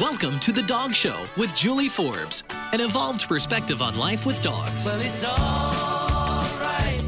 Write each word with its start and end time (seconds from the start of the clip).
Welcome 0.00 0.38
to 0.38 0.50
The 0.50 0.62
Dog 0.62 0.94
Show 0.94 1.26
with 1.36 1.54
Julie 1.54 1.90
Forbes, 1.90 2.42
an 2.72 2.80
evolved 2.80 3.28
perspective 3.28 3.82
on 3.82 3.98
life 3.98 4.24
with 4.24 4.40
dogs. 4.40 4.86
Well, 4.86 4.98
it's 4.98 5.22
alright. 5.22 7.02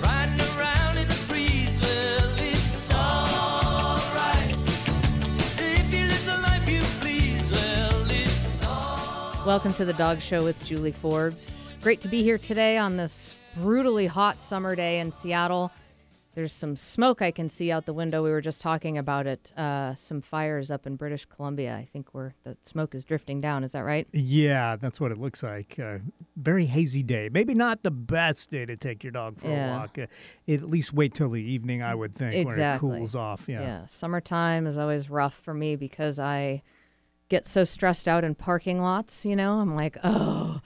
Riding 0.00 0.40
around 0.56 0.98
in 0.98 1.08
the 1.08 1.24
breeze. 1.26 1.80
Well, 1.80 2.34
it's 2.38 2.94
alright. 2.94 4.56
If 5.58 5.92
you 5.92 6.06
live 6.06 6.24
the 6.24 6.38
life 6.40 6.68
you 6.68 6.82
please. 7.00 7.50
Well, 7.50 8.06
it's 8.08 8.64
alright. 8.64 9.44
Welcome 9.44 9.74
to 9.74 9.84
the 9.84 9.94
Dog 9.94 10.20
Show 10.20 10.44
with 10.44 10.64
Julie 10.64 10.92
Forbes. 10.92 11.68
Great 11.80 12.00
to 12.02 12.08
be 12.08 12.22
here 12.22 12.38
today 12.38 12.78
on 12.78 12.96
this 12.96 13.34
brutally 13.56 14.06
hot 14.06 14.40
summer 14.40 14.76
day 14.76 15.00
in 15.00 15.10
Seattle. 15.10 15.72
There's 16.34 16.52
some 16.54 16.76
smoke 16.76 17.20
I 17.20 17.30
can 17.30 17.46
see 17.48 17.70
out 17.70 17.84
the 17.84 17.92
window. 17.92 18.22
We 18.22 18.30
were 18.30 18.40
just 18.40 18.62
talking 18.62 18.96
about 18.96 19.26
it. 19.26 19.52
Uh, 19.54 19.94
some 19.94 20.22
fires 20.22 20.70
up 20.70 20.86
in 20.86 20.96
British 20.96 21.26
Columbia. 21.26 21.76
I 21.76 21.84
think 21.84 22.14
where 22.14 22.34
the 22.42 22.56
smoke 22.62 22.94
is 22.94 23.04
drifting 23.04 23.40
down. 23.42 23.64
Is 23.64 23.72
that 23.72 23.80
right? 23.84 24.08
Yeah, 24.12 24.76
that's 24.76 24.98
what 24.98 25.12
it 25.12 25.18
looks 25.18 25.42
like. 25.42 25.78
Uh, 25.78 25.98
very 26.36 26.64
hazy 26.64 27.02
day. 27.02 27.28
Maybe 27.30 27.52
not 27.54 27.82
the 27.82 27.90
best 27.90 28.50
day 28.50 28.64
to 28.64 28.76
take 28.76 29.04
your 29.04 29.10
dog 29.10 29.38
for 29.40 29.48
Yeah. 29.48 29.76
a 29.76 29.78
walk. 29.80 29.98
Uh, 29.98 30.06
at 30.48 30.62
least 30.70 30.94
wait 30.94 31.12
till 31.12 31.28
the 31.28 31.42
evening, 31.42 31.82
I 31.82 31.94
would 31.94 32.14
think, 32.14 32.34
Exactly. 32.34 32.88
when 32.88 32.96
it 32.96 33.00
cools 33.00 33.14
off. 33.14 33.46
Yeah. 33.46 33.84
Summertime 33.88 34.66
is 34.66 34.78
always 34.78 35.10
rough 35.10 35.34
for 35.34 35.52
me 35.52 35.76
because 35.76 36.18
I 36.18 36.62
get 37.28 37.46
so 37.46 37.64
stressed 37.64 38.08
out 38.08 38.24
in 38.24 38.34
parking 38.34 38.80
lots. 38.80 39.26
You 39.26 39.36
know, 39.36 39.58
I'm 39.60 39.74
like, 39.76 39.98
oh, 40.02 40.60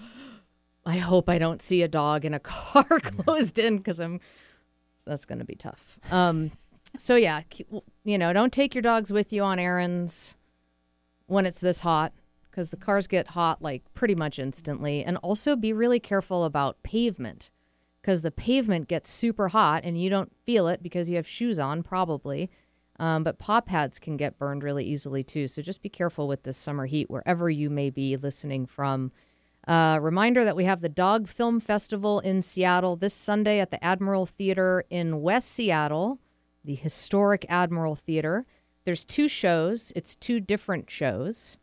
I 0.84 0.98
hope 0.98 1.28
I 1.28 1.38
don't 1.38 1.60
see 1.60 1.82
a 1.82 1.88
dog 1.88 2.24
in 2.24 2.34
a 2.34 2.38
car 2.40 2.84
closed 3.00 3.58
in 3.58 3.78
because 3.78 3.98
I'm. 3.98 4.20
That's 5.06 5.24
going 5.24 5.38
to 5.38 5.44
be 5.44 5.54
tough. 5.54 5.98
Um, 6.10 6.52
so 6.98 7.16
yeah, 7.16 7.42
you 8.04 8.18
know, 8.18 8.32
don't 8.32 8.52
take 8.52 8.74
your 8.74 8.82
dogs 8.82 9.10
with 9.10 9.32
you 9.32 9.42
on 9.42 9.58
errands 9.58 10.36
when 11.26 11.46
it's 11.46 11.60
this 11.60 11.80
hot 11.80 12.12
because 12.50 12.70
the 12.70 12.76
cars 12.76 13.06
get 13.06 13.28
hot 13.28 13.60
like 13.60 13.82
pretty 13.94 14.14
much 14.14 14.38
instantly. 14.38 15.04
And 15.04 15.16
also 15.18 15.56
be 15.56 15.72
really 15.72 16.00
careful 16.00 16.44
about 16.44 16.82
pavement 16.82 17.50
because 18.00 18.22
the 18.22 18.30
pavement 18.30 18.88
gets 18.88 19.10
super 19.10 19.48
hot 19.48 19.82
and 19.84 20.00
you 20.00 20.08
don't 20.08 20.32
feel 20.44 20.68
it 20.68 20.82
because 20.82 21.10
you 21.10 21.16
have 21.16 21.26
shoes 21.26 21.58
on, 21.58 21.82
probably. 21.82 22.50
Um, 22.98 23.24
but 23.24 23.38
paw 23.38 23.60
pads 23.60 23.98
can 23.98 24.16
get 24.16 24.38
burned 24.38 24.62
really 24.62 24.84
easily 24.84 25.22
too. 25.22 25.48
So 25.48 25.60
just 25.60 25.82
be 25.82 25.90
careful 25.90 26.26
with 26.26 26.44
this 26.44 26.56
summer 26.56 26.86
heat 26.86 27.10
wherever 27.10 27.50
you 27.50 27.68
may 27.68 27.90
be 27.90 28.16
listening 28.16 28.64
from. 28.64 29.12
Uh, 29.66 29.98
reminder 30.00 30.44
that 30.44 30.54
we 30.54 30.64
have 30.64 30.80
the 30.80 30.88
Dog 30.88 31.26
Film 31.26 31.58
Festival 31.58 32.20
in 32.20 32.40
Seattle 32.40 32.94
this 32.94 33.14
Sunday 33.14 33.58
at 33.58 33.70
the 33.70 33.82
Admiral 33.82 34.24
Theater 34.24 34.84
in 34.90 35.22
West 35.22 35.50
Seattle, 35.50 36.20
the 36.64 36.76
historic 36.76 37.44
Admiral 37.48 37.96
Theater. 37.96 38.46
There's 38.84 39.04
two 39.04 39.28
shows, 39.28 39.92
it's 39.96 40.14
two 40.14 40.38
different 40.38 40.88
shows, 40.88 41.56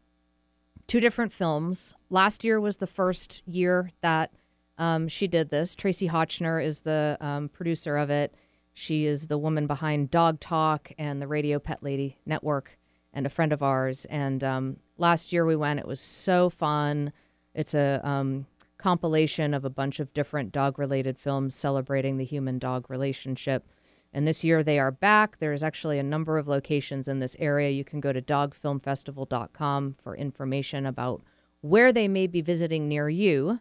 two 0.85 0.99
different 0.99 1.31
films. 1.31 1.93
Last 2.09 2.43
year 2.43 2.59
was 2.59 2.77
the 2.77 2.87
first 2.87 3.41
year 3.45 3.91
that 4.01 4.33
um, 4.77 5.07
she 5.07 5.27
did 5.27 5.49
this. 5.49 5.73
Tracie 5.73 6.09
Hotchner 6.09 6.63
is 6.63 6.81
the 6.81 7.17
um, 7.21 7.47
producer 7.47 7.95
of 7.95 8.09
it. 8.09 8.35
She 8.73 9.05
is 9.05 9.27
the 9.27 9.37
woman 9.37 9.65
behind 9.65 10.11
Dog 10.11 10.41
Talk 10.41 10.91
and 10.97 11.21
the 11.21 11.27
Radio 11.27 11.57
Pet 11.57 11.81
Lady 11.81 12.17
Network, 12.25 12.77
and 13.13 13.25
a 13.25 13.29
friend 13.29 13.53
of 13.53 13.63
ours. 13.63 14.05
And 14.05 14.43
um, 14.43 14.77
last 14.97 15.31
year 15.31 15.45
we 15.45 15.55
went. 15.55 15.79
It 15.79 15.87
was 15.87 16.01
so 16.01 16.49
fun. 16.49 17.13
It's 17.53 17.73
a 17.73 18.01
um, 18.03 18.47
compilation 18.77 19.53
of 19.53 19.63
a 19.63 19.69
bunch 19.69 19.99
of 19.99 20.13
different 20.13 20.51
dog-related 20.51 21.17
films 21.17 21.55
celebrating 21.55 22.17
the 22.17 22.25
human-dog 22.25 22.89
relationship. 22.89 23.65
And 24.13 24.27
this 24.27 24.43
year 24.43 24.63
they 24.63 24.77
are 24.77 24.91
back. 24.91 25.39
There's 25.39 25.63
actually 25.63 25.99
a 25.99 26.03
number 26.03 26.37
of 26.37 26.47
locations 26.47 27.07
in 27.07 27.19
this 27.19 27.35
area. 27.39 27.69
You 27.69 27.83
can 27.83 27.99
go 27.99 28.13
to 28.13 28.21
dogfilmfestival.com 28.21 29.95
for 30.01 30.15
information 30.15 30.85
about 30.85 31.23
where 31.61 31.91
they 31.91 32.07
may 32.07 32.27
be 32.27 32.41
visiting 32.41 32.87
near 32.87 33.09
you. 33.09 33.59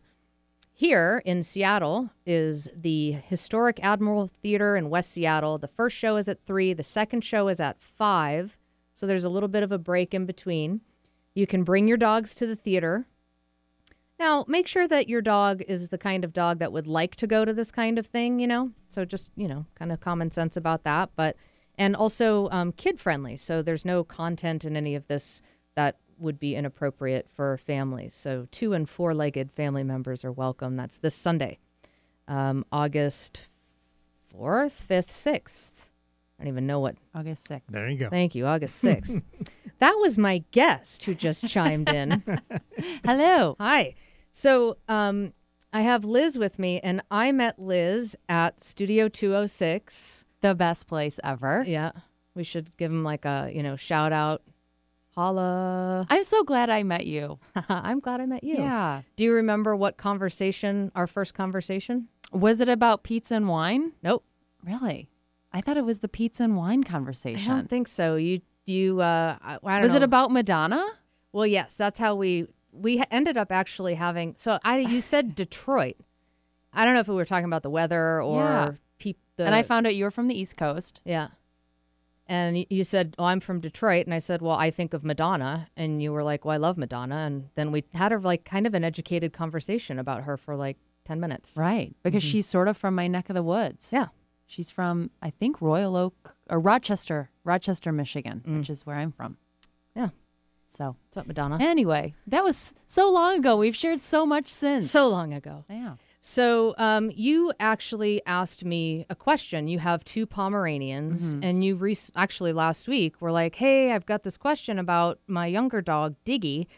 Here 0.75 1.23
in 1.25 1.43
Seattle 1.43 2.11
is 2.27 2.69
the 2.75 3.13
historic 3.13 3.79
Admiral 3.83 4.29
Theater 4.43 4.77
in 4.77 4.91
West 4.91 5.13
Seattle. 5.13 5.59
The 5.59 5.69
first 5.69 5.97
show 5.97 6.17
is 6.17 6.29
at 6.29 6.45
3, 6.45 6.73
the 6.73 6.83
second 6.83 7.23
show 7.23 7.49
is 7.49 7.61
at 7.61 7.81
5. 7.81 8.59
So 8.95 9.07
there's 9.07 9.25
a 9.25 9.29
little 9.29 9.49
bit 9.49 9.63
of 9.63 9.71
a 9.71 9.79
break 9.79 10.13
in 10.13 10.27
between. 10.27 10.81
You 11.35 11.47
can 11.47 11.63
bring 11.63 11.89
your 11.89 11.97
dogs 11.97 12.35
to 12.35 12.47
the 12.47 12.57
theater. 12.57 13.07
Now, 14.23 14.45
make 14.47 14.69
sure 14.69 14.87
that 14.87 15.09
your 15.09 15.21
dog 15.21 15.63
is 15.67 15.89
the 15.89 15.99
kind 15.99 16.25
of 16.25 16.33
dog 16.33 16.61
that 16.61 16.73
would 16.73 16.87
like 16.87 17.17
to 17.17 17.27
go 17.27 17.45
to 17.45 17.53
this 17.53 17.73
kind 17.73 17.99
of 17.99 18.07
thing, 18.07 18.39
you 18.39 18.47
know? 18.47 18.71
So 18.89 19.05
just, 19.05 19.33
you 19.35 19.49
know, 19.49 19.67
kind 19.75 19.91
of 19.91 19.99
common 19.99 20.31
sense 20.31 20.57
about 20.57 20.85
that. 20.85 21.11
But, 21.17 21.35
and 21.77 21.97
also 21.97 22.49
um, 22.51 22.71
kid 22.71 23.01
friendly. 23.01 23.37
So 23.37 23.63
there's 23.63 23.85
no 23.85 24.05
content 24.05 24.65
in 24.65 24.77
any 24.77 24.95
of 24.95 25.09
this 25.09 25.43
that 25.75 25.97
would 26.19 26.39
be 26.39 26.55
inappropriate 26.55 27.29
for 27.29 27.57
families. 27.57 28.15
So 28.15 28.47
two 28.53 28.75
and 28.75 28.89
four 28.89 29.13
legged 29.13 29.51
family 29.51 29.83
members 29.83 30.25
are 30.25 30.31
welcome. 30.31 30.77
That's 30.77 30.99
this 30.99 31.17
Sunday, 31.17 31.59
um, 32.29 32.65
August 32.71 33.43
4th, 34.33 34.75
5th, 34.89 35.09
6th. 35.09 35.71
I 36.39 36.45
don't 36.45 36.53
even 36.53 36.67
know 36.67 36.79
what. 36.79 36.95
August 37.13 37.49
6th. 37.49 37.63
There 37.69 37.89
you 37.89 37.99
go. 37.99 38.09
Thank 38.09 38.37
you, 38.37 38.47
August 38.47 38.85
6th. 38.85 39.21
that 39.81 39.95
was 39.95 40.17
my 40.17 40.45
guest 40.53 41.03
who 41.07 41.15
just 41.17 41.49
chimed 41.49 41.89
in. 41.89 42.23
Hello. 43.05 43.57
Hi. 43.59 43.97
So 44.33 44.79
um, 44.89 45.35
I 45.73 45.83
have 45.83 46.05
Liz 46.05 46.39
with 46.39 46.59
me, 46.59 46.81
and 46.81 47.03
I 47.11 47.33
met 47.33 47.59
Liz 47.59 48.17
at 48.29 48.63
Studio 48.63 49.09
206. 49.09 50.25
The 50.41 50.55
best 50.55 50.89
place 50.89 51.21
ever. 51.23 51.65
Yeah. 51.67 51.93
We 52.35 52.43
should 52.43 52.77
give 52.79 52.91
him 52.91 53.05
like 53.05 53.25
a, 53.25 53.51
you 53.55 53.63
know, 53.63 53.77
shout 53.77 54.13
out. 54.13 54.43
Holla. 55.15 56.07
I'm 56.09 56.25
so 56.25 56.43
glad 56.43 56.71
I 56.71 56.83
met 56.83 57.07
you. 57.07 57.39
I'm 57.69 58.01
glad 58.01 58.23
I 58.23 58.27
met 58.27 58.43
you. 58.43 58.57
Yeah. 58.57 59.03
Do 59.17 59.25
you 59.25 59.35
remember 59.35 59.77
what 59.77 59.99
conversation, 59.99 60.91
our 60.95 61.07
first 61.07 61.35
conversation? 61.35 62.09
Was 62.33 62.61
it 62.63 62.69
about 62.71 63.03
pizza 63.03 63.35
and 63.35 63.47
wine? 63.47 63.93
Nope. 64.03 64.25
Really? 64.65 65.11
I 65.53 65.61
thought 65.61 65.77
it 65.77 65.85
was 65.85 65.99
the 65.99 66.09
pizza 66.09 66.45
and 66.45 66.57
wine 66.57 66.83
conversation. 66.83 67.53
I 67.53 67.57
don't 67.57 67.69
think 67.69 67.89
so. 67.89 68.17
You, 68.17 68.41
you, 68.65 69.03
uh, 69.03 69.37
I, 69.43 69.59
I 69.63 69.81
don't 69.81 69.89
was 69.89 69.95
it 69.95 70.03
about 70.03 70.31
Madonna? 70.31 70.83
Well, 71.33 71.47
yes, 71.47 71.77
that's 71.77 71.99
how 71.99 72.15
we 72.15 72.47
we 72.73 73.03
ended 73.11 73.37
up 73.37 73.53
actually 73.53 73.95
having. 73.95 74.35
So 74.37 74.59
I, 74.65 74.79
you 74.79 75.01
said 75.13 75.35
Detroit. 75.35 75.97
I 76.73 76.85
don't 76.85 76.95
know 76.95 77.01
if 77.01 77.09
we 77.09 77.15
were 77.15 77.25
talking 77.27 77.45
about 77.45 77.63
the 77.63 77.71
weather 77.71 78.21
or 78.23 78.43
Yeah. 78.43 79.13
the, 79.37 79.45
and 79.45 79.55
I 79.55 79.63
found 79.63 79.87
out 79.87 79.95
you 79.95 80.05
were 80.05 80.11
from 80.11 80.29
the 80.29 80.39
East 80.39 80.57
Coast. 80.57 81.01
yeah. 81.05 81.29
And 82.29 82.65
you 82.71 82.85
said, 82.85 83.15
"Oh, 83.19 83.25
I'm 83.25 83.41
from 83.41 83.61
Detroit," 83.61 84.07
and 84.07 84.15
I 84.15 84.19
said, 84.19 84.41
"Well, 84.41 84.55
I 84.57 84.71
think 84.71 84.95
of 84.95 85.05
Madonna," 85.05 85.69
and 85.77 86.01
you 86.01 86.13
were 86.13 86.23
like, 86.23 86.45
"Well, 86.45 86.55
I 86.55 86.57
love 86.57 86.79
Madonna," 86.79 87.17
and 87.17 87.49
then 87.57 87.73
we 87.73 87.85
had 87.93 88.13
a 88.13 88.19
like 88.19 88.45
kind 88.45 88.67
of 88.67 88.75
an 88.75 88.85
educated 88.85 89.33
conversation 89.33 89.99
about 89.99 90.23
her 90.23 90.37
for 90.37 90.55
like 90.57 90.79
ten 91.05 91.19
minutes. 91.21 91.57
Right. 91.57 91.95
Because 92.03 92.23
she's 92.23 92.47
sort 92.47 92.69
of 92.69 92.77
from 92.77 92.95
my 92.95 93.07
neck 93.09 93.29
of 93.29 93.35
the 93.35 93.43
woods. 93.43 93.91
Yeah. 93.93 94.07
She's 94.47 94.71
from, 94.71 95.11
I 95.21 95.31
think, 95.31 95.61
Royal 95.61 95.97
Oak 95.97 96.37
or 96.49 96.61
Rochester, 96.61 97.31
Rochester, 97.45 97.91
Michigan, 97.93 98.43
Mm. 98.47 98.59
which 98.59 98.71
is 98.71 98.87
where 98.87 98.97
I'm 98.97 99.13
from. 99.13 99.37
Yeah. 99.97 100.11
So, 100.73 100.97
What's 101.09 101.19
up, 101.19 101.27
Madonna? 101.27 101.59
anyway, 101.61 102.15
that 102.27 102.43
was 102.43 102.73
so 102.87 103.13
long 103.13 103.37
ago. 103.39 103.57
We've 103.59 103.77
shared 103.77 104.01
so 104.01 104.25
much 104.25 104.47
since. 104.47 104.91
So 104.91 105.07
long 105.09 105.35
ago. 105.35 105.65
Yeah. 105.69 105.97
So, 106.23 106.75
um, 106.79 107.11
you 107.15 107.53
actually 107.61 108.23
asked 108.25 108.65
me 108.65 109.05
a 109.11 109.15
question. 109.15 109.69
You 109.69 109.81
have 109.81 110.03
two 110.05 110.25
Pomeranians, 110.25 111.35
and 111.43 111.63
you 111.63 111.75
re- 111.77 111.97
actually 112.17 112.53
last 112.55 112.89
week 112.89 113.21
were 113.21 113.33
like, 113.33 113.57
"Hey, 113.57 113.93
I've 113.93 114.07
got 114.07 114.23
this 114.23 114.39
question 114.39 114.79
about 114.79 115.19
my 115.27 115.47
younger 115.47 115.83
dog 115.83 116.15
Diggy, 116.25 116.69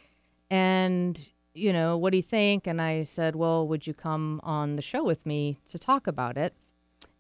and 0.50 1.28
you 1.55 1.72
know, 1.72 1.97
what 1.97 2.11
do 2.11 2.16
you 2.16 2.22
think?" 2.22 2.66
And 2.66 2.82
I 2.82 3.05
said, 3.05 3.37
"Well, 3.37 3.69
would 3.69 3.87
you 3.87 3.94
come 3.94 4.41
on 4.43 4.75
the 4.76 4.82
show 4.82 5.05
with 5.05 5.25
me 5.25 5.61
to 5.71 5.78
talk 5.78 6.09
about 6.09 6.37
it?" 6.37 6.55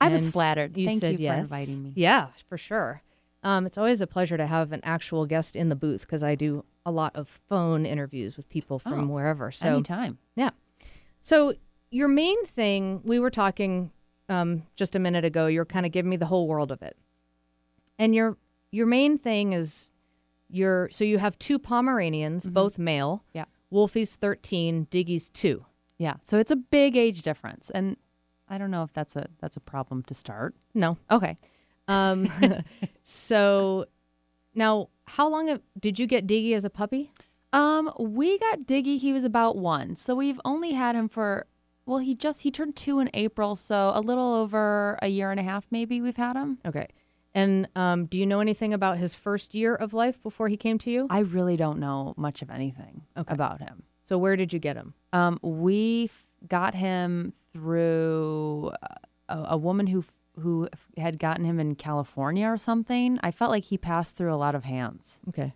I 0.00 0.08
was 0.08 0.28
flattered. 0.28 0.76
You 0.76 0.88
Thank 0.88 1.00
said 1.00 1.12
you 1.12 1.16
for 1.18 1.22
yes. 1.22 1.40
inviting 1.42 1.82
me. 1.84 1.92
Yeah, 1.94 2.28
for 2.48 2.58
sure. 2.58 3.02
Um, 3.44 3.66
it's 3.66 3.76
always 3.78 4.00
a 4.00 4.06
pleasure 4.06 4.36
to 4.36 4.46
have 4.46 4.72
an 4.72 4.80
actual 4.82 5.26
guest 5.26 5.54
in 5.54 5.68
the 5.68 5.76
booth 5.76 6.00
because 6.00 6.22
I 6.22 6.34
do 6.34 6.64
a 6.86 6.90
lot 6.90 7.14
of 7.14 7.28
phone 7.48 7.84
interviews 7.86 8.36
with 8.36 8.48
people 8.48 8.78
from 8.78 9.10
Oh, 9.10 9.14
wherever. 9.14 9.50
So 9.50 9.68
Anytime. 9.68 10.18
yeah. 10.34 10.50
So 11.22 11.54
your 11.90 12.08
main 12.08 12.44
thing, 12.46 13.02
we 13.04 13.18
were 13.18 13.30
talking 13.30 13.90
um, 14.28 14.62
just 14.76 14.96
a 14.96 14.98
minute 14.98 15.24
ago. 15.24 15.46
You're 15.46 15.64
kind 15.66 15.84
of 15.86 15.92
giving 15.92 16.08
me 16.10 16.16
the 16.16 16.26
whole 16.26 16.48
world 16.48 16.72
of 16.72 16.82
it, 16.82 16.96
and 17.98 18.14
your 18.14 18.36
your 18.72 18.86
main 18.86 19.18
thing 19.18 19.52
is 19.52 19.92
your. 20.48 20.88
So 20.90 21.04
you 21.04 21.18
have 21.18 21.38
two 21.38 21.58
Pomeranians, 21.58 22.46
both 22.46 22.78
male. 22.78 23.18
Mm-hmm. 23.28 23.38
Yeah. 23.38 23.44
Wolfie's 23.70 24.16
thirteen, 24.16 24.86
Diggy's 24.90 25.28
two. 25.30 25.66
Yeah. 25.98 26.14
So 26.24 26.38
it's 26.38 26.50
a 26.50 26.56
big 26.56 26.96
age 26.96 27.22
difference. 27.22 27.70
And 27.70 27.96
I 28.48 28.58
don't 28.58 28.70
know 28.70 28.82
if 28.82 28.92
that's 28.92 29.14
a 29.16 29.26
that's 29.40 29.56
a 29.56 29.60
problem 29.60 30.02
to 30.04 30.14
start. 30.14 30.54
No. 30.74 30.96
Okay. 31.10 31.36
Um. 31.88 32.28
so 33.02 33.86
now, 34.54 34.88
how 35.06 35.28
long 35.28 35.48
have, 35.48 35.60
did 35.78 35.98
you 35.98 36.06
get 36.06 36.26
Diggy 36.26 36.54
as 36.54 36.64
a 36.64 36.70
puppy? 36.70 37.10
Um, 37.52 37.90
we 37.98 38.38
got 38.38 38.60
Diggy. 38.60 38.98
He 38.98 39.12
was 39.12 39.24
about 39.24 39.56
one, 39.56 39.96
so 39.96 40.14
we've 40.14 40.40
only 40.44 40.72
had 40.72 40.96
him 40.96 41.08
for. 41.08 41.46
Well, 41.86 41.98
he 41.98 42.14
just 42.14 42.40
he 42.42 42.50
turned 42.50 42.76
two 42.76 42.98
in 42.98 43.10
April, 43.12 43.56
so 43.56 43.92
a 43.94 44.00
little 44.00 44.32
over 44.34 44.98
a 45.02 45.08
year 45.08 45.30
and 45.30 45.38
a 45.38 45.42
half, 45.42 45.66
maybe 45.70 46.00
we've 46.00 46.16
had 46.16 46.34
him. 46.34 46.58
Okay. 46.64 46.88
And 47.34 47.68
um, 47.76 48.06
do 48.06 48.16
you 48.18 48.26
know 48.26 48.40
anything 48.40 48.72
about 48.72 48.96
his 48.96 49.14
first 49.14 49.54
year 49.54 49.74
of 49.74 49.92
life 49.92 50.22
before 50.22 50.48
he 50.48 50.56
came 50.56 50.78
to 50.78 50.90
you? 50.90 51.06
I 51.10 51.18
really 51.18 51.56
don't 51.56 51.78
know 51.80 52.14
much 52.16 52.42
of 52.42 52.50
anything 52.50 53.02
Okay. 53.16 53.32
about 53.34 53.60
him. 53.60 53.82
So 54.04 54.16
where 54.16 54.36
did 54.36 54.52
you 54.52 54.58
get 54.60 54.76
him? 54.76 54.94
Um, 55.12 55.38
we 55.42 56.04
f- 56.04 56.24
got 56.48 56.74
him 56.74 57.32
through 57.52 58.72
a, 59.28 59.36
a 59.50 59.56
woman 59.56 59.88
who 59.88 59.98
f- 60.00 60.14
who 60.40 60.68
had 60.96 61.18
gotten 61.18 61.44
him 61.44 61.60
in 61.60 61.74
California 61.76 62.46
or 62.46 62.56
something. 62.58 63.18
I 63.22 63.30
felt 63.30 63.50
like 63.50 63.64
he 63.64 63.78
passed 63.78 64.16
through 64.16 64.32
a 64.34 64.36
lot 64.36 64.54
of 64.54 64.64
hands, 64.64 65.20
Okay. 65.28 65.54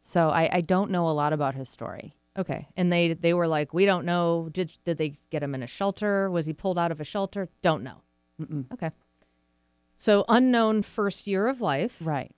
so 0.00 0.28
I, 0.30 0.48
I 0.52 0.60
don't 0.60 0.90
know 0.90 1.08
a 1.08 1.12
lot 1.12 1.32
about 1.32 1.54
his 1.54 1.68
story. 1.68 2.14
Okay. 2.36 2.68
And 2.76 2.92
they 2.92 3.14
they 3.14 3.34
were 3.34 3.48
like, 3.48 3.74
we 3.74 3.84
don't 3.84 4.04
know. 4.04 4.48
Did 4.52 4.70
did 4.84 4.96
they 4.98 5.18
get 5.30 5.42
him 5.42 5.54
in 5.54 5.62
a 5.62 5.66
shelter? 5.66 6.30
Was 6.30 6.46
he 6.46 6.52
pulled 6.52 6.78
out 6.78 6.92
of 6.92 7.00
a 7.00 7.04
shelter? 7.04 7.48
Don't 7.62 7.82
know. 7.82 8.02
Mm-mm. 8.40 8.70
Okay. 8.72 8.90
So 9.96 10.24
unknown 10.28 10.82
first 10.82 11.26
year 11.26 11.48
of 11.48 11.60
life. 11.60 11.96
Right. 12.00 12.32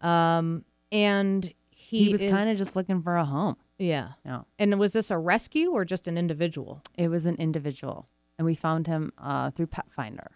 Um, 0.00 0.64
and 0.92 1.52
he, 1.70 2.04
He, 2.04 2.08
was 2.12 2.22
kind 2.22 2.50
of 2.50 2.56
just 2.56 2.76
looking 2.76 3.02
for 3.02 3.16
a 3.16 3.24
home. 3.24 3.56
yeah. 3.78 4.10
No, 4.24 4.46
And 4.58 4.78
was 4.78 4.92
this 4.92 5.10
a 5.10 5.18
rescue 5.18 5.70
or 5.72 5.84
just 5.84 6.06
an 6.06 6.16
individual? 6.16 6.80
it 6.96 7.08
was 7.08 7.26
an 7.26 7.34
individual, 7.36 8.08
and 8.38 8.46
we 8.46 8.54
found 8.54 8.86
him 8.86 9.12
uh, 9.18 9.50
through 9.50 9.66
Petfinder. 9.68 10.26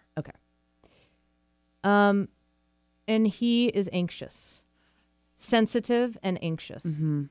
Um, 1.83 2.27
and 3.07 3.27
he 3.27 3.67
is 3.67 3.89
anxious, 3.93 4.61
sensitive, 5.35 6.17
and 6.23 6.37
anxious. 6.43 6.83
Mm-hmm. 6.83 7.23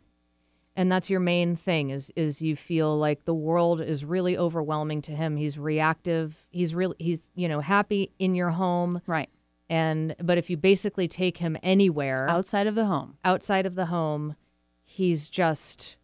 and 0.76 0.92
that's 0.92 1.08
your 1.10 1.20
main 1.20 1.56
thing 1.56 1.90
is 1.90 2.12
is 2.16 2.40
you 2.42 2.54
feel 2.56 2.96
like 2.96 3.24
the 3.24 3.34
world 3.34 3.80
is 3.80 4.04
really 4.04 4.36
overwhelming 4.36 5.00
to 5.02 5.12
him 5.12 5.36
he's 5.36 5.58
reactive 5.58 6.46
he's 6.50 6.74
really 6.74 6.94
he's 6.98 7.30
you 7.34 7.48
know 7.48 7.60
happy 7.60 8.12
in 8.18 8.34
your 8.34 8.50
home 8.50 9.00
Right. 9.06 9.30
and 9.70 10.14
but 10.22 10.36
if 10.38 10.50
you 10.50 10.56
basically 10.58 11.08
take 11.08 11.38
him 11.38 11.56
anywhere 11.62 12.28
Outside 12.28 12.66
of 12.66 12.74
the 12.74 12.84
home. 12.86 13.16
outside 13.24 13.64
of 13.66 13.74
the 13.74 13.86
home 13.86 14.36
he's 14.84 15.30
just 15.30 15.96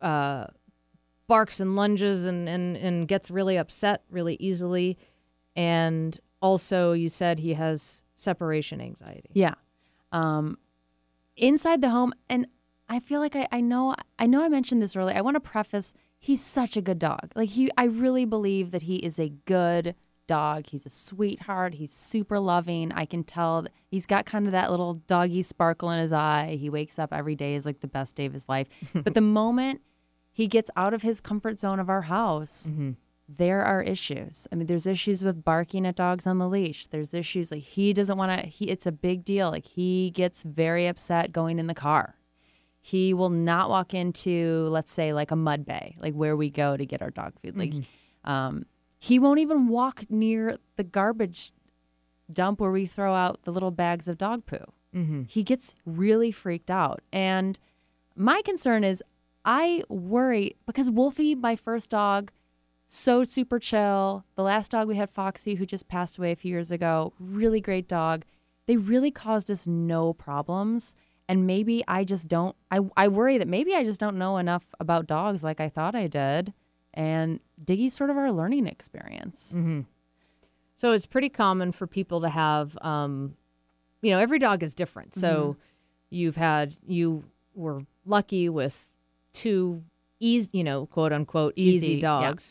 uh 0.00 0.46
barks 1.26 1.58
and 1.60 1.74
lunges 1.74 2.26
and 2.26 2.48
and 2.48 2.76
and 2.76 3.08
gets 3.08 3.30
really 3.32 3.56
upset 3.56 4.02
really 4.10 4.36
easily 4.38 4.96
and 5.56 6.20
also 6.44 6.92
you 6.92 7.08
said 7.08 7.38
he 7.38 7.54
has 7.54 8.02
separation 8.14 8.80
anxiety 8.80 9.30
Yeah. 9.32 9.54
Um, 10.12 10.58
inside 11.36 11.80
the 11.80 11.90
home, 11.90 12.12
and 12.28 12.46
I 12.88 13.00
feel 13.00 13.18
like 13.18 13.34
I, 13.34 13.48
I 13.50 13.60
know 13.60 13.96
I 14.18 14.26
know 14.26 14.44
I 14.44 14.48
mentioned 14.48 14.80
this 14.82 14.94
earlier. 14.94 15.16
I 15.16 15.22
want 15.22 15.34
to 15.36 15.40
preface 15.40 15.94
he's 16.18 16.44
such 16.44 16.76
a 16.76 16.82
good 16.82 16.98
dog. 16.98 17.32
Like 17.34 17.48
he 17.48 17.70
I 17.76 17.84
really 17.84 18.26
believe 18.26 18.70
that 18.70 18.82
he 18.82 18.96
is 18.96 19.18
a 19.18 19.30
good 19.46 19.94
dog. 20.26 20.66
He's 20.68 20.86
a 20.86 20.90
sweetheart. 20.90 21.74
He's 21.74 21.92
super 21.92 22.38
loving. 22.38 22.92
I 22.92 23.06
can 23.06 23.24
tell 23.24 23.62
that 23.62 23.72
he's 23.90 24.06
got 24.06 24.24
kind 24.26 24.46
of 24.46 24.52
that 24.52 24.70
little 24.70 24.94
doggy 25.06 25.42
sparkle 25.42 25.90
in 25.90 25.98
his 25.98 26.12
eye. 26.12 26.56
He 26.60 26.68
wakes 26.70 26.98
up 26.98 27.12
every 27.12 27.34
day 27.34 27.54
is 27.54 27.64
like 27.66 27.80
the 27.80 27.88
best 27.88 28.16
day 28.16 28.26
of 28.26 28.32
his 28.32 28.48
life. 28.48 28.68
but 28.94 29.14
the 29.14 29.20
moment 29.20 29.80
he 30.30 30.46
gets 30.46 30.70
out 30.76 30.92
of 30.94 31.02
his 31.02 31.20
comfort 31.20 31.58
zone 31.58 31.80
of 31.80 31.88
our 31.88 32.02
house, 32.02 32.72
there 33.28 33.62
are 33.62 33.82
issues. 33.82 34.46
I 34.52 34.54
mean, 34.54 34.66
there's 34.66 34.86
issues 34.86 35.24
with 35.24 35.44
barking 35.44 35.86
at 35.86 35.96
dogs 35.96 36.26
on 36.26 36.38
the 36.38 36.48
leash. 36.48 36.86
There's 36.86 37.14
issues 37.14 37.50
like 37.50 37.62
he 37.62 37.92
doesn't 37.92 38.18
want 38.18 38.38
to. 38.38 38.46
He 38.46 38.66
it's 38.66 38.86
a 38.86 38.92
big 38.92 39.24
deal. 39.24 39.50
Like 39.50 39.66
he 39.66 40.10
gets 40.10 40.42
very 40.42 40.86
upset 40.86 41.32
going 41.32 41.58
in 41.58 41.66
the 41.66 41.74
car. 41.74 42.16
He 42.80 43.14
will 43.14 43.30
not 43.30 43.70
walk 43.70 43.94
into, 43.94 44.68
let's 44.70 44.92
say, 44.92 45.14
like 45.14 45.30
a 45.30 45.36
Mud 45.36 45.64
Bay, 45.64 45.96
like 45.98 46.12
where 46.12 46.36
we 46.36 46.50
go 46.50 46.76
to 46.76 46.84
get 46.84 47.00
our 47.00 47.08
dog 47.10 47.32
food. 47.40 47.56
Like, 47.56 47.72
um, 48.24 48.66
he 48.98 49.18
won't 49.18 49.38
even 49.38 49.68
walk 49.68 50.02
near 50.10 50.58
the 50.76 50.84
garbage 50.84 51.52
dump 52.30 52.60
where 52.60 52.70
we 52.70 52.84
throw 52.84 53.14
out 53.14 53.42
the 53.44 53.52
little 53.52 53.70
bags 53.70 54.06
of 54.06 54.18
dog 54.18 54.44
poo. 54.44 54.66
mm-hmm. 54.94 55.22
He 55.28 55.42
gets 55.42 55.74
really 55.86 56.30
freaked 56.30 56.70
out. 56.70 57.00
And 57.10 57.58
my 58.16 58.42
concern 58.42 58.84
is 58.84 59.02
I 59.46 59.82
worry 59.88 60.56
because 60.66 60.90
Wolfie, 60.90 61.34
my 61.34 61.56
first 61.56 61.88
dog, 61.88 62.30
so 62.86 63.24
super 63.24 63.58
chill. 63.58 64.24
The 64.36 64.42
last 64.42 64.70
dog 64.70 64.88
we 64.88 64.96
had, 64.96 65.10
Foxy, 65.10 65.54
who 65.56 65.66
just 65.66 65.88
passed 65.88 66.18
away 66.18 66.32
a 66.32 66.36
few 66.36 66.50
years 66.50 66.70
ago, 66.70 67.12
really 67.18 67.60
great 67.60 67.88
dog. 67.88 68.24
They 68.66 68.76
really 68.76 69.10
caused 69.10 69.50
us 69.50 69.66
no 69.66 70.12
problems. 70.12 70.94
And 71.28 71.46
maybe 71.46 71.82
I 71.88 72.04
just 72.04 72.28
don't, 72.28 72.54
I, 72.70 72.80
I 72.96 73.08
worry 73.08 73.38
that 73.38 73.48
maybe 73.48 73.74
I 73.74 73.82
just 73.84 73.98
don't 73.98 74.18
know 74.18 74.36
enough 74.36 74.64
about 74.78 75.06
dogs 75.06 75.42
like 75.42 75.60
I 75.60 75.68
thought 75.68 75.94
I 75.94 76.06
did. 76.06 76.52
And 76.92 77.40
Diggy's 77.62 77.94
sort 77.94 78.10
of 78.10 78.16
our 78.16 78.30
learning 78.30 78.66
experience. 78.66 79.54
Mm-hmm. 79.56 79.80
So 80.76 80.92
it's 80.92 81.06
pretty 81.06 81.28
common 81.28 81.72
for 81.72 81.86
people 81.86 82.20
to 82.20 82.28
have, 82.28 82.76
um, 82.82 83.36
you 84.02 84.10
know, 84.10 84.18
every 84.18 84.38
dog 84.38 84.62
is 84.62 84.74
different. 84.74 85.14
So 85.14 85.56
you've 86.10 86.36
had, 86.36 86.76
you 86.86 87.24
were 87.54 87.82
lucky 88.04 88.48
with 88.48 88.86
two 89.32 89.82
easy, 90.20 90.58
you 90.58 90.64
know, 90.64 90.86
quote 90.86 91.12
unquote, 91.12 91.54
easy, 91.56 91.86
Easy, 91.94 92.00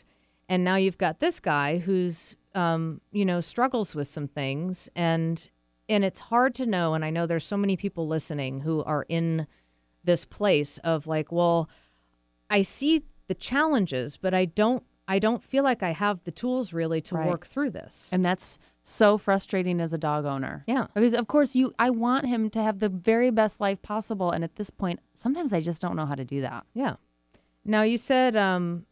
yeah. 0.02 0.13
And 0.54 0.62
now 0.64 0.76
you've 0.76 0.98
got 0.98 1.18
this 1.18 1.40
guy 1.40 1.78
who's, 1.78 2.36
um, 2.54 3.00
you 3.10 3.24
know, 3.24 3.40
struggles 3.40 3.94
with 3.96 4.06
some 4.06 4.28
things. 4.28 4.88
And, 4.94 5.48
and 5.88 6.04
it's 6.04 6.20
hard 6.20 6.54
to 6.56 6.66
know. 6.66 6.94
And 6.94 7.04
I 7.04 7.10
know 7.10 7.26
there's 7.26 7.44
so 7.44 7.56
many 7.56 7.76
people 7.76 8.06
listening 8.06 8.60
who 8.60 8.84
are 8.84 9.04
in 9.08 9.48
this 10.04 10.24
place 10.24 10.78
of 10.78 11.06
like, 11.08 11.32
well, 11.32 11.68
I 12.48 12.62
see 12.62 13.02
the 13.26 13.34
challenges, 13.34 14.16
but 14.16 14.32
I 14.34 14.44
don't 14.44 14.84
I 15.06 15.18
don't 15.18 15.42
feel 15.44 15.64
like 15.64 15.82
I 15.82 15.90
have 15.92 16.22
the 16.24 16.30
tools 16.30 16.72
really 16.72 17.00
to 17.02 17.14
Right. 17.16 17.28
work 17.28 17.46
through 17.46 17.70
this. 17.70 18.08
And 18.12 18.24
that's 18.24 18.58
so 18.82 19.18
frustrating 19.18 19.80
as 19.80 19.92
a 19.92 19.98
dog 19.98 20.24
owner. 20.24 20.62
yeah. 20.66 20.86
Because 20.94 21.14
of 21.14 21.26
course 21.26 21.56
you 21.56 21.74
I 21.78 21.90
want 21.90 22.26
him 22.26 22.48
to 22.50 22.62
have 22.62 22.78
the 22.78 22.88
very 22.88 23.30
best 23.30 23.60
life 23.60 23.82
possible 23.82 24.30
and 24.30 24.44
at 24.44 24.54
this 24.56 24.70
point 24.70 25.00
sometimes 25.14 25.52
I 25.52 25.60
just 25.60 25.82
don't 25.82 25.96
know 25.96 26.06
how 26.06 26.14
to 26.14 26.24
do 26.24 26.40
that. 26.42 26.64
Yeah. 26.74 26.94
Now 27.64 27.82
you 27.82 27.98
said 27.98 28.36
um 28.36 28.86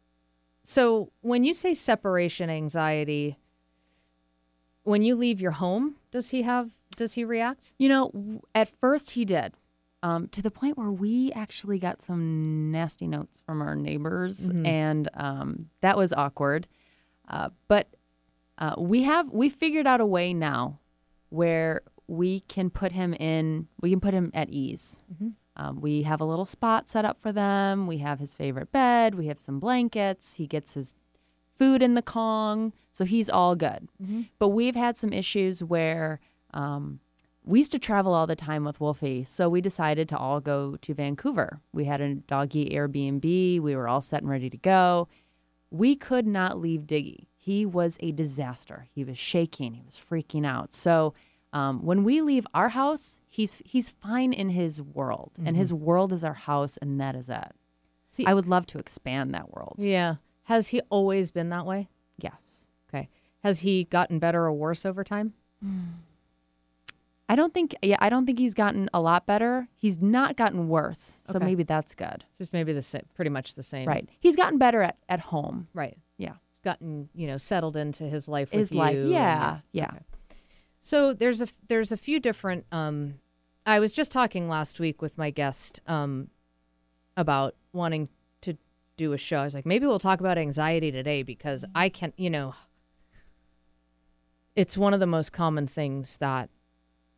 so 0.64 1.10
when 1.20 1.44
you 1.44 1.54
say 1.54 1.74
separation 1.74 2.48
anxiety 2.50 3.38
when 4.84 5.02
you 5.02 5.14
leave 5.14 5.40
your 5.40 5.52
home, 5.52 5.96
does 6.10 6.30
he 6.30 6.42
have 6.42 6.70
does 6.96 7.14
he 7.14 7.24
react? 7.24 7.72
You 7.78 7.88
know, 7.88 8.40
at 8.54 8.68
first 8.68 9.12
he 9.12 9.24
did. 9.24 9.54
Um, 10.04 10.26
to 10.30 10.42
the 10.42 10.50
point 10.50 10.76
where 10.76 10.90
we 10.90 11.30
actually 11.32 11.78
got 11.78 12.02
some 12.02 12.72
nasty 12.72 13.06
notes 13.06 13.40
from 13.46 13.62
our 13.62 13.76
neighbors, 13.76 14.50
and 14.66 15.08
um, 15.14 15.70
that 15.80 15.96
was 15.96 16.12
awkward. 16.12 16.66
Uh, 17.28 17.50
but 17.68 17.86
uh, 18.58 18.74
we 18.76 19.02
have 19.04 19.30
we 19.30 19.48
figured 19.48 19.86
out 19.86 20.00
a 20.00 20.06
way 20.06 20.34
now 20.34 20.80
where 21.28 21.82
we 22.08 22.40
can 22.40 22.68
put 22.68 22.90
him 22.90 23.14
in. 23.14 23.68
We 23.80 23.90
can 23.90 24.00
put 24.00 24.12
him 24.12 24.32
at 24.34 24.50
ease. 24.50 25.00
Um, 25.56 25.80
we 25.80 26.02
have 26.02 26.20
a 26.20 26.24
little 26.24 26.46
spot 26.46 26.88
set 26.88 27.04
up 27.04 27.20
for 27.20 27.32
them. 27.32 27.86
We 27.86 27.98
have 27.98 28.18
his 28.20 28.34
favorite 28.34 28.72
bed. 28.72 29.14
We 29.14 29.26
have 29.26 29.38
some 29.38 29.60
blankets. 29.60 30.36
He 30.36 30.46
gets 30.46 30.74
his 30.74 30.94
food 31.54 31.82
in 31.82 31.94
the 31.94 32.02
Kong, 32.02 32.72
so 32.90 33.04
he's 33.04 33.28
all 33.28 33.54
good. 33.54 33.88
But 34.38 34.48
we've 34.48 34.74
had 34.74 34.96
some 34.96 35.12
issues 35.12 35.62
where 35.62 36.20
um, 36.54 37.00
we 37.44 37.58
used 37.60 37.72
to 37.72 37.78
travel 37.78 38.14
all 38.14 38.26
the 38.26 38.34
time 38.36 38.64
with 38.64 38.80
Wolfie, 38.80 39.24
so 39.24 39.48
we 39.48 39.60
decided 39.60 40.08
to 40.08 40.16
all 40.16 40.40
go 40.40 40.76
to 40.80 40.94
Vancouver. 40.94 41.60
We 41.72 41.84
had 41.84 42.00
a 42.00 42.14
doggy 42.14 42.70
Airbnb. 42.70 43.60
We 43.60 43.76
were 43.76 43.88
all 43.88 44.00
set 44.00 44.22
and 44.22 44.30
ready 44.30 44.48
to 44.48 44.56
go. 44.56 45.08
We 45.70 45.96
could 45.96 46.26
not 46.26 46.58
leave 46.58 46.82
Diggy. 46.82 47.26
He 47.36 47.66
was 47.66 47.98
a 48.00 48.12
disaster. 48.12 48.86
He 48.94 49.04
was 49.04 49.18
shaking. 49.18 49.74
He 49.74 49.82
was 49.84 49.96
freaking 49.96 50.46
out. 50.46 50.72
So 50.72 51.14
um, 51.52 51.84
when 51.84 52.02
we 52.04 52.20
leave 52.22 52.46
our 52.54 52.70
house, 52.70 53.20
he's 53.28 53.60
he's 53.64 53.90
fine 53.90 54.32
in 54.32 54.48
his 54.50 54.80
world, 54.80 55.32
and 55.44 55.56
his 55.56 55.72
world 55.72 56.12
is 56.12 56.24
our 56.24 56.34
house, 56.34 56.76
and 56.78 56.98
that 56.98 57.14
is 57.14 57.28
it. 57.28 57.52
See- 58.10 58.26
I 58.26 58.34
would 58.34 58.46
love 58.46 58.66
to 58.68 58.78
expand 58.78 59.32
that 59.34 59.50
world. 59.54 59.76
Yeah. 59.78 60.16
Has 60.44 60.68
he 60.68 60.80
always 60.90 61.30
been 61.30 61.48
that 61.50 61.64
way? 61.66 61.88
Yes. 62.18 62.68
Okay. 62.88 63.08
Has 63.42 63.60
he 63.60 63.84
gotten 63.84 64.18
better 64.18 64.44
or 64.44 64.52
worse 64.52 64.84
over 64.84 65.02
time? 65.04 65.34
I 67.28 67.34
don't 67.36 67.54
think 67.54 67.74
yeah, 67.82 67.96
I 68.00 68.08
don't 68.10 68.26
think 68.26 68.38
he's 68.38 68.52
gotten 68.54 68.90
a 68.92 69.00
lot 69.00 69.26
better. 69.26 69.68
He's 69.76 70.02
not 70.02 70.36
gotten 70.36 70.68
worse. 70.68 71.20
So 71.24 71.36
Okay. 71.36 71.46
maybe 71.46 71.62
that's 71.62 71.94
good. 71.94 72.24
So 72.32 72.42
it's 72.42 72.52
maybe 72.52 72.72
the 72.72 72.82
same, 72.82 73.04
pretty 73.14 73.30
much 73.30 73.54
the 73.54 73.62
same. 73.62 73.88
Right. 73.88 74.06
He's 74.20 74.36
gotten 74.36 74.58
better 74.58 74.82
at, 74.82 74.98
at 75.08 75.20
home. 75.20 75.68
Right. 75.72 75.96
Yeah. 76.18 76.34
Gotten, 76.64 77.08
you 77.14 77.26
know, 77.26 77.38
settled 77.38 77.76
into 77.76 78.04
his 78.04 78.28
life 78.28 78.50
with 78.50 78.58
His 78.58 78.74
life. 78.74 78.94
you 78.96 79.02
and- 79.02 79.10
Yeah. 79.10 79.58
Yeah. 79.72 79.84
Okay. 79.86 79.98
So 80.84 81.14
there's 81.14 81.40
a 81.40 81.46
there's 81.68 81.92
a 81.92 81.96
few 81.96 82.18
different. 82.18 82.66
Um, 82.72 83.20
I 83.64 83.78
was 83.78 83.92
just 83.92 84.10
talking 84.10 84.48
last 84.48 84.80
week 84.80 85.00
with 85.00 85.16
my 85.16 85.30
guest 85.30 85.80
um, 85.86 86.28
about 87.16 87.54
wanting 87.72 88.08
to 88.40 88.58
do 88.96 89.12
a 89.12 89.16
show. 89.16 89.38
I 89.38 89.44
was 89.44 89.54
like, 89.54 89.64
maybe 89.64 89.86
we'll 89.86 90.00
talk 90.00 90.18
about 90.18 90.38
anxiety 90.38 90.90
today 90.90 91.22
because 91.22 91.64
I 91.72 91.88
can, 91.88 92.12
you 92.16 92.28
know, 92.28 92.56
it's 94.56 94.76
one 94.76 94.92
of 94.92 94.98
the 94.98 95.06
most 95.06 95.32
common 95.32 95.68
things 95.68 96.16
that 96.16 96.50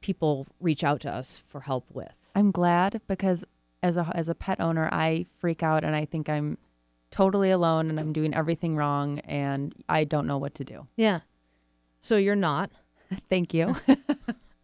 people 0.03 0.47
reach 0.61 0.85
out 0.85 1.01
to 1.01 1.11
us 1.11 1.41
for 1.47 1.63
help 1.63 1.87
with. 1.91 2.13
I'm 2.35 2.51
glad 2.51 3.01
because 3.09 3.47
as 3.83 3.97
a 3.97 4.13
as 4.15 4.29
a 4.29 4.35
pet 4.35 4.61
owner, 4.61 4.91
I 4.93 5.25
freak 5.39 5.63
out 5.63 5.85
and 5.85 5.97
I 5.97 6.05
think 6.05 6.29
I'm 6.29 6.59
totally 7.11 7.51
alone 7.51 7.89
and 7.89 7.99
I'm 7.99 8.13
doing 8.13 8.35
everything 8.35 8.77
wrong 8.77 9.21
and 9.21 9.75
I 9.89 10.05
don't 10.05 10.27
know 10.27 10.37
what 10.37 10.55
to 10.57 10.65
do. 10.65 10.87
Yeah. 10.97 11.21
So 12.03 12.19
you're 12.19 12.37
not. 12.37 12.71
Thank 13.29 13.55
you. 13.55 13.77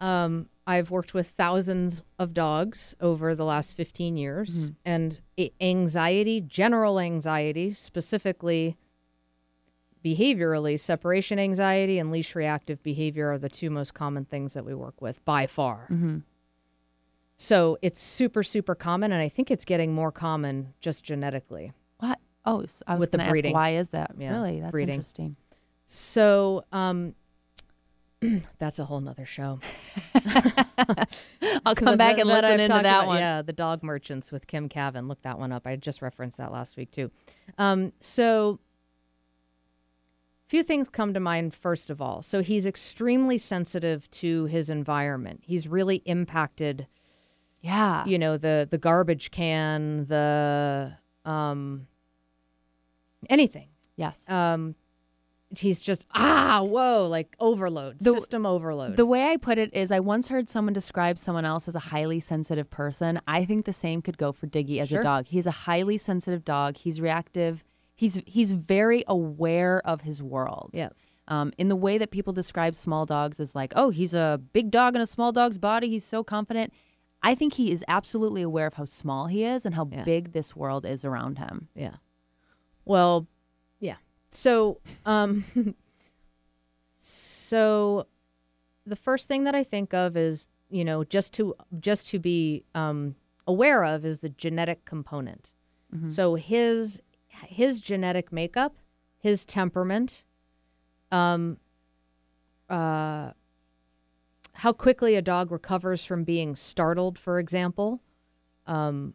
Um, 0.02 0.48
I've 0.66 0.90
worked 0.90 1.12
with 1.12 1.28
thousands 1.28 2.04
of 2.18 2.32
dogs 2.32 2.94
over 3.02 3.34
the 3.34 3.44
last 3.44 3.74
15 3.76 4.16
years, 4.16 4.70
and 4.82 5.20
anxiety, 5.60 6.40
general 6.40 6.98
anxiety, 6.98 7.74
specifically 7.74 8.78
behaviorally, 10.02 10.80
separation 10.80 11.38
anxiety 11.38 11.98
and 11.98 12.10
leash 12.10 12.34
reactive 12.34 12.82
behavior 12.82 13.30
are 13.30 13.36
the 13.36 13.50
two 13.50 13.68
most 13.68 13.92
common 13.92 14.24
things 14.24 14.54
that 14.54 14.64
we 14.64 14.74
work 14.74 15.02
with 15.02 15.22
by 15.26 15.46
far. 15.46 15.86
So 17.36 17.76
it's 17.82 18.02
super, 18.02 18.42
super 18.42 18.74
common, 18.74 19.12
and 19.12 19.20
I 19.20 19.28
think 19.28 19.50
it's 19.50 19.66
getting 19.66 19.92
more 19.92 20.10
common 20.12 20.72
just 20.80 21.04
genetically. 21.04 21.72
What? 21.98 22.18
Oh, 22.46 22.64
I 22.86 22.94
was 22.94 23.00
With 23.00 23.10
the 23.12 23.18
going 23.18 23.18
to 23.18 23.24
ask 23.24 23.32
breeding. 23.32 23.52
why 23.52 23.74
is 23.74 23.90
that? 23.90 24.12
Yeah, 24.18 24.30
really? 24.32 24.60
That's 24.60 24.72
breeding. 24.72 24.94
interesting. 24.94 25.36
So, 25.84 26.64
um, 26.72 27.14
that's 28.58 28.78
a 28.78 28.84
whole 28.84 29.00
nother 29.00 29.24
show. 29.26 29.60
I'll 31.64 31.74
come 31.74 31.96
back 31.96 32.18
and 32.18 32.28
That 32.28 32.42
listen 32.44 32.60
into 32.60 32.68
that 32.72 32.80
about- 32.80 33.06
one. 33.06 33.18
Yeah, 33.18 33.42
the 33.42 33.52
dog 33.52 33.82
merchants 33.82 34.30
with 34.32 34.46
Kim 34.46 34.68
Kavin. 34.68 35.08
Look 35.08 35.22
that 35.22 35.38
one 35.38 35.52
up. 35.52 35.66
I 35.66 35.76
just 35.76 36.02
referenced 36.02 36.38
that 36.38 36.52
last 36.52 36.76
week 36.76 36.90
too. 36.90 37.10
Um, 37.58 37.92
so, 38.00 38.58
few 40.46 40.62
things 40.62 40.88
come 40.88 41.14
to 41.14 41.20
mind. 41.20 41.54
First 41.54 41.90
of 41.90 42.00
all, 42.02 42.22
so 42.22 42.42
he's 42.42 42.66
extremely 42.66 43.38
sensitive 43.38 44.10
to 44.12 44.46
his 44.46 44.68
environment. 44.70 45.40
He's 45.44 45.66
really 45.68 45.96
impacted. 46.04 46.86
Yeah. 47.62 48.04
You 48.06 48.18
know 48.18 48.36
the 48.36 48.66
the 48.70 48.78
garbage 48.78 49.30
can, 49.30 50.06
the 50.06 50.92
um, 51.24 51.86
anything. 53.28 53.68
Yes. 53.96 54.28
Um, 54.30 54.74
he's 55.58 55.80
just 55.82 56.04
ah 56.14 56.60
whoa 56.62 57.06
like 57.10 57.34
overload 57.40 57.98
The- 57.98 58.12
system 58.12 58.46
overload. 58.46 58.96
The 58.96 59.06
way 59.06 59.30
I 59.30 59.36
put 59.36 59.58
it 59.58 59.74
is, 59.74 59.90
I 59.90 60.00
once 60.00 60.28
heard 60.28 60.48
someone 60.48 60.72
describe 60.72 61.18
someone 61.18 61.44
else 61.44 61.66
as 61.66 61.74
a 61.74 61.80
highly 61.80 62.20
sensitive 62.20 62.70
person. 62.70 63.20
I 63.26 63.44
think 63.44 63.64
the 63.64 63.72
same 63.72 64.00
could 64.02 64.16
go 64.18 64.32
for 64.32 64.46
Diggy 64.46 64.78
as 64.78 64.88
Sure. 64.90 65.00
a 65.00 65.02
dog. 65.02 65.26
He's 65.26 65.46
a 65.46 65.50
highly 65.50 65.98
sensitive 65.98 66.44
dog. 66.44 66.76
He's 66.76 67.00
reactive. 67.00 67.64
He's 67.96 68.20
he's 68.26 68.52
very 68.52 69.02
aware 69.08 69.80
of 69.84 70.02
his 70.02 70.22
world. 70.22 70.70
Yeah. 70.72 70.90
Um, 71.28 71.52
in 71.58 71.68
the 71.68 71.76
way 71.76 71.96
that 71.98 72.10
people 72.10 72.32
describe 72.32 72.74
small 72.74 73.06
dogs 73.06 73.38
as 73.38 73.54
like, 73.54 73.72
oh, 73.76 73.90
he's 73.90 74.14
a 74.14 74.40
big 74.52 74.70
dog 74.70 74.96
in 74.96 75.00
a 75.02 75.06
small 75.06 75.30
dog's 75.32 75.58
body. 75.58 75.88
He's 75.88 76.04
so 76.04 76.24
confident. 76.24 76.72
I 77.22 77.34
think 77.34 77.54
he 77.54 77.70
is 77.70 77.84
absolutely 77.86 78.42
aware 78.42 78.66
of 78.66 78.74
how 78.74 78.84
small 78.86 79.26
he 79.26 79.44
is 79.44 79.66
and 79.66 79.74
how 79.74 79.86
Yeah. 79.92 80.04
big 80.04 80.32
this 80.32 80.56
world 80.56 80.86
is 80.86 81.04
around 81.04 81.38
him. 81.38 81.68
Yeah. 81.74 81.96
Well. 82.84 83.26
So, 84.30 84.80
um, 85.04 85.44
so 86.96 88.06
the 88.86 88.96
first 88.96 89.28
thing 89.28 89.44
that 89.44 89.54
I 89.54 89.64
think 89.64 89.92
of 89.94 90.16
is, 90.16 90.48
you 90.70 90.84
know, 90.84 91.04
just 91.04 91.32
to 91.34 91.54
just 91.80 92.06
to 92.08 92.18
be 92.18 92.64
um, 92.74 93.16
aware 93.46 93.84
of 93.84 94.04
is 94.04 94.20
the 94.20 94.28
genetic 94.28 94.84
component. 94.84 95.50
So 96.10 96.36
his 96.36 97.02
his 97.28 97.80
genetic 97.80 98.32
makeup, 98.32 98.76
his 99.18 99.44
temperament, 99.44 100.22
um, 101.10 101.58
uh, 102.68 103.32
how 104.52 104.72
quickly 104.72 105.16
a 105.16 105.22
dog 105.22 105.50
recovers 105.50 106.04
from 106.04 106.22
being 106.22 106.54
startled, 106.54 107.18
for 107.18 107.38
example, 107.40 108.00
um, 108.68 109.14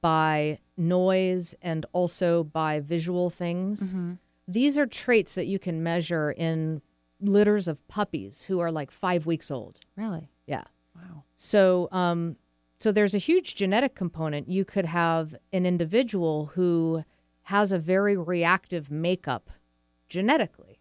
by 0.00 0.58
noise 0.78 1.54
and 1.60 1.84
also 1.92 2.42
by 2.44 2.80
visual 2.80 3.28
things. 3.28 3.92
These 4.46 4.76
are 4.78 4.86
traits 4.86 5.34
that 5.34 5.46
you 5.46 5.58
can 5.58 5.82
measure 5.82 6.30
in 6.30 6.82
litters 7.20 7.68
of 7.68 7.86
puppies 7.88 8.44
who 8.44 8.60
are 8.60 8.70
like 8.70 8.90
five 8.90 9.26
weeks 9.26 9.50
old. 9.50 9.78
Really? 9.96 10.30
Yeah. 10.46 10.64
Wow. 10.94 11.24
So, 11.36 11.88
um, 11.92 12.36
so 12.78 12.92
there's 12.92 13.14
a 13.14 13.18
huge 13.18 13.54
genetic 13.54 13.94
component. 13.94 14.48
You 14.48 14.64
could 14.64 14.84
have 14.84 15.34
an 15.52 15.64
individual 15.64 16.52
who 16.54 17.04
has 17.44 17.72
a 17.72 17.78
very 17.78 18.16
reactive 18.16 18.90
makeup 18.90 19.50
genetically. 20.08 20.80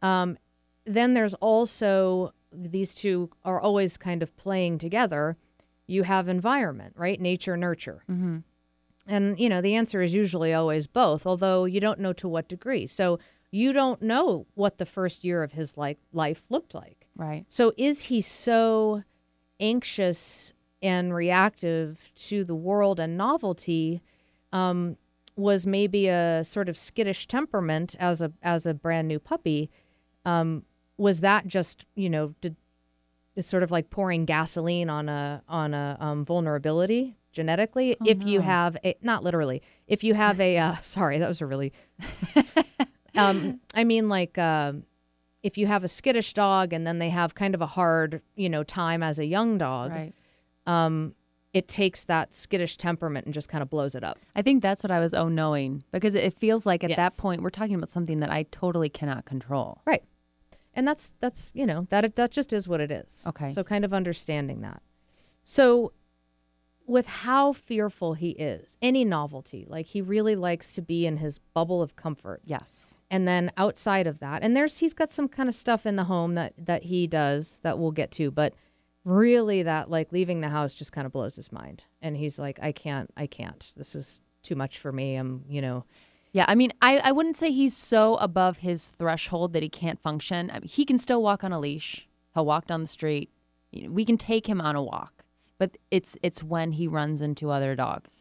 Um, 0.00 0.38
then 0.84 1.14
there's 1.14 1.34
also 1.34 2.32
these 2.52 2.94
two 2.94 3.30
are 3.44 3.60
always 3.60 3.96
kind 3.96 4.22
of 4.22 4.36
playing 4.36 4.78
together. 4.78 5.36
You 5.86 6.02
have 6.04 6.28
environment, 6.28 6.94
right? 6.96 7.20
Nature, 7.20 7.56
nurture. 7.56 8.04
Mm-hmm. 8.10 8.38
And, 9.06 9.38
you 9.38 9.48
know, 9.48 9.60
the 9.60 9.74
answer 9.74 10.00
is 10.02 10.14
usually 10.14 10.54
always 10.54 10.86
both, 10.86 11.26
although 11.26 11.64
you 11.64 11.80
don't 11.80 12.00
know 12.00 12.12
to 12.14 12.28
what 12.28 12.48
degree. 12.48 12.86
So 12.86 13.18
you 13.50 13.72
don't 13.72 14.00
know 14.00 14.46
what 14.54 14.78
the 14.78 14.86
first 14.86 15.24
year 15.24 15.42
of 15.42 15.52
his 15.52 15.76
like 15.76 15.98
life 16.12 16.42
looked 16.48 16.74
like. 16.74 17.06
Right. 17.16 17.44
So 17.48 17.72
is 17.76 18.02
he 18.02 18.20
so 18.20 19.02
anxious 19.60 20.52
and 20.80 21.14
reactive 21.14 22.10
to 22.14 22.44
the 22.44 22.54
world 22.54 22.98
and 23.00 23.16
novelty? 23.16 24.02
Um, 24.52 24.96
was 25.34 25.66
maybe 25.66 26.08
a 26.08 26.44
sort 26.44 26.68
of 26.68 26.76
skittish 26.76 27.26
temperament 27.26 27.96
as 27.98 28.20
a 28.20 28.32
as 28.42 28.66
a 28.66 28.74
brand 28.74 29.08
new 29.08 29.18
puppy. 29.18 29.70
Um, 30.24 30.64
was 30.96 31.20
that 31.20 31.46
just 31.46 31.86
you 31.94 32.10
know 32.10 32.34
did 32.40 32.56
is 33.34 33.46
sort 33.46 33.62
of 33.62 33.70
like 33.70 33.90
pouring 33.90 34.24
gasoline 34.26 34.90
on 34.90 35.08
a 35.08 35.42
on 35.48 35.72
a 35.74 35.96
um, 36.00 36.24
vulnerability 36.24 37.16
genetically? 37.32 37.96
if 38.04 38.22
you 38.24 38.40
have 38.40 38.76
a 38.84 38.94
not 39.02 39.24
literally, 39.24 39.62
if 39.86 40.04
you 40.04 40.14
have 40.14 40.38
a 40.40 40.58
uh, 40.58 40.74
sorry, 40.82 41.18
that 41.18 41.28
was 41.28 41.40
a 41.40 41.46
really 41.46 41.72
um, 43.14 43.60
I 43.74 43.84
mean, 43.84 44.08
like, 44.08 44.38
um 44.38 44.84
if 45.42 45.58
you 45.58 45.66
have 45.66 45.82
a 45.82 45.88
skittish 45.88 46.34
dog 46.34 46.72
and 46.72 46.86
then 46.86 47.00
they 47.00 47.10
have 47.10 47.34
kind 47.34 47.52
of 47.52 47.60
a 47.60 47.66
hard, 47.66 48.22
you 48.36 48.48
know, 48.48 48.62
time 48.62 49.02
as 49.02 49.18
a 49.18 49.24
young 49.26 49.58
dog, 49.58 49.90
Right. 49.90 50.14
um, 50.68 51.16
it 51.52 51.66
takes 51.66 52.04
that 52.04 52.32
skittish 52.32 52.76
temperament 52.76 53.24
and 53.26 53.34
just 53.34 53.48
kind 53.48 53.60
of 53.60 53.68
blows 53.68 53.96
it 53.96 54.04
up. 54.04 54.20
I 54.36 54.42
think 54.42 54.62
that's 54.62 54.84
what 54.84 54.92
I 54.92 55.00
was 55.00 55.12
oh 55.12 55.28
knowing 55.28 55.82
because 55.90 56.14
it 56.14 56.32
feels 56.38 56.64
like 56.64 56.84
at 56.84 56.94
that 56.94 57.16
point 57.16 57.42
we're 57.42 57.50
talking 57.50 57.74
about 57.74 57.90
something 57.90 58.20
that 58.20 58.30
I 58.30 58.44
totally 58.52 58.88
cannot 58.88 59.24
control. 59.24 59.80
Right. 59.84 60.04
And 60.74 60.86
that's 60.86 61.12
that's 61.18 61.50
you 61.52 61.66
know 61.66 61.86
that 61.90 62.14
that 62.14 62.30
just 62.30 62.52
is 62.52 62.68
what 62.68 62.80
it 62.80 62.92
is. 62.92 63.24
Okay. 63.26 63.50
So 63.50 63.64
kind 63.64 63.84
of 63.84 63.92
understanding 63.92 64.60
that. 64.62 64.80
So 65.42 65.92
with 66.86 67.06
how 67.06 67.52
fearful 67.52 68.14
he 68.14 68.30
is, 68.30 68.76
any 68.82 69.04
novelty, 69.04 69.64
like 69.68 69.86
he 69.86 70.02
really 70.02 70.34
likes 70.36 70.72
to 70.74 70.82
be 70.82 71.06
in 71.06 71.18
his 71.18 71.38
bubble 71.38 71.80
of 71.82 71.94
comfort. 71.96 72.40
Yes. 72.44 73.00
and 73.10 73.26
then 73.26 73.50
outside 73.56 74.06
of 74.06 74.18
that 74.18 74.42
and 74.42 74.56
there's 74.56 74.78
he's 74.78 74.94
got 74.94 75.10
some 75.10 75.28
kind 75.28 75.48
of 75.48 75.54
stuff 75.54 75.86
in 75.86 75.96
the 75.96 76.04
home 76.04 76.34
that 76.34 76.52
that 76.58 76.84
he 76.84 77.06
does 77.06 77.60
that 77.62 77.78
we'll 77.78 77.92
get 77.92 78.10
to 78.12 78.30
but 78.30 78.54
really 79.04 79.62
that 79.62 79.90
like 79.90 80.12
leaving 80.12 80.40
the 80.40 80.48
house 80.48 80.74
just 80.74 80.92
kind 80.92 81.06
of 81.06 81.12
blows 81.12 81.36
his 81.36 81.50
mind 81.52 81.84
and 82.00 82.16
he's 82.16 82.38
like 82.38 82.58
i 82.62 82.70
can't 82.72 83.10
i 83.16 83.26
can't 83.26 83.72
this 83.76 83.94
is 83.94 84.20
too 84.42 84.54
much 84.54 84.78
for 84.78 84.92
me 84.92 85.16
i'm 85.16 85.44
you 85.48 85.60
know 85.62 85.84
Yeah, 86.32 86.46
I 86.48 86.54
mean, 86.54 86.72
I, 86.80 86.98
I 87.04 87.12
wouldn't 87.12 87.36
say 87.36 87.50
he's 87.50 87.76
so 87.76 88.14
above 88.16 88.58
his 88.58 88.86
threshold 88.86 89.52
that 89.52 89.62
he 89.62 89.68
can't 89.68 90.00
function. 90.00 90.50
I 90.50 90.54
mean, 90.60 90.68
he 90.68 90.86
can 90.86 90.96
still 90.96 91.22
walk 91.22 91.44
on 91.44 91.52
a 91.52 91.60
leash. 91.60 92.08
He'll 92.32 92.46
walk 92.46 92.66
down 92.68 92.80
the 92.80 92.88
street. 92.88 93.28
We 93.86 94.06
can 94.06 94.16
take 94.16 94.46
him 94.48 94.58
on 94.58 94.74
a 94.74 94.82
walk, 94.82 95.21
but 95.62 95.70
it's 95.90 96.12
it's 96.26 96.42
when 96.42 96.72
he 96.72 96.84
runs 96.88 97.20
into 97.22 97.44
other 97.56 97.72
dogs 97.76 98.12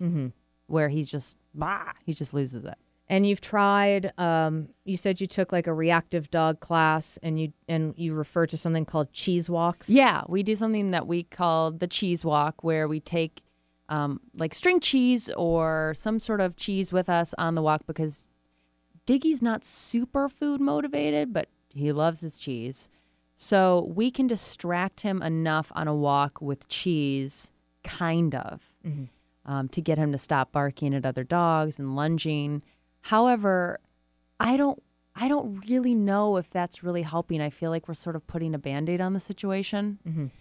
where 0.67 0.89
he's 0.95 1.09
just 1.09 1.37
bah, 1.61 1.91
he 2.05 2.13
just 2.21 2.33
loses 2.39 2.63
it. 2.71 2.77
and 3.13 3.21
you've 3.27 3.41
tried 3.41 4.03
um 4.27 4.53
you 4.91 4.95
said 5.03 5.19
you 5.21 5.27
took 5.37 5.49
like 5.57 5.67
a 5.67 5.73
reactive 5.85 6.25
dog 6.39 6.55
class 6.67 7.05
and 7.23 7.33
you 7.41 7.47
and 7.67 7.83
you 7.97 8.13
refer 8.13 8.45
to 8.45 8.57
something 8.57 8.85
called 8.85 9.09
cheese 9.21 9.47
walks 9.49 9.89
Yeah, 9.89 10.17
we 10.35 10.43
do 10.43 10.55
something 10.55 10.91
that 10.95 11.05
we 11.07 11.19
call 11.39 11.71
the 11.83 11.87
cheese 11.97 12.21
walk, 12.33 12.55
where 12.69 12.85
we 12.93 12.99
take 13.17 13.41
um, 13.97 14.11
like 14.41 14.53
string 14.61 14.79
cheese 14.79 15.25
or 15.35 15.93
some 16.05 16.17
sort 16.19 16.41
of 16.45 16.55
cheese 16.55 16.89
with 16.97 17.09
us 17.09 17.29
on 17.45 17.55
the 17.55 17.61
walk 17.61 17.81
because 17.91 18.15
Diggy's 19.07 19.41
not 19.41 19.65
super 19.65 20.29
food 20.29 20.61
motivated, 20.61 21.33
but 21.33 21.47
he 21.69 21.91
loves 21.91 22.21
his 22.21 22.39
cheese. 22.39 22.87
So 23.43 23.91
we 23.95 24.11
can 24.11 24.27
distract 24.27 25.01
him 25.01 25.23
enough 25.23 25.71
on 25.73 25.87
a 25.87 25.95
walk 25.95 26.39
with 26.41 26.67
cheese, 26.67 27.51
kind 27.83 28.35
of, 28.35 28.61
um, 29.47 29.67
to 29.69 29.81
get 29.81 29.97
him 29.97 30.11
to 30.11 30.19
stop 30.19 30.51
barking 30.51 30.93
at 30.93 31.07
other 31.07 31.23
dogs 31.23 31.79
and 31.79 31.95
lunging. 31.95 32.61
However, 33.01 33.79
I 34.39 34.57
don't. 34.57 34.81
I 35.15 35.27
don't 35.27 35.67
really 35.67 35.95
know 35.95 36.37
if 36.37 36.51
that's 36.51 36.83
really 36.83 37.01
helping. 37.01 37.41
I 37.41 37.49
feel 37.49 37.71
like 37.71 37.87
we're 37.87 37.95
sort 37.95 38.15
of 38.15 38.27
putting 38.27 38.53
a 38.53 38.59
band 38.59 38.89
aid 38.89 39.01
on 39.01 39.13
the 39.13 39.19
situation 39.19 40.31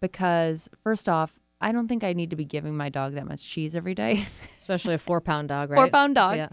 because, 0.00 0.68
first 0.84 1.08
off, 1.08 1.38
I 1.62 1.72
don't 1.72 1.88
think 1.88 2.04
I 2.04 2.12
need 2.12 2.28
to 2.30 2.36
be 2.36 2.44
giving 2.44 2.76
my 2.76 2.90
dog 2.90 3.14
that 3.14 3.26
much 3.26 3.42
cheese 3.48 3.74
every 3.74 3.94
day. 3.94 4.26
especially 4.58 4.94
a 4.94 4.98
four 5.08 5.20
pound 5.22 5.48
dog 5.48 5.70
right 5.70 5.76
Four 5.78 5.88
pound 5.88 6.14
dog. 6.14 6.36
yeah 6.36 6.48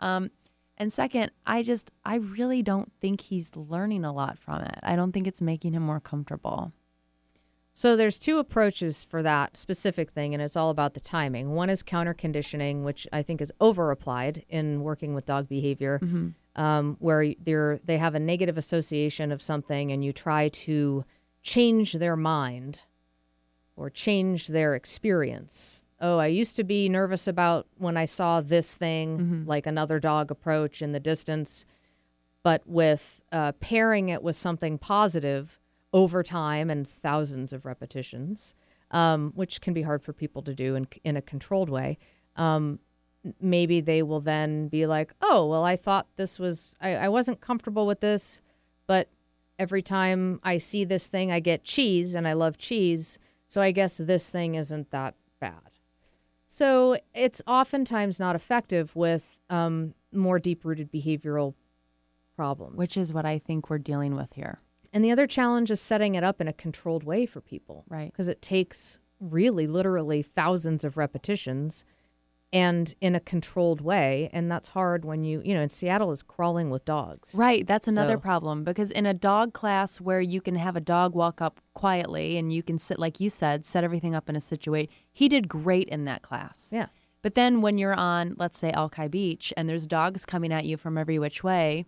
Um, 0.00 0.30
and 0.76 0.92
second, 0.92 1.30
I 1.46 1.62
just, 1.62 1.90
I 2.04 2.16
really 2.16 2.62
don't 2.62 2.92
think 3.00 3.22
he's 3.22 3.54
learning 3.54 4.04
a 4.04 4.12
lot 4.12 4.38
from 4.38 4.62
it. 4.62 4.78
I 4.82 4.96
don't 4.96 5.12
think 5.12 5.26
it's 5.26 5.40
making 5.40 5.72
him 5.72 5.82
more 5.82 6.00
comfortable. 6.00 6.72
So 7.76 7.96
there's 7.96 8.18
two 8.18 8.38
approaches 8.38 9.02
for 9.02 9.20
that 9.22 9.56
specific 9.56 10.10
thing, 10.12 10.32
and 10.32 10.40
it's 10.40 10.54
all 10.56 10.70
about 10.70 10.94
the 10.94 11.00
timing. 11.00 11.50
One 11.54 11.68
is 11.68 11.82
counter 11.82 12.14
conditioning, 12.14 12.84
which 12.84 13.08
I 13.12 13.22
think 13.22 13.40
is 13.40 13.52
over 13.60 13.90
applied 13.90 14.44
in 14.48 14.82
working 14.82 15.12
with 15.12 15.26
dog 15.26 15.48
behavior, 15.48 15.98
um, 16.54 16.96
where 17.00 17.34
they're 17.40 17.80
they 17.84 17.98
have 17.98 18.14
a 18.14 18.20
negative 18.20 18.56
association 18.56 19.32
of 19.32 19.42
something, 19.42 19.90
and 19.90 20.04
you 20.04 20.12
try 20.12 20.48
to 20.50 21.04
change 21.42 21.94
their 21.94 22.14
mind 22.16 22.82
or 23.74 23.90
change 23.90 24.46
their 24.48 24.76
experience. 24.76 25.83
Oh, 26.04 26.18
I 26.18 26.26
used 26.26 26.54
to 26.56 26.64
be 26.64 26.90
nervous 26.90 27.26
about 27.26 27.66
when 27.78 27.96
I 27.96 28.04
saw 28.04 28.42
this 28.42 28.74
thing, 28.74 29.44
like 29.46 29.66
another 29.66 29.98
dog 29.98 30.30
approach 30.30 30.82
in 30.82 30.92
the 30.92 31.00
distance. 31.00 31.64
But 32.42 32.60
with 32.66 33.22
uh, 33.32 33.52
pairing 33.52 34.10
it 34.10 34.22
with 34.22 34.36
something 34.36 34.76
positive 34.76 35.58
over 35.94 36.22
time 36.22 36.68
and 36.68 36.86
thousands 36.86 37.54
of 37.54 37.64
repetitions, 37.64 38.54
um, 38.90 39.32
which 39.34 39.62
can 39.62 39.72
be 39.72 39.80
hard 39.80 40.02
for 40.02 40.12
people 40.12 40.42
to 40.42 40.52
do 40.52 40.74
in, 40.74 40.86
in 41.04 41.16
a 41.16 41.22
controlled 41.22 41.70
way, 41.70 41.96
um, 42.36 42.80
maybe 43.40 43.80
they 43.80 44.02
will 44.02 44.20
then 44.20 44.68
be 44.68 44.84
like, 44.84 45.14
oh, 45.22 45.46
well, 45.46 45.64
I 45.64 45.74
thought 45.74 46.06
this 46.16 46.38
was, 46.38 46.76
I, 46.82 46.96
I 46.96 47.08
wasn't 47.08 47.40
comfortable 47.40 47.86
with 47.86 48.00
this, 48.00 48.42
but 48.86 49.08
every 49.58 49.80
time 49.80 50.38
I 50.42 50.58
see 50.58 50.84
this 50.84 51.08
thing, 51.08 51.32
I 51.32 51.40
get 51.40 51.64
cheese 51.64 52.14
and 52.14 52.28
I 52.28 52.34
love 52.34 52.58
cheese. 52.58 53.18
So 53.48 53.62
I 53.62 53.70
guess 53.70 53.96
this 53.96 54.28
thing 54.28 54.54
isn't 54.54 54.90
that 54.90 55.14
bad. 55.40 55.73
So 56.54 56.96
it's 57.12 57.42
oftentimes 57.48 58.20
not 58.20 58.36
effective 58.36 58.94
with 58.94 59.40
um, 59.50 59.92
more 60.12 60.38
deep 60.38 60.64
rooted 60.64 60.92
behavioral 60.92 61.54
problems. 62.36 62.76
Which 62.76 62.96
is 62.96 63.12
what 63.12 63.26
I 63.26 63.40
think 63.40 63.68
we're 63.68 63.78
dealing 63.78 64.14
with 64.14 64.34
here. 64.34 64.60
and 64.92 65.04
the 65.04 65.10
other 65.10 65.26
challenge 65.26 65.72
is 65.72 65.80
setting 65.80 66.14
it 66.14 66.22
up 66.22 66.40
in 66.40 66.46
a 66.46 66.52
controlled 66.52 67.02
way 67.02 67.26
for 67.26 67.40
people. 67.40 67.84
Right. 67.88 68.12
Because 68.12 68.28
it 68.28 68.40
takes 68.40 69.00
really, 69.18 69.66
literally 69.66 70.22
thousands 70.22 70.84
of 70.84 70.96
repetitions 70.96 71.84
and 72.54 72.94
in 73.00 73.14
a 73.16 73.20
controlled 73.20 73.80
way. 73.82 74.30
And 74.32 74.50
that's 74.50 74.68
hard 74.68 75.04
when 75.04 75.24
you, 75.24 75.42
you 75.44 75.52
know, 75.54 75.60
and 75.60 75.70
Seattle 75.72 76.10
is 76.12 76.22
crawling 76.22 76.70
with 76.70 76.84
dogs. 76.84 77.34
Right. 77.34 77.66
That's 77.66 77.88
another 77.88 78.14
So- 78.14 78.20
problem 78.20 78.62
because 78.64 78.90
in 78.92 79.04
a 79.06 79.12
dog 79.12 79.52
class 79.52 80.00
where 80.00 80.20
you 80.20 80.40
can 80.40 80.54
have 80.54 80.76
a 80.76 80.80
dog 80.80 81.14
walk 81.14 81.42
up 81.42 81.60
quietly 81.74 82.38
and 82.38 82.52
you 82.52 82.62
can 82.62 82.78
sit, 82.78 82.98
like 82.98 83.18
you 83.20 83.28
said, 83.28 83.64
set 83.66 83.82
everything 83.84 84.14
up 84.14 84.28
in 84.30 84.36
a 84.36 84.40
situation, 84.40 84.88
he 85.12 85.28
did 85.28 85.48
great 85.48 85.88
in 85.88 86.04
that 86.06 86.22
class. 86.22 86.70
Yeah. 86.72 86.86
But 87.22 87.34
then 87.34 87.60
when 87.60 87.76
you're 87.76 87.98
on, 87.98 88.34
let's 88.38 88.56
say, 88.58 88.70
Alki 88.70 89.08
Beach 89.08 89.52
and 89.56 89.68
there's 89.68 89.86
dogs 89.86 90.24
coming 90.24 90.52
at 90.52 90.64
you 90.64 90.76
from 90.76 90.96
every 90.96 91.18
which 91.18 91.42
way, 91.42 91.86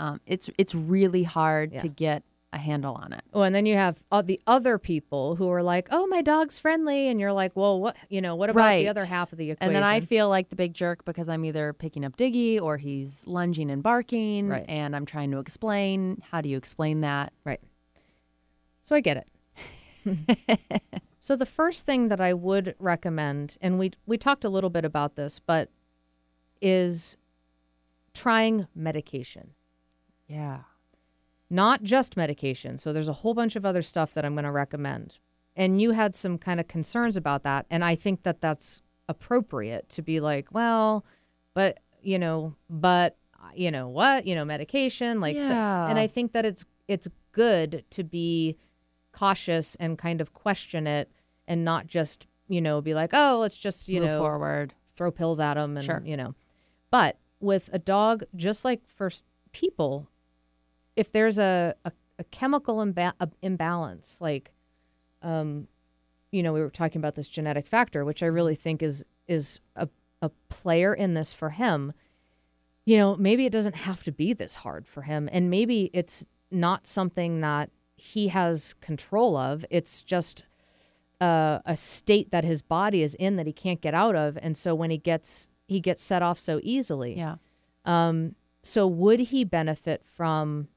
um, 0.00 0.20
it's 0.26 0.48
it's 0.58 0.74
really 0.74 1.22
hard 1.24 1.72
Yeah. 1.74 1.78
to 1.80 1.88
get 1.88 2.22
a 2.52 2.58
handle 2.58 2.94
on 2.94 3.12
it. 3.12 3.20
Oh, 3.34 3.42
and 3.42 3.54
then 3.54 3.66
you 3.66 3.74
have 3.74 4.00
all 4.10 4.22
the 4.22 4.40
other 4.46 4.78
people 4.78 5.36
who 5.36 5.50
are 5.50 5.62
like, 5.62 5.86
"Oh, 5.90 6.06
my 6.06 6.22
dog's 6.22 6.58
friendly," 6.58 7.08
and 7.08 7.20
you're 7.20 7.32
like, 7.32 7.54
"Well, 7.54 7.78
what? 7.80 7.96
You 8.08 8.20
know, 8.22 8.36
what 8.36 8.48
about 8.48 8.60
Right. 8.60 8.78
the 8.82 8.88
other 8.88 9.04
half 9.04 9.32
of 9.32 9.38
the 9.38 9.50
equation?" 9.50 9.68
And 9.68 9.76
then 9.76 9.82
I 9.84 10.00
feel 10.00 10.28
like 10.30 10.48
the 10.48 10.56
big 10.56 10.72
jerk 10.72 11.04
because 11.04 11.28
I'm 11.28 11.44
either 11.44 11.72
picking 11.74 12.04
up 12.06 12.16
Diggy 12.16 12.58
or 12.60 12.78
he's 12.78 13.26
lunging 13.26 13.70
and 13.70 13.82
barking, 13.82 14.48
Right. 14.48 14.64
and 14.66 14.96
I'm 14.96 15.04
trying 15.04 15.30
to 15.32 15.38
explain. 15.38 16.22
How 16.30 16.40
do 16.40 16.48
you 16.48 16.56
explain 16.56 17.02
that? 17.02 17.32
Right. 17.44 17.60
So 18.82 18.96
I 18.96 19.00
get 19.00 19.18
it. 19.18 19.28
so 21.20 21.36
the 21.36 21.44
first 21.44 21.84
thing 21.84 22.08
that 22.08 22.20
I 22.20 22.32
would 22.32 22.74
recommend, 22.78 23.58
and 23.60 23.78
we 23.78 23.90
we 24.06 24.16
talked 24.16 24.44
a 24.44 24.48
little 24.48 24.70
bit 24.70 24.86
about 24.86 25.16
this, 25.16 25.38
but 25.38 25.68
is 26.62 27.18
trying 28.14 28.66
medication. 28.74 29.50
Yeah. 30.26 30.60
Not 31.50 31.82
just 31.82 32.16
medication. 32.16 32.76
So 32.78 32.92
there's 32.92 33.08
a 33.08 33.12
whole 33.14 33.34
bunch 33.34 33.56
of 33.56 33.64
other 33.64 33.82
stuff 33.82 34.12
that 34.14 34.24
I'm 34.24 34.34
going 34.34 34.44
to 34.44 34.50
recommend. 34.52 35.18
And 35.56 35.80
you 35.80 35.92
had 35.92 36.14
some 36.14 36.38
kind 36.38 36.60
of 36.60 36.68
concerns 36.68 37.16
about 37.16 37.42
that, 37.42 37.66
and 37.70 37.84
I 37.84 37.94
think 37.96 38.22
that 38.22 38.40
that's 38.40 38.82
appropriate 39.08 39.88
to 39.90 40.02
be 40.02 40.20
like, 40.20 40.52
well, 40.52 41.04
but 41.54 41.78
you 42.02 42.18
know, 42.18 42.54
but 42.70 43.16
you 43.54 43.70
know 43.70 43.88
what, 43.88 44.26
you 44.26 44.34
know, 44.36 44.44
medication, 44.44 45.20
like, 45.20 45.36
so- 45.36 45.42
Yeah. 45.48 45.88
and 45.88 45.98
I 45.98 46.06
think 46.06 46.32
that 46.32 46.44
it's 46.44 46.64
it's 46.86 47.08
good 47.32 47.84
to 47.90 48.04
be 48.04 48.56
cautious 49.12 49.74
and 49.76 49.98
kind 49.98 50.20
of 50.20 50.32
question 50.32 50.86
it, 50.86 51.10
and 51.46 51.64
not 51.64 51.86
just 51.86 52.26
you 52.48 52.60
know 52.60 52.80
be 52.80 52.94
like, 52.94 53.10
oh, 53.12 53.38
let's 53.40 53.56
just 53.56 53.88
you 53.88 54.00
Move 54.00 54.10
know 54.10 54.18
forward. 54.20 54.74
throw 54.94 55.10
pills 55.10 55.40
at 55.40 55.54
them 55.54 55.76
and 55.76 55.84
Sure. 55.86 56.02
you 56.04 56.16
know 56.16 56.34
but 56.90 57.18
with 57.40 57.68
a 57.72 57.78
dog 57.78 58.24
just 58.34 58.64
like 58.64 58.80
for 58.88 59.10
people 59.52 60.08
if 60.98 61.12
there's 61.12 61.38
a, 61.38 61.74
a, 61.84 61.92
a 62.18 62.24
chemical 62.24 62.76
imba- 62.76 63.12
a- 63.20 63.30
imbalance 63.42 64.16
like 64.20 64.52
um 65.22 65.68
you 66.32 66.42
know 66.42 66.52
we 66.52 66.60
were 66.60 66.70
talking 66.70 67.00
about 67.00 67.14
this 67.14 67.28
genetic 67.28 67.66
factor 67.66 68.04
which 68.04 68.22
i 68.22 68.26
really 68.26 68.54
think 68.54 68.82
is 68.82 69.04
is 69.26 69.60
a, 69.76 69.88
a 70.22 70.30
player 70.48 70.92
in 70.94 71.14
this 71.14 71.32
for 71.32 71.50
him 71.50 71.92
you 72.84 72.96
know 72.96 73.16
maybe 73.16 73.46
it 73.46 73.52
doesn't 73.52 73.76
have 73.76 74.02
to 74.04 74.12
be 74.12 74.32
this 74.32 74.56
hard 74.56 74.86
for 74.88 75.02
him. 75.02 75.28
And 75.30 75.50
maybe 75.50 75.90
it's 75.92 76.24
not 76.50 76.86
something 76.86 77.42
that 77.42 77.68
he 77.96 78.28
has 78.28 78.74
control 78.80 79.36
of. 79.36 79.62
It's 79.68 80.00
just 80.02 80.44
uh, 81.20 81.58
a 81.66 81.76
state 81.76 82.30
that 82.30 82.44
his 82.44 82.62
body 82.62 83.02
is 83.02 83.14
in 83.16 83.36
that 83.36 83.46
he 83.46 83.52
can't 83.52 83.82
get 83.82 83.92
out 83.92 84.16
of. 84.16 84.38
And 84.40 84.56
so 84.56 84.74
when 84.74 84.88
he 84.90 84.96
gets 84.96 85.50
he 85.66 85.80
gets 85.80 86.02
set 86.02 86.22
off 86.22 86.38
so 86.40 86.60
easily 86.62 87.14
Yeah. 87.18 87.34
um, 87.84 88.34
so 88.62 88.86
would 88.86 89.20
he 89.20 89.44
benefit 89.44 90.02
from 90.06 90.68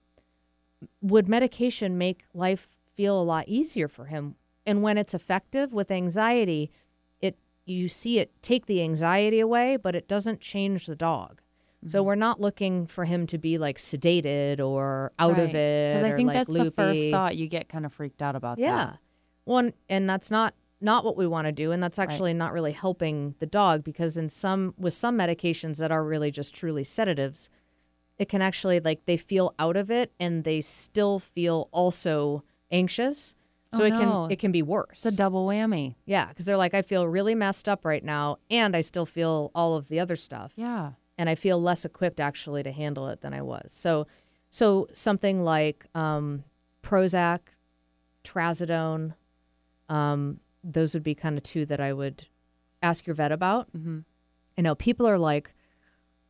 would 1.02 1.28
medication 1.28 1.98
make 1.98 2.24
life 2.34 2.68
feel 2.96 3.22
a 3.22 3.24
lot 3.24 3.48
easier 3.48 3.88
for 3.88 4.06
him 4.06 4.36
and 4.66 4.82
when 4.82 4.98
it's 4.98 5.14
effective 5.14 5.74
with 5.74 5.92
anxiety 5.92 6.72
it 7.20 7.38
you 7.66 7.88
see 7.88 8.20
it 8.20 8.32
take 8.42 8.66
the 8.66 8.82
anxiety 8.82 9.40
away 9.40 9.78
but 9.78 9.96
it 9.96 10.08
doesn't 10.08 10.40
change 10.42 10.86
the 10.88 10.96
dog 10.96 11.42
Mm-hmm. 11.84 11.90
so 11.90 12.04
we're 12.04 12.14
not 12.14 12.40
looking 12.40 12.86
for 12.86 13.06
him 13.06 13.26
to 13.26 13.40
be 13.40 13.58
like 13.58 13.80
sedated 13.80 14.60
or 14.60 15.12
out 15.18 15.40
of 15.40 15.56
it 15.56 15.96
Because 15.96 16.04
I 16.04 16.12
or, 16.12 16.16
think 16.16 16.28
like, 16.28 16.36
that's 16.36 16.54
the 16.54 16.70
first 16.70 17.10
thought 17.10 17.36
you 17.36 17.48
get 17.48 17.70
kind 17.70 17.88
of 17.88 17.92
freaked 17.94 18.22
out 18.22 18.36
about. 18.36 18.60
Yeah. 18.60 18.76
that. 18.76 19.00
One 19.46 19.74
and 19.90 20.08
that's 20.08 20.30
not 20.30 20.54
not 20.80 21.04
what 21.04 21.18
we 21.18 21.26
want 21.26 21.48
to 21.48 21.52
do 21.52 21.72
and 21.72 21.82
that's 21.82 21.98
actually 21.98 22.36
not 22.36 22.54
really 22.54 22.72
helping 22.72 23.34
the 23.40 23.48
dog 23.48 23.84
because 23.84 24.16
in 24.16 24.30
some 24.30 24.76
with 24.78 24.94
some 24.94 25.18
medications 25.18 25.78
that 25.78 25.92
are 25.92 26.04
really 26.04 26.30
just 26.30 26.54
truly 26.54 26.84
sedatives 26.84 27.50
it 28.22 28.30
can 28.30 28.42
actually 28.42 28.80
like 28.80 29.06
they 29.06 29.18
feel 29.18 29.54
out 29.58 29.76
of 29.76 29.90
it 29.90 30.12
and 30.20 30.44
they 30.44 30.62
still 30.62 31.18
feel 31.20 31.68
also 31.72 32.44
anxious 32.72 33.36
so 33.74 33.84
Oh, 33.84 33.86
it 33.86 33.90
no. 33.92 34.00
can 34.00 34.32
it 34.32 34.40
can 34.40 34.52
be 34.52 34.62
worse. 34.62 35.06
It's 35.06 35.14
a 35.14 35.18
double 35.24 35.48
whammy. 35.48 35.96
yeah, 36.06 36.32
cuz 36.34 36.46
they're 36.46 36.58
like 36.66 36.74
I 36.74 36.82
feel 36.82 37.08
really 37.08 37.36
messed 37.36 37.68
up 37.68 37.86
right 37.86 38.04
now 38.04 38.38
and 38.50 38.76
I 38.76 38.82
still 38.82 39.06
feel 39.06 39.50
all 39.56 39.76
of 39.76 39.88
the 39.88 40.00
other 40.00 40.16
stuff 40.18 40.54
Yeah. 40.56 40.92
and 41.18 41.30
I 41.30 41.36
feel 41.36 41.62
less 41.62 41.84
equipped 41.86 42.20
actually 42.20 42.64
to 42.64 42.72
handle 42.72 43.08
it 43.08 43.22
than 43.22 43.34
I 43.34 43.42
was. 43.42 43.72
So, 43.72 44.08
so 44.50 44.88
something 44.94 45.44
like 45.44 45.86
um, 45.96 46.44
Prozac, 46.84 47.40
Trazodone, 48.24 49.14
um, 49.90 50.40
those 50.64 50.94
would 50.94 51.04
be 51.04 51.16
kind 51.16 51.38
of 51.38 51.44
two 51.44 51.66
that 51.66 51.80
I 51.80 51.94
would 51.94 52.28
ask 52.84 53.06
your 53.08 53.16
vet 53.16 53.32
about. 53.32 53.72
Mm-hmm. 53.76 54.00
I 54.58 54.62
know 54.62 54.76
people 54.76 55.08
are 55.08 55.18
like 55.18 55.54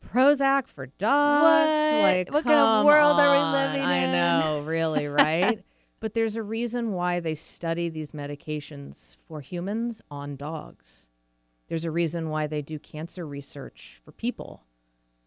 Prozac 0.08 0.68
for 0.68 0.88
dogs. 0.88 1.44
What? 1.44 2.02
Like, 2.02 2.32
What 2.32 2.44
kind 2.44 2.60
of 2.60 2.86
world 2.86 3.20
are 3.20 3.32
we 3.36 3.58
living 3.58 3.82
in? 3.82 3.88
I 3.88 4.40
know, 4.40 4.62
really, 4.62 5.08
right? 5.08 5.64
but 6.00 6.14
there's 6.16 6.36
a 6.36 6.44
reason 6.44 6.92
why 6.94 7.20
they 7.20 7.36
study 7.36 7.88
these 7.88 8.12
medications 8.12 9.16
for 9.28 9.40
humans 9.42 10.02
on 10.10 10.36
dogs. 10.36 11.08
There's 11.70 11.86
a 11.86 11.92
reason 11.92 12.30
why 12.30 12.48
they 12.48 12.62
do 12.62 12.80
cancer 12.80 13.26
research 13.26 14.02
for 14.04 14.12
people 14.12 14.64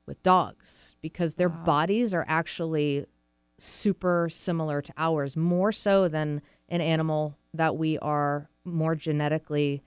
with 0.04 0.22
dogs 0.22 0.96
because 1.00 1.34
their 1.34 1.48
bodies 1.48 2.12
are 2.12 2.24
actually 2.28 3.06
super 3.56 4.28
similar 4.30 4.82
to 4.82 4.92
ours, 4.98 5.36
more 5.36 5.70
so 5.72 6.08
than 6.08 6.42
an 6.68 6.80
animal 6.80 7.38
that 7.54 7.76
we 7.76 7.96
are 8.00 8.50
more 8.64 8.94
genetically 8.94 9.82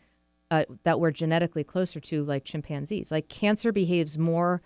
uh, 0.50 0.63
that 0.84 0.97
we're 1.00 1.12
genetically 1.12 1.63
closer 1.65 2.00
to, 2.00 2.23
like 2.23 2.45
chimpanzees. 2.45 3.12
Like 3.12 3.28
cancer 3.28 3.73
behaves 3.73 4.17
more 4.17 4.62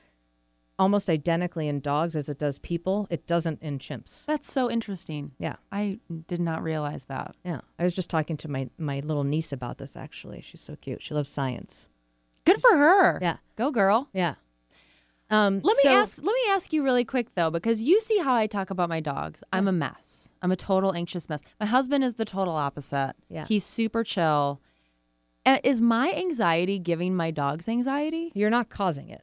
almost 0.80 1.10
identically 1.10 1.68
in 1.68 1.80
dogs 1.80 2.16
as 2.16 2.28
it 2.30 2.40
does 2.40 2.58
people. 2.60 3.08
It 3.10 3.28
doesn't 3.28 3.62
in 3.62 3.78
chimps. 3.80 4.26
That's 4.26 4.52
so 4.52 4.70
interesting. 4.70 5.32
Yeah. 5.38 5.58
I 5.72 6.00
did 6.28 6.40
not 6.40 6.64
realize 6.64 7.06
that. 7.06 7.36
Yeah. 7.46 7.62
I 7.78 7.84
was 7.84 7.94
just 7.94 8.10
talking 8.10 8.38
to 8.38 8.48
my, 8.48 8.70
my 8.78 9.00
little 9.02 9.24
niece 9.24 9.52
about 9.52 9.78
this 9.78 9.96
actually. 9.96 10.42
She's 10.42 10.62
so 10.62 10.76
cute. 10.76 11.02
She 11.04 11.14
loves 11.14 11.30
science. 11.30 11.90
Good 12.46 12.60
for 12.60 12.72
her. 12.76 13.20
Yeah. 13.22 13.38
Go 13.56 13.70
girl. 13.72 14.10
Yeah. 14.14 14.36
Um, 15.30 15.62
Let 15.64 15.78
me 15.78 15.84
so- 15.84 15.90
ask 15.94 16.18
let 16.22 16.34
me 16.34 16.42
ask 16.50 16.74
you 16.74 16.84
really 16.84 17.06
quick 17.06 17.36
though 17.36 17.50
because 17.50 17.82
you 17.82 18.02
see 18.02 18.18
how 18.18 18.34
I 18.36 18.48
talk 18.48 18.70
about 18.70 18.90
my 18.90 19.00
dogs. 19.00 19.44
I'm 19.54 19.68
a 19.68 19.72
mess. 19.72 20.32
I'm 20.42 20.52
a 20.52 20.56
total 20.58 20.94
anxious 20.94 21.30
mess. 21.30 21.42
My 21.60 21.68
husband 21.68 22.04
is 22.04 22.16
the 22.16 22.26
total 22.26 22.56
opposite. 22.56 23.14
Yeah. 23.30 23.46
He's 23.46 23.64
super 23.64 24.04
chill. 24.04 24.60
Uh, 25.46 25.58
Is 25.64 25.80
my 25.82 26.12
anxiety 26.14 26.80
giving 26.80 27.16
my 27.16 27.32
dogs 27.32 27.68
anxiety? 27.70 28.32
You're 28.36 28.50
not 28.50 28.70
causing 28.70 29.10
it. 29.10 29.22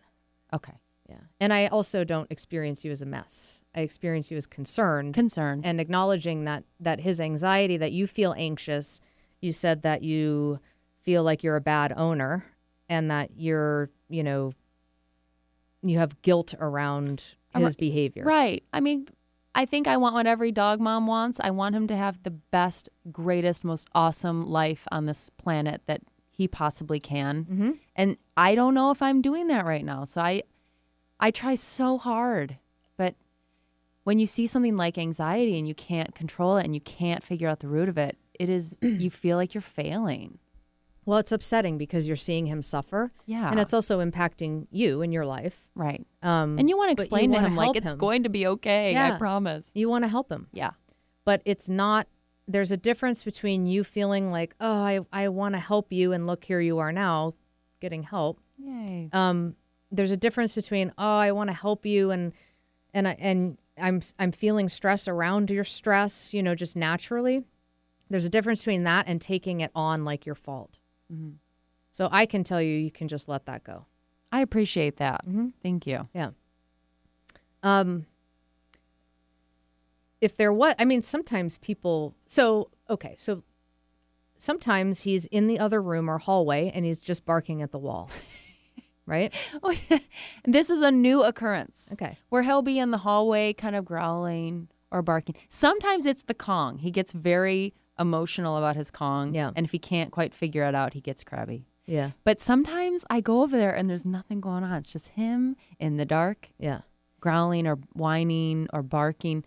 Okay. 0.52 0.72
Yeah. 1.08 1.16
And 1.40 1.52
I 1.52 1.66
also 1.68 2.04
don't 2.04 2.30
experience 2.30 2.84
you 2.84 2.90
as 2.90 3.00
a 3.00 3.06
mess. 3.06 3.60
I 3.74 3.80
experience 3.80 4.30
you 4.30 4.36
as 4.36 4.46
concerned 4.46 5.14
Concerned. 5.14 5.64
and 5.64 5.80
acknowledging 5.80 6.44
that 6.44 6.64
that 6.80 7.00
his 7.00 7.20
anxiety 7.20 7.76
that 7.76 7.92
you 7.92 8.06
feel 8.06 8.34
anxious. 8.36 9.00
You 9.40 9.52
said 9.52 9.82
that 9.82 10.02
you 10.02 10.58
feel 11.00 11.22
like 11.22 11.42
you're 11.42 11.56
a 11.56 11.60
bad 11.60 11.92
owner 11.96 12.44
and 12.88 13.10
that 13.10 13.30
you're, 13.36 13.88
you 14.08 14.22
know, 14.22 14.52
you 15.82 15.98
have 15.98 16.20
guilt 16.22 16.54
around 16.58 17.22
his 17.54 17.76
behavior. 17.76 18.24
Right. 18.24 18.64
I 18.72 18.80
mean, 18.80 19.08
I 19.54 19.64
think 19.64 19.86
I 19.86 19.96
want 19.96 20.14
what 20.14 20.26
every 20.26 20.52
dog 20.52 20.80
mom 20.80 21.06
wants. 21.06 21.40
I 21.42 21.50
want 21.50 21.74
him 21.74 21.86
to 21.88 21.96
have 21.96 22.22
the 22.22 22.30
best, 22.30 22.88
greatest, 23.10 23.64
most 23.64 23.88
awesome 23.94 24.46
life 24.46 24.86
on 24.92 25.04
this 25.04 25.30
planet 25.38 25.82
that 25.86 26.02
he 26.30 26.46
possibly 26.46 27.00
can. 27.00 27.44
Mm-hmm. 27.44 27.70
And 27.96 28.16
I 28.36 28.54
don't 28.54 28.74
know 28.74 28.90
if 28.90 29.02
I'm 29.02 29.20
doing 29.22 29.48
that 29.48 29.64
right 29.64 29.84
now. 29.84 30.04
So 30.04 30.20
I 30.20 30.42
I 31.20 31.30
try 31.30 31.54
so 31.54 31.98
hard. 31.98 32.58
But 32.96 33.14
when 34.04 34.18
you 34.18 34.26
see 34.26 34.46
something 34.46 34.76
like 34.76 34.96
anxiety 34.98 35.58
and 35.58 35.66
you 35.68 35.74
can't 35.74 36.14
control 36.14 36.56
it 36.56 36.64
and 36.64 36.74
you 36.74 36.80
can't 36.80 37.22
figure 37.22 37.48
out 37.48 37.58
the 37.60 37.68
root 37.68 37.88
of 37.88 37.98
it, 37.98 38.16
it 38.38 38.48
is 38.48 38.78
you 38.82 39.10
feel 39.10 39.36
like 39.36 39.54
you're 39.54 39.60
failing. 39.60 40.38
Well, 41.04 41.18
it's 41.18 41.32
upsetting 41.32 41.78
because 41.78 42.06
you're 42.06 42.16
seeing 42.18 42.46
him 42.46 42.62
suffer. 42.62 43.12
Yeah. 43.24 43.50
And 43.50 43.58
it's 43.58 43.72
also 43.72 44.04
impacting 44.04 44.66
you 44.70 45.00
in 45.00 45.10
your 45.10 45.24
life. 45.24 45.66
right. 45.74 46.06
Um, 46.22 46.58
And 46.58 46.68
you 46.68 46.76
want 46.76 46.88
to 46.94 47.02
explain 47.02 47.32
to 47.32 47.40
him 47.40 47.56
like 47.56 47.76
it's 47.76 47.92
him. 47.92 47.98
going 47.98 48.24
to 48.24 48.28
be 48.28 48.46
okay. 48.46 48.92
Yeah. 48.92 49.14
I 49.14 49.18
promise. 49.18 49.70
you 49.74 49.88
want 49.88 50.04
to 50.04 50.08
help 50.08 50.30
him. 50.30 50.48
Yeah. 50.52 50.72
but 51.24 51.40
it's 51.46 51.68
not 51.68 52.06
there's 52.50 52.72
a 52.72 52.76
difference 52.78 53.24
between 53.24 53.66
you 53.66 53.84
feeling 53.84 54.30
like 54.30 54.54
oh 54.58 54.72
i, 54.72 55.00
I 55.12 55.28
want 55.28 55.54
to 55.54 55.60
help 55.60 55.92
you 55.92 56.12
and 56.14 56.26
look 56.26 56.44
here 56.44 56.60
you 56.62 56.78
are 56.78 56.92
now 56.92 57.34
getting 57.80 58.02
help 58.04 58.40
Yay. 58.56 59.10
um 59.12 59.54
there's 59.90 60.10
a 60.10 60.16
difference 60.16 60.54
between 60.54 60.92
oh 60.98 61.16
i 61.18 61.30
want 61.32 61.48
to 61.48 61.54
help 61.54 61.86
you 61.86 62.10
and 62.10 62.32
and 62.92 63.08
I, 63.08 63.16
and 63.18 63.58
i'm 63.80 64.00
i'm 64.18 64.32
feeling 64.32 64.68
stress 64.68 65.08
around 65.08 65.50
your 65.50 65.64
stress 65.64 66.32
you 66.34 66.42
know 66.42 66.54
just 66.54 66.76
naturally 66.76 67.44
there's 68.10 68.24
a 68.24 68.30
difference 68.30 68.60
between 68.60 68.84
that 68.84 69.06
and 69.08 69.20
taking 69.20 69.60
it 69.60 69.70
on 69.74 70.04
like 70.04 70.26
your 70.26 70.34
fault 70.34 70.78
Mhm. 71.12 71.34
so 71.90 72.08
i 72.12 72.26
can 72.26 72.44
tell 72.44 72.60
you 72.60 72.76
you 72.76 72.90
can 72.90 73.08
just 73.08 73.28
let 73.28 73.46
that 73.46 73.64
go 73.64 73.86
I 74.30 74.40
appreciate 74.40 74.98
that. 74.98 75.24
Mhm. 75.26 75.54
Thank 75.62 75.86
you. 75.86 76.06
Yeah. 76.12 76.32
Um 77.62 78.04
if 80.20 80.36
there 80.36 80.52
was 80.52 80.74
I 80.78 80.84
mean 80.84 81.00
sometimes 81.02 81.56
people 81.58 82.14
so 82.26 82.70
okay, 82.90 83.14
so 83.16 83.42
sometimes 84.36 85.00
he's 85.02 85.24
in 85.26 85.46
the 85.46 85.58
other 85.58 85.80
room 85.80 86.08
or 86.10 86.18
hallway 86.18 86.70
and 86.74 86.84
he's 86.84 87.00
just 87.00 87.24
barking 87.24 87.62
at 87.62 87.70
the 87.72 87.78
wall. 87.78 88.10
right? 89.08 89.34
this 90.44 90.70
is 90.70 90.80
a 90.80 90.90
new 90.90 91.22
occurrence. 91.22 91.90
Okay. 91.92 92.18
Where 92.28 92.42
he'll 92.42 92.62
be 92.62 92.78
in 92.78 92.90
the 92.90 92.98
hallway 92.98 93.52
kind 93.52 93.74
of 93.74 93.84
growling 93.84 94.68
or 94.90 95.02
barking. 95.02 95.34
Sometimes 95.48 96.06
it's 96.06 96.22
the 96.22 96.34
Kong. 96.34 96.78
He 96.78 96.90
gets 96.90 97.12
very 97.12 97.74
emotional 97.98 98.56
about 98.56 98.76
his 98.76 98.90
Kong. 98.90 99.34
Yeah. 99.34 99.50
And 99.56 99.66
if 99.66 99.72
he 99.72 99.78
can't 99.78 100.12
quite 100.12 100.34
figure 100.34 100.64
it 100.64 100.74
out, 100.74 100.94
he 100.94 101.00
gets 101.00 101.24
crabby. 101.24 101.66
Yeah. 101.86 102.10
But 102.24 102.40
sometimes 102.40 103.04
I 103.10 103.20
go 103.20 103.42
over 103.42 103.56
there 103.56 103.74
and 103.74 103.88
there's 103.88 104.06
nothing 104.06 104.40
going 104.40 104.62
on. 104.62 104.74
It's 104.74 104.92
just 104.92 105.08
him 105.08 105.56
in 105.78 105.96
the 105.96 106.04
dark, 106.04 106.50
Yeah. 106.58 106.82
growling 107.20 107.66
or 107.66 107.76
whining 107.94 108.68
or 108.72 108.82
barking. 108.82 109.44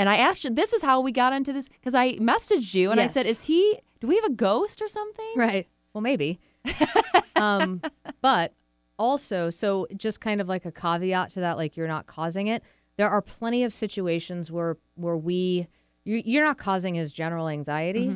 And 0.00 0.08
I 0.08 0.16
asked 0.16 0.44
you, 0.44 0.50
this 0.50 0.72
is 0.72 0.82
how 0.82 1.00
we 1.00 1.10
got 1.10 1.32
into 1.32 1.52
this 1.52 1.68
because 1.68 1.92
I 1.92 2.14
messaged 2.18 2.72
you 2.72 2.92
and 2.92 3.00
I 3.00 3.08
said, 3.08 3.26
is 3.26 3.46
he, 3.46 3.80
do 3.98 4.06
we 4.06 4.14
have 4.14 4.24
a 4.24 4.30
ghost 4.32 4.80
or 4.80 4.86
something? 4.86 5.32
Right. 5.34 5.66
Well, 5.92 6.02
maybe. 6.02 6.38
um, 7.36 7.82
but 8.22 8.52
also, 8.98 9.50
so 9.50 9.86
just 9.96 10.20
kind 10.20 10.40
of 10.40 10.48
like 10.48 10.64
a 10.64 10.72
caveat 10.72 11.30
to 11.32 11.40
that, 11.40 11.56
like 11.56 11.76
you're 11.76 11.88
not 11.88 12.06
causing 12.06 12.46
it. 12.48 12.62
There 12.96 13.08
are 13.08 13.22
plenty 13.22 13.62
of 13.64 13.72
situations 13.72 14.50
where 14.50 14.76
where 14.96 15.16
we 15.16 15.68
you, 16.04 16.22
you're 16.24 16.44
not 16.44 16.58
causing 16.58 16.94
his 16.94 17.12
general 17.12 17.48
anxiety. 17.48 18.08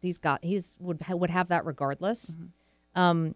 He's 0.00 0.18
got 0.18 0.44
he's 0.44 0.76
would 0.80 1.00
would 1.08 1.30
have 1.30 1.48
that 1.48 1.64
regardless. 1.64 2.36
Um, 2.94 3.34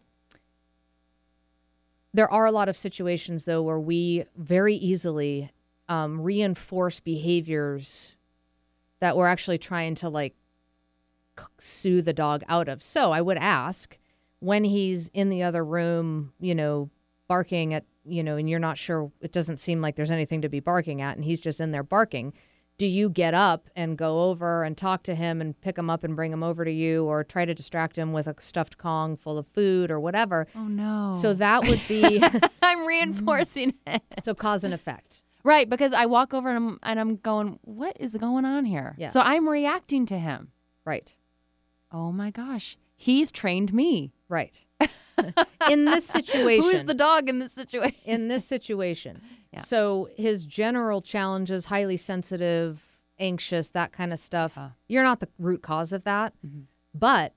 there 2.12 2.30
are 2.30 2.46
a 2.46 2.52
lot 2.52 2.68
of 2.68 2.76
situations 2.76 3.44
though 3.44 3.62
where 3.62 3.78
we 3.78 4.24
very 4.36 4.74
easily 4.74 5.52
um, 5.88 6.20
reinforce 6.20 6.98
behaviors 7.00 8.16
that 9.00 9.16
we're 9.16 9.26
actually 9.26 9.58
trying 9.58 9.94
to 9.96 10.08
like 10.08 10.34
sue 11.58 12.02
the 12.02 12.12
dog 12.12 12.42
out 12.48 12.68
of. 12.68 12.82
So 12.82 13.12
I 13.12 13.20
would 13.20 13.38
ask 13.38 13.96
when 14.40 14.64
he's 14.64 15.08
in 15.14 15.28
the 15.28 15.42
other 15.42 15.64
room, 15.64 16.32
you 16.40 16.54
know, 16.54 16.90
barking 17.28 17.72
at, 17.74 17.84
you 18.04 18.22
know, 18.22 18.36
and 18.36 18.50
you're 18.50 18.58
not 18.58 18.76
sure, 18.76 19.12
it 19.20 19.32
doesn't 19.32 19.58
seem 19.58 19.80
like 19.80 19.94
there's 19.96 20.10
anything 20.10 20.42
to 20.42 20.48
be 20.48 20.60
barking 20.60 21.00
at, 21.00 21.16
and 21.16 21.24
he's 21.24 21.40
just 21.40 21.60
in 21.60 21.70
there 21.70 21.82
barking. 21.82 22.32
Do 22.78 22.86
you 22.86 23.10
get 23.10 23.34
up 23.34 23.68
and 23.76 23.98
go 23.98 24.22
over 24.30 24.64
and 24.64 24.74
talk 24.76 25.02
to 25.02 25.14
him 25.14 25.42
and 25.42 25.60
pick 25.60 25.76
him 25.76 25.90
up 25.90 26.02
and 26.02 26.16
bring 26.16 26.32
him 26.32 26.42
over 26.42 26.64
to 26.64 26.70
you 26.72 27.04
or 27.04 27.22
try 27.22 27.44
to 27.44 27.54
distract 27.54 27.96
him 27.98 28.14
with 28.14 28.26
a 28.26 28.34
stuffed 28.40 28.78
Kong 28.78 29.18
full 29.18 29.36
of 29.36 29.46
food 29.46 29.90
or 29.90 30.00
whatever? 30.00 30.46
Oh, 30.56 30.64
no. 30.64 31.18
So 31.20 31.34
that 31.34 31.66
would 31.68 31.82
be 31.86 32.22
I'm 32.62 32.86
reinforcing 32.86 33.74
it. 33.86 34.02
so 34.22 34.34
cause 34.34 34.64
and 34.64 34.72
effect. 34.72 35.20
Right, 35.44 35.68
because 35.68 35.92
I 35.92 36.06
walk 36.06 36.32
over 36.32 36.48
and 36.48 36.56
I'm, 36.56 36.78
and 36.82 36.98
I'm 37.00 37.16
going, 37.16 37.58
what 37.62 37.96
is 38.00 38.16
going 38.16 38.46
on 38.46 38.64
here? 38.64 38.94
Yeah. 38.98 39.08
So 39.08 39.20
I'm 39.20 39.46
reacting 39.48 40.06
to 40.06 40.18
him. 40.18 40.48
Right. 40.86 41.14
Oh 41.92 42.12
my 42.12 42.30
gosh. 42.30 42.78
He's 42.96 43.30
trained 43.30 43.72
me. 43.74 44.12
Right. 44.30 44.64
in 45.68 45.84
this 45.84 46.06
situation. 46.18 46.64
Who's 46.64 46.84
the 46.84 46.94
dog 46.94 47.28
in 47.28 47.38
this 47.40 47.52
situation? 47.52 48.00
in 48.06 48.28
this 48.28 48.46
situation. 48.46 49.20
Yeah. 49.52 49.62
So 49.62 50.08
his 50.16 50.44
general 50.44 51.02
challenges, 51.02 51.64
highly 51.64 51.96
sensitive, 51.96 52.84
anxious, 53.18 53.68
that 53.70 53.90
kind 53.90 54.12
of 54.12 54.20
stuff. 54.20 54.56
You're 54.86 55.02
not 55.02 55.18
the 55.18 55.28
root 55.40 55.60
cause 55.60 55.92
of 55.92 56.04
that, 56.04 56.34
Mm-hmm. 56.46 56.60
but 56.94 57.34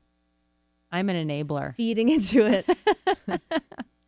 I'm 0.91 1.09
an 1.09 1.27
enabler. 1.27 1.73
feeding 1.75 2.09
into 2.09 2.45
it, 2.45 2.69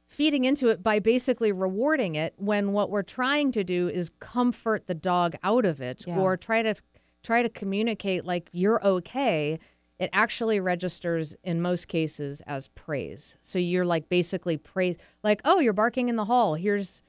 feeding 0.08 0.45
into 0.45 0.67
it 0.67 0.84
by 0.84 1.00
basically 1.00 1.52
rewarding 1.52 2.13
it 2.13 2.36
when 2.38 2.74
what 2.74 2.91
we're 2.91 3.02
trying 3.02 3.52
to 3.54 3.63
do 3.63 3.89
is 3.89 4.12
comfort 4.19 4.86
the 4.86 4.93
dog 4.93 5.36
out 5.43 5.65
of 5.65 5.82
it 5.82 6.04
Yeah. 6.06 6.19
or 6.19 6.38
try 6.38 6.62
to 6.62 6.76
try 7.24 7.41
to 7.41 7.50
communicate 7.50 8.24
like 8.24 8.50
you're 8.54 8.86
okay. 8.86 9.58
It 9.97 10.10
actually 10.12 10.60
registers 10.60 11.36
in 11.43 11.62
most 11.62 11.88
cases 11.88 12.41
as 12.45 12.67
praise. 12.69 13.38
So 13.41 13.60
you're 13.60 13.86
like 13.86 14.10
basically 14.10 14.58
praise, 14.58 14.97
like, 15.23 15.41
oh, 15.45 15.60
you're 15.60 15.73
barking 15.73 16.10
in 16.10 16.17
the 16.17 16.25
hall. 16.25 16.55
Here's 16.55 17.01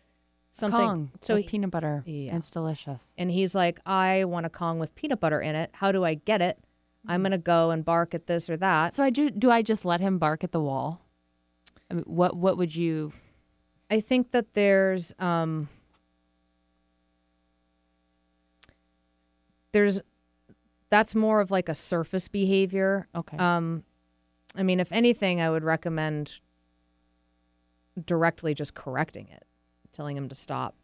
something. 0.52 0.78
Kong 0.78 1.10
so 1.20 1.34
with 1.34 1.44
he- 1.44 1.48
peanut 1.48 1.72
butter. 1.72 2.04
Yeah. 2.06 2.30
And 2.30 2.38
it's 2.38 2.50
delicious. 2.50 3.12
and 3.18 3.30
he's 3.30 3.54
like, 3.54 3.80
I 3.84 4.24
want 4.24 4.46
a 4.46 4.50
Kong 4.50 4.78
with 4.78 4.94
peanut 4.94 5.18
butter 5.18 5.40
in 5.40 5.56
it. 5.56 5.70
How 5.72 5.90
do 5.90 6.04
I 6.04 6.14
get 6.14 6.40
it? 6.40 6.58
I'm 7.08 7.22
gonna 7.22 7.38
go 7.38 7.70
and 7.70 7.84
bark 7.84 8.14
at 8.14 8.26
this 8.26 8.50
or 8.50 8.56
that. 8.56 8.92
So 8.94 9.02
I 9.04 9.10
do. 9.10 9.30
Do 9.30 9.48
I 9.50 9.62
just 9.62 9.84
let 9.84 10.00
him 10.00 10.18
bark 10.18 10.42
at 10.42 10.50
the 10.50 10.60
wall? 10.60 11.00
I 11.88 11.94
mean, 11.94 12.04
what 12.04 12.36
What 12.36 12.56
would 12.56 12.74
you? 12.74 13.12
I 13.90 14.00
think 14.00 14.32
that 14.32 14.54
there's 14.54 15.12
um 15.20 15.68
there's 19.72 20.00
that's 20.90 21.14
more 21.14 21.40
of 21.40 21.50
like 21.50 21.68
a 21.68 21.74
surface 21.74 22.28
behavior. 22.28 23.08
Okay. 23.14 23.36
Um 23.36 23.84
I 24.54 24.62
mean 24.62 24.80
if 24.80 24.92
anything 24.92 25.40
I 25.40 25.50
would 25.50 25.64
recommend 25.64 26.40
directly 28.04 28.54
just 28.54 28.74
correcting 28.74 29.28
it, 29.28 29.44
telling 29.92 30.16
him 30.16 30.28
to 30.28 30.34
stop, 30.34 30.74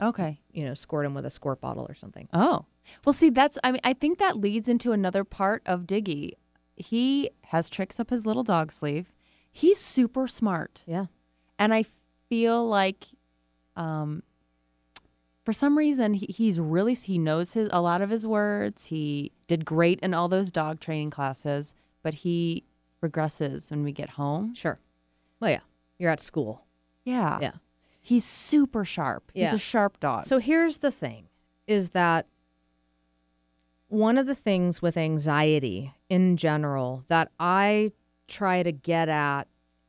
okay. 0.00 0.40
you 0.52 0.64
know, 0.64 0.74
squirt 0.74 1.04
him 1.04 1.14
with 1.14 1.26
a 1.26 1.30
squirt 1.30 1.60
bottle 1.60 1.84
or 1.88 1.94
something. 1.94 2.28
Oh, 2.32 2.64
well. 3.04 3.12
See, 3.12 3.30
that's. 3.30 3.58
I 3.64 3.72
mean, 3.72 3.80
I 3.84 3.92
think 3.92 4.18
that 4.18 4.36
leads 4.36 4.68
into 4.68 4.92
another 4.92 5.24
part 5.24 5.62
of 5.66 5.82
Diggy. 5.82 6.32
He 6.76 7.30
has 7.46 7.68
tricks 7.68 7.98
up 8.00 8.10
his 8.10 8.24
little 8.24 8.42
dog 8.44 8.72
sleeve. 8.72 9.12
He's 9.50 9.78
super 9.78 10.28
smart. 10.28 10.84
Yeah. 10.86 11.06
and 11.58 11.74
I 11.74 11.84
feel 12.28 12.66
like, 12.66 13.04
um, 13.76 14.22
for 15.44 15.52
some 15.52 15.76
reason 15.76 16.14
he, 16.14 16.26
he's 16.26 16.60
really 16.60 16.94
he 16.94 17.18
knows 17.18 17.52
his 17.54 17.68
a 17.72 17.80
lot 17.80 18.00
of 18.00 18.10
his 18.10 18.24
words. 18.26 18.86
He 18.86 19.32
did 19.50 19.64
great 19.64 19.98
in 20.00 20.14
all 20.14 20.28
those 20.28 20.50
dog 20.52 20.78
training 20.80 21.10
classes, 21.10 21.74
but 22.02 22.14
he 22.14 22.62
regresses 23.02 23.70
when 23.70 23.82
we 23.82 23.90
get 23.92 24.10
home. 24.10 24.54
Sure. 24.54 24.78
Well 25.40 25.50
yeah. 25.50 25.60
You're 25.98 26.10
at 26.10 26.22
school. 26.22 26.64
Yeah, 27.04 27.38
Yeah. 27.40 27.52
He's 28.00 28.24
super 28.24 28.84
sharp. 28.84 29.30
He's 29.34 29.52
a 29.52 29.58
sharp 29.58 29.98
dog. 30.00 30.24
So 30.24 30.38
here's 30.38 30.78
the 30.78 30.90
thing 30.90 31.28
is 31.66 31.90
that 31.90 32.26
one 33.88 34.16
of 34.18 34.26
the 34.26 34.34
things 34.34 34.80
with 34.80 34.96
anxiety 34.96 35.92
in 36.08 36.36
general 36.36 37.04
that 37.08 37.30
I 37.40 37.92
try 38.28 38.62
to 38.62 38.72
get 38.72 39.08
at 39.08 39.48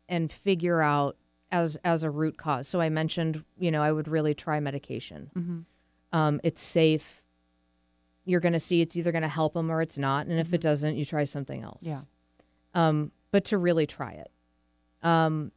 and 0.10 0.32
figure 0.32 0.82
out 0.82 1.15
as 1.52 1.78
as 1.84 2.04
a 2.04 2.10
root 2.10 2.38
cause. 2.38 2.67
So 2.67 2.82
I 2.82 2.89
mentioned, 2.89 3.43
you 3.60 3.71
know, 3.71 3.84
I 3.84 3.91
would 3.91 4.08
really 4.08 4.34
try 4.34 4.60
medication. 4.60 5.30
Mhm. 5.38 5.65
Um, 6.17 6.41
it's 6.43 6.62
safe. 6.62 7.20
You're 8.25 8.39
going 8.39 8.53
to 8.53 8.60
see 8.60 8.81
it's 8.81 8.95
either 8.95 9.12
going 9.12 9.23
to 9.23 9.27
help 9.27 9.53
them 9.53 9.71
or 9.71 9.81
it's 9.81 9.97
not, 9.97 10.27
and 10.27 10.39
if 10.39 10.53
it 10.53 10.62
doesn't, 10.62 10.95
you 10.95 11.05
try 11.05 11.23
something 11.23 11.63
else. 11.63 11.81
Yeah. 11.81 12.01
Um, 12.73 13.12
but 13.31 13.45
to 13.45 13.57
really 13.57 13.88
try 13.88 14.12
it. 14.12 14.31
Um, 15.01 15.51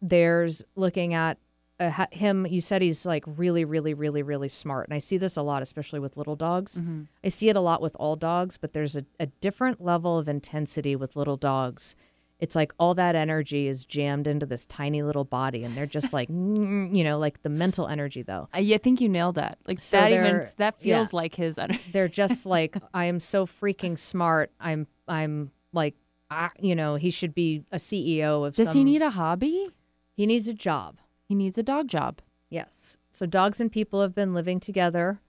there's 0.00 0.62
looking 0.76 1.12
at 1.12 1.38
uh, 1.78 2.06
him. 2.10 2.46
You 2.46 2.60
said 2.60 2.82
he's 2.82 3.04
like 3.04 3.24
really, 3.26 3.64
really, 3.64 3.94
really, 3.94 4.22
really 4.22 4.48
smart, 4.48 4.88
and 4.88 4.94
I 4.94 4.98
see 4.98 5.18
this 5.18 5.36
a 5.36 5.42
lot, 5.42 5.62
especially 5.62 6.00
with 6.00 6.16
little 6.16 6.36
dogs. 6.36 6.80
Mm-hmm. 6.80 7.02
I 7.24 7.28
see 7.28 7.48
it 7.48 7.56
a 7.56 7.60
lot 7.60 7.82
with 7.82 7.94
all 7.96 8.16
dogs, 8.16 8.56
but 8.56 8.72
there's 8.72 8.96
a, 8.96 9.04
a 9.18 9.26
different 9.26 9.80
level 9.80 10.18
of 10.18 10.28
intensity 10.28 10.96
with 10.96 11.16
little 11.16 11.36
dogs. 11.36 11.96
It's 12.40 12.56
like 12.56 12.72
all 12.78 12.94
that 12.94 13.14
energy 13.14 13.68
is 13.68 13.84
jammed 13.84 14.26
into 14.26 14.46
this 14.46 14.66
tiny 14.66 15.02
little 15.02 15.24
body 15.24 15.62
and 15.62 15.76
they're 15.76 15.86
just 15.86 16.12
like 16.12 16.28
you 16.30 17.04
know 17.04 17.18
like 17.18 17.42
the 17.42 17.48
mental 17.48 17.86
energy 17.86 18.22
though 18.22 18.48
uh, 18.52 18.58
I, 18.58 18.60
I 18.74 18.78
think 18.78 19.00
you 19.00 19.08
nailed 19.08 19.36
that. 19.36 19.58
Like 19.68 19.82
So 19.82 19.98
that 19.98 20.10
even 20.12 20.42
that 20.56 20.76
yeah. 20.80 20.96
feels 20.98 21.12
like 21.12 21.34
his 21.34 21.58
energy. 21.58 21.80
they're 21.92 22.08
just 22.08 22.46
like 22.46 22.76
i 22.94 23.04
am 23.04 23.20
so 23.20 23.46
freaking 23.46 23.98
smart 23.98 24.50
i'm 24.58 24.86
i'm 25.06 25.52
like 25.72 25.94
I, 26.30 26.50
you 26.60 26.74
know 26.74 26.94
he 26.96 27.10
should 27.10 27.34
be 27.34 27.64
a 27.72 27.76
ceo 27.78 28.46
of 28.46 28.54
Does 28.56 28.68
some, 28.68 28.76
he 28.76 28.84
need 28.84 29.02
a 29.02 29.10
hobby? 29.10 29.68
he 30.16 30.26
needs 30.26 30.48
a 30.48 30.54
job 30.54 30.98
He 31.28 31.34
needs 31.34 31.58
a 31.58 31.62
dog 31.62 31.88
job. 31.88 32.20
yes 32.48 32.96
so 33.12 33.26
dogs 33.26 33.60
and 33.60 33.70
people 33.70 34.00
have 34.02 34.14
been 34.14 34.32
living 34.34 34.60
together 34.60 35.20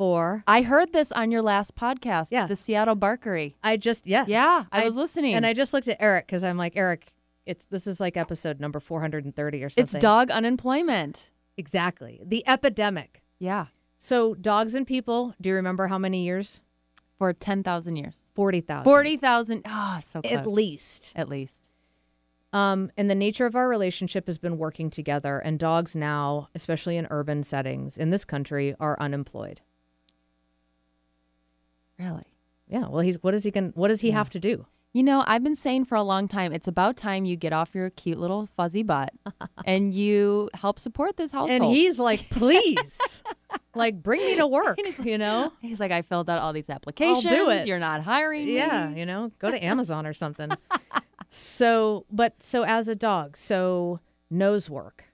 for 0.00 0.42
I 0.46 0.62
heard 0.62 0.94
this 0.94 1.12
on 1.12 1.30
your 1.30 1.42
last 1.42 1.76
podcast. 1.76 2.28
Yeah. 2.32 2.46
The 2.46 2.56
Seattle 2.56 2.96
Barkery. 2.96 3.52
i 3.62 3.76
just 3.76 4.06
yes 4.06 4.28
Yeah, 4.28 4.64
I 4.72 4.86
was 4.86 4.96
listening. 4.96 5.34
and 5.34 5.44
i 5.44 5.52
just 5.52 5.74
looked 5.74 5.88
at 5.88 5.98
eric 6.00 6.26
because 6.26 6.42
i'm 6.42 6.56
like 6.56 6.72
eric 6.74 7.12
it's 7.44 7.66
this 7.66 7.86
is 7.86 8.00
like 8.00 8.16
episode 8.16 8.60
number 8.60 8.80
430 8.80 9.62
or 9.62 9.68
something 9.68 9.82
It's 9.82 9.92
dog 9.92 10.30
unemployment. 10.30 11.30
exactly 11.58 12.18
the 12.24 12.42
epidemic 12.48 13.22
Yeah. 13.38 13.66
so 13.98 14.34
dogs 14.34 14.74
and 14.74 14.86
people 14.86 15.34
do 15.38 15.50
you 15.50 15.54
remember 15.54 15.88
how 15.88 15.98
many 15.98 16.24
years 16.24 16.62
For 17.18 17.34
10,000 17.34 17.96
years. 17.96 18.30
40000 18.34 18.84
40,000. 18.84 19.62
Ah, 19.66 20.00
so 20.02 20.22
close. 20.22 20.32
at 20.32 20.46
least 20.46 21.12
At 21.14 21.28
least. 21.28 21.68
Um, 22.54 22.90
and 22.96 23.10
the 23.10 23.14
nature 23.14 23.44
of 23.44 23.54
our 23.54 23.68
relationship 23.68 24.26
has 24.26 24.38
been 24.38 24.56
working 24.58 24.88
together, 24.90 25.38
and 25.38 25.58
dogs 25.58 25.94
now, 25.94 26.48
especially 26.54 26.96
in 26.96 27.06
urban 27.10 27.44
settings 27.44 27.96
in 27.98 28.08
this 28.10 28.24
country, 28.24 28.74
are 28.80 28.96
unemployed. 28.98 29.60
Really? 32.00 32.24
Yeah. 32.66 32.88
Well, 32.88 33.00
he's 33.00 33.22
what 33.22 33.34
is 33.34 33.44
he 33.44 33.50
going? 33.50 33.72
What 33.74 33.88
does 33.88 34.00
he 34.00 34.12
have 34.12 34.30
to 34.30 34.40
do? 34.40 34.66
You 34.92 35.04
know, 35.04 35.22
I've 35.24 35.44
been 35.44 35.54
saying 35.54 35.84
for 35.84 35.94
a 35.94 36.02
long 36.02 36.26
time, 36.26 36.52
it's 36.52 36.66
about 36.66 36.96
time 36.96 37.24
you 37.24 37.36
get 37.36 37.52
off 37.52 37.76
your 37.76 37.90
cute 37.90 38.18
little 38.18 38.48
fuzzy 38.56 38.82
butt 38.82 39.12
and 39.64 39.94
you 39.94 40.50
help 40.52 40.80
support 40.80 41.16
this 41.16 41.30
household. 41.30 41.62
And 41.62 41.64
he's 41.64 42.00
like, 42.00 42.28
please, 42.30 43.22
like, 43.76 44.02
bring 44.02 44.20
me 44.20 44.36
to 44.36 44.48
work. 44.48 44.80
You 45.04 45.16
know? 45.16 45.52
He's 45.60 45.78
like, 45.78 45.92
I 45.92 46.02
filled 46.02 46.28
out 46.28 46.40
all 46.40 46.52
these 46.52 46.68
applications. 46.68 47.24
Do 47.24 47.50
it. 47.50 47.68
You're 47.68 47.78
not 47.78 48.02
hiring 48.02 48.46
me. 48.46 48.56
Yeah. 48.56 48.90
You 48.90 49.06
know, 49.06 49.30
go 49.38 49.52
to 49.52 49.64
Amazon 49.64 50.06
or 50.06 50.12
something. 50.12 50.50
so, 51.30 52.04
but 52.10 52.42
so 52.42 52.64
as 52.64 52.88
a 52.88 52.96
dog, 52.96 53.36
so 53.36 54.00
nose 54.28 54.68
work. 54.68 55.04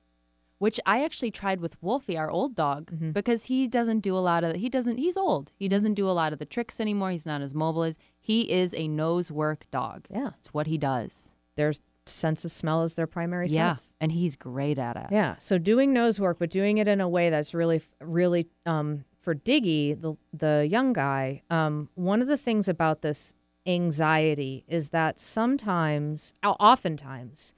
Which 0.59 0.81
I 0.87 1.05
actually 1.05 1.31
tried 1.31 1.61
with 1.61 1.77
Wolfie, 1.83 2.17
our 2.17 2.31
old 2.31 2.55
dog, 2.55 2.91
Mm-hmm. 2.91 3.11
because 3.11 3.45
he 3.47 3.69
doesn't 3.69 4.01
do 4.01 4.17
a 4.17 4.21
lot 4.21 4.43
of 4.45 4.57
he 4.57 4.69
doesn't 4.71 4.97
he's 4.99 5.17
old. 5.17 5.53
He 5.59 5.69
doesn't 5.69 5.95
do 5.95 6.09
a 6.09 6.13
lot 6.13 6.33
of 6.33 6.39
the 6.39 6.47
tricks 6.47 6.81
anymore. 6.81 7.11
He's 7.11 7.27
not 7.27 7.43
as 7.43 7.53
mobile 7.53 7.83
as 7.85 7.99
he 8.19 8.51
is 8.51 8.73
a 8.75 8.89
nose 8.89 9.31
work 9.31 9.67
dog. 9.71 10.07
Yeah. 10.11 10.31
It's 10.39 10.55
what 10.55 10.67
he 10.67 10.79
does. 10.79 11.35
Their 11.57 11.73
sense 12.07 12.45
of 12.45 12.53
smell 12.53 12.85
is 12.85 12.95
their 12.95 13.07
primary 13.07 13.49
yeah. 13.49 13.75
sense. 13.77 13.93
And 14.01 14.13
he's 14.13 14.37
great 14.37 14.79
at 14.79 14.97
it. 14.97 15.07
Yeah. 15.11 15.35
So 15.39 15.59
doing 15.59 15.93
nose 15.93 16.19
work, 16.21 16.39
but 16.39 16.51
doing 16.51 16.79
it 16.79 16.87
in 16.89 17.01
a 17.01 17.09
way 17.09 17.31
that's 17.31 17.53
really, 17.53 17.83
really 18.01 18.47
um, 18.65 19.05
for 19.19 19.35
Diggy, 19.35 20.01
the 20.01 20.15
the 20.33 20.67
young 20.71 20.93
guy. 20.93 21.43
Um, 21.51 21.89
one 21.97 22.23
of 22.23 22.29
the 22.29 22.37
things 22.39 22.69
about 22.69 23.03
this 23.03 23.35
anxiety 23.67 24.65
is 24.69 24.91
that 24.91 25.19
sometimes, 25.21 26.33
oftentimes, 26.45 27.53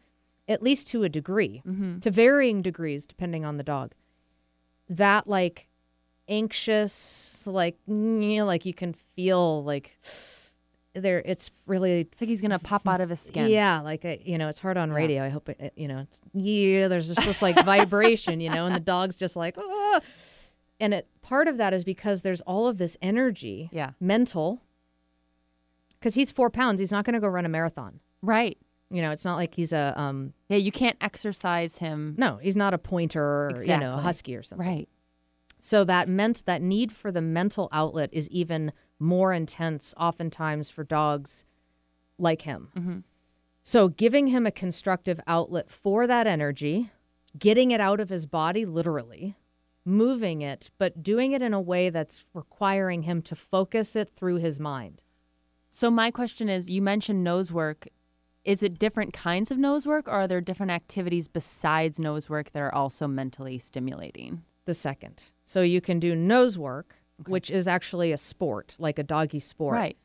at 0.48 0.62
least 0.62 0.88
to 0.88 1.04
a 1.04 1.08
degree, 1.08 1.62
to 2.00 2.10
varying 2.10 2.62
degrees 2.62 3.06
depending 3.06 3.44
on 3.44 3.56
the 3.58 3.62
dog, 3.62 3.92
that 4.88 5.26
like 5.28 5.68
anxious, 6.28 7.46
like 7.46 7.78
you 7.86 7.94
know, 8.38 8.44
like 8.46 8.64
you 8.66 8.74
can 8.74 8.92
feel 9.14 9.62
like 9.64 9.96
there. 10.94 11.22
It's 11.24 11.50
really 11.66 12.00
It's 12.00 12.20
like 12.20 12.28
he's 12.28 12.40
gonna 12.40 12.58
pop 12.58 12.88
out 12.88 13.00
of 13.00 13.10
his 13.10 13.20
skin. 13.20 13.48
yeah, 13.50 13.80
like 13.80 14.04
uh, 14.04 14.16
you 14.24 14.38
know, 14.38 14.48
it's 14.48 14.58
hard 14.58 14.76
on 14.76 14.90
radio. 14.92 15.22
I 15.22 15.28
hope 15.28 15.48
it, 15.48 15.72
you 15.76 15.88
know, 15.88 15.98
it's 15.98 16.20
yeah. 16.34 16.88
There's 16.88 17.06
just 17.06 17.24
this 17.26 17.42
like 17.42 17.62
vibration, 17.64 18.40
you 18.40 18.50
know, 18.50 18.66
and 18.66 18.74
the 18.74 18.80
dog's 18.80 19.16
just 19.16 19.36
like, 19.36 19.56
and 20.80 20.94
it 20.94 21.06
part 21.22 21.48
of 21.48 21.56
that 21.58 21.72
is 21.74 21.84
because 21.84 22.22
there's 22.22 22.40
all 22.42 22.66
of 22.68 22.78
this 22.78 22.96
energy, 23.02 23.68
Yeah. 23.72 23.90
mental. 24.00 24.62
Because 25.98 26.14
he's 26.14 26.30
four 26.30 26.48
pounds, 26.48 26.78
he's 26.78 26.92
not 26.92 27.04
going 27.04 27.14
to 27.14 27.20
go 27.20 27.26
run 27.26 27.44
a 27.44 27.48
marathon. 27.48 27.98
Right. 28.22 28.56
You 28.90 29.02
know, 29.02 29.10
it's 29.10 29.24
not 29.24 29.36
like 29.36 29.54
he's 29.54 29.72
a 29.72 29.92
um. 29.96 30.32
Yeah, 30.48 30.56
you 30.56 30.72
can't 30.72 30.96
exercise 31.00 31.78
him. 31.78 32.14
No, 32.18 32.36
he's 32.36 32.56
not 32.56 32.74
a 32.74 32.78
pointer 32.78 33.22
or 33.22 33.52
you 33.60 33.78
know 33.78 33.94
a 33.94 34.00
husky 34.00 34.34
or 34.34 34.42
something. 34.42 34.66
Right. 34.66 34.88
So 35.60 35.84
that 35.84 36.08
meant 36.08 36.46
that 36.46 36.62
need 36.62 36.92
for 36.92 37.10
the 37.10 37.20
mental 37.20 37.68
outlet 37.72 38.10
is 38.12 38.28
even 38.30 38.72
more 38.98 39.32
intense, 39.32 39.92
oftentimes 39.98 40.70
for 40.70 40.84
dogs 40.84 41.44
like 42.16 42.42
him. 42.42 42.68
Mm-hmm. 42.76 42.98
So 43.62 43.88
giving 43.88 44.28
him 44.28 44.46
a 44.46 44.50
constructive 44.50 45.20
outlet 45.26 45.70
for 45.70 46.06
that 46.06 46.26
energy, 46.26 46.90
getting 47.38 47.70
it 47.70 47.80
out 47.80 48.00
of 48.00 48.08
his 48.08 48.24
body, 48.24 48.64
literally, 48.64 49.36
moving 49.84 50.42
it, 50.42 50.70
but 50.78 51.02
doing 51.02 51.32
it 51.32 51.42
in 51.42 51.52
a 51.52 51.60
way 51.60 51.90
that's 51.90 52.24
requiring 52.34 53.02
him 53.02 53.20
to 53.22 53.34
focus 53.34 53.96
it 53.96 54.10
through 54.14 54.36
his 54.36 54.58
mind. 54.58 55.02
So 55.70 55.90
my 55.90 56.10
question 56.10 56.48
is, 56.48 56.70
you 56.70 56.80
mentioned 56.80 57.22
nose 57.22 57.52
work. 57.52 57.88
Is 58.48 58.62
it 58.62 58.78
different 58.78 59.12
kinds 59.12 59.50
of 59.50 59.58
nose 59.58 59.86
work, 59.86 60.08
or 60.08 60.12
are 60.12 60.26
there 60.26 60.40
different 60.40 60.72
activities 60.72 61.28
besides 61.28 62.00
nose 62.00 62.30
work 62.30 62.52
that 62.52 62.60
are 62.60 62.74
also 62.74 63.06
mentally 63.06 63.58
stimulating? 63.58 64.42
The 64.64 64.72
second. 64.72 65.24
So 65.44 65.60
you 65.60 65.82
can 65.82 66.00
do 66.00 66.14
nose 66.14 66.56
work, 66.56 66.96
which 67.26 67.50
is 67.50 67.68
actually 67.68 68.10
a 68.10 68.16
sport, 68.16 68.74
like 68.78 68.98
a 68.98 69.02
doggy 69.02 69.40
sport. 69.40 69.74
Right. 69.74 69.98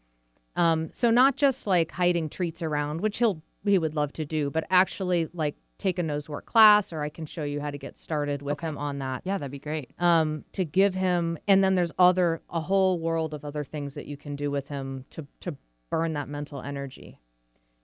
Um, 0.58 0.90
so 0.92 1.10
not 1.10 1.38
just 1.38 1.66
like 1.68 1.92
hiding 1.92 2.28
treats 2.28 2.62
around, 2.62 3.00
which 3.00 3.20
he'll 3.20 3.42
he 3.64 3.78
would 3.78 3.96
love 3.96 4.12
to 4.12 4.26
do, 4.26 4.50
but 4.50 4.66
actually 4.70 5.30
like 5.34 5.56
take 5.78 5.98
a 5.98 6.04
nose 6.04 6.28
work 6.28 6.46
class, 6.46 6.92
or 6.92 7.02
I 7.02 7.08
can 7.08 7.26
show 7.26 7.46
you 7.46 7.62
how 7.62 7.72
to 7.72 7.78
get 7.78 7.96
started 7.96 8.42
with 8.42 8.60
him 8.60 8.78
on 8.78 9.00
that. 9.00 9.22
Yeah, 9.24 9.38
that'd 9.38 9.52
be 9.52 9.60
great. 9.60 9.92
Um, 10.00 10.44
to 10.52 10.66
give 10.66 10.96
him, 10.96 11.38
and 11.48 11.64
then 11.64 11.76
there's 11.76 11.94
other 11.98 12.42
a 12.50 12.60
whole 12.60 13.00
world 13.00 13.34
of 13.34 13.46
other 13.46 13.64
things 13.64 13.94
that 13.94 14.06
you 14.06 14.18
can 14.18 14.36
do 14.36 14.52
with 14.52 14.68
him 14.68 15.06
to 15.12 15.26
to 15.40 15.56
burn 15.90 16.12
that 16.14 16.28
mental 16.28 16.62
energy, 16.62 17.20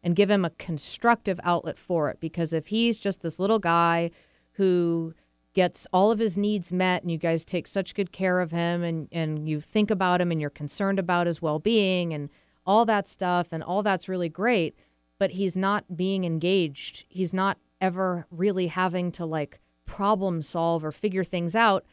and 0.03 0.15
give 0.15 0.29
him 0.29 0.45
a 0.45 0.51
constructive 0.51 1.39
outlet 1.43 1.77
for 1.77 2.09
it. 2.09 2.19
Because 2.19 2.53
if 2.53 2.67
he's 2.67 2.97
just 2.97 3.21
this 3.21 3.39
little 3.39 3.59
guy 3.59 4.11
who 4.53 5.13
gets 5.53 5.87
all 5.91 6.11
of 6.11 6.19
his 6.19 6.37
needs 6.37 6.71
met 6.71 7.01
and 7.01 7.11
you 7.11 7.17
guys 7.17 7.43
take 7.43 7.67
such 7.67 7.95
good 7.95 8.11
care 8.11 8.39
of 8.39 8.51
him 8.51 8.83
and, 8.83 9.07
and 9.11 9.47
you 9.49 9.59
think 9.59 9.89
about 9.89 10.21
him 10.21 10.31
and 10.31 10.39
you're 10.39 10.49
concerned 10.49 10.99
about 10.99 11.27
his 11.27 11.41
well-being 11.41 12.13
and 12.13 12.29
all 12.65 12.85
that 12.85 13.07
stuff 13.07 13.47
and 13.51 13.63
all 13.63 13.81
that's 13.81 14.07
really 14.07 14.29
great 14.29 14.75
but 15.17 15.31
he's 15.31 15.57
not 15.57 15.97
being 15.97 16.23
engaged 16.23 17.03
he's 17.09 17.33
not 17.33 17.57
ever 17.81 18.27
really 18.29 18.67
having 18.67 19.11
to 19.11 19.25
like 19.25 19.59
problem 19.85 20.41
solve 20.41 20.85
or 20.85 20.91
figure 20.91 21.23
things 21.23 21.55
out 21.55 21.83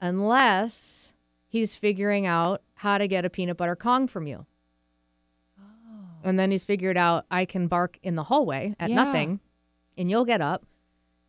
unless 0.00 1.12
he's 1.46 1.76
figuring 1.76 2.24
out 2.24 2.62
how 2.76 2.96
to 2.96 3.06
get 3.06 3.26
a 3.26 3.30
peanut 3.30 3.58
butter 3.58 3.76
kong 3.76 4.06
from 4.06 4.26
you 4.26 4.46
and 6.24 6.38
then 6.38 6.50
he's 6.50 6.64
figured 6.64 6.96
out 6.96 7.24
i 7.30 7.44
can 7.44 7.66
bark 7.66 7.98
in 8.02 8.14
the 8.16 8.24
hallway 8.24 8.74
at 8.80 8.88
Yeah. 8.90 8.96
nothing 8.96 9.40
and 9.96 10.10
you'll 10.10 10.24
get 10.24 10.40
up 10.40 10.64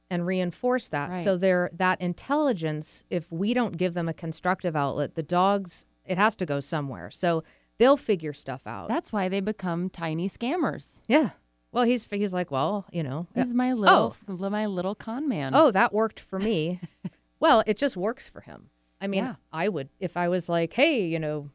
and 0.10 0.28
reinforce 0.28 0.88
that. 0.90 1.10
Right. 1.10 1.24
So 1.24 1.38
they're 1.38 1.72
that 1.74 2.00
intelligence, 2.00 3.04
if 3.10 3.32
we 3.32 3.54
don't 3.56 3.78
give 3.78 3.94
them 3.96 4.08
a 4.08 4.14
constructive 4.14 4.76
outlet, 4.76 5.16
the 5.16 5.24
dogs 5.24 5.86
it 6.06 6.18
has 6.18 6.36
to 6.36 6.46
go 6.46 6.60
somewhere. 6.60 7.10
So 7.10 7.44
they'll 7.78 7.98
figure 7.98 8.34
stuff 8.34 8.68
out. 8.68 8.90
That's 8.90 9.12
why 9.12 9.28
they 9.28 9.40
become 9.40 9.90
tiny 9.90 10.30
scammers. 10.30 11.02
yeah. 11.08 11.32
Well, 11.72 11.86
he's 11.86 12.06
he's 12.12 12.34
like, 12.36 12.52
well, 12.52 12.86
you 12.92 13.02
know, 13.02 13.26
He's 13.34 13.52
my 13.56 13.74
little 13.74 14.16
oh. 14.30 14.50
my 14.50 14.68
little 14.68 14.94
con 14.94 15.28
man. 15.28 15.54
oh, 15.56 15.72
that 15.72 15.92
worked 15.92 16.20
for 16.20 16.38
me. 16.40 16.80
well, 17.40 17.64
it 17.66 17.78
just 17.78 17.98
works 17.98 18.28
for 18.30 18.42
him. 18.42 18.70
I 19.02 19.08
mean, 19.08 19.24
Yeah. 19.24 19.36
I 19.52 19.68
would 19.70 19.90
if 20.00 20.16
I 20.16 20.28
was 20.28 20.48
like, 20.48 20.74
hey, 20.74 21.04
you 21.08 21.18
know, 21.18 21.50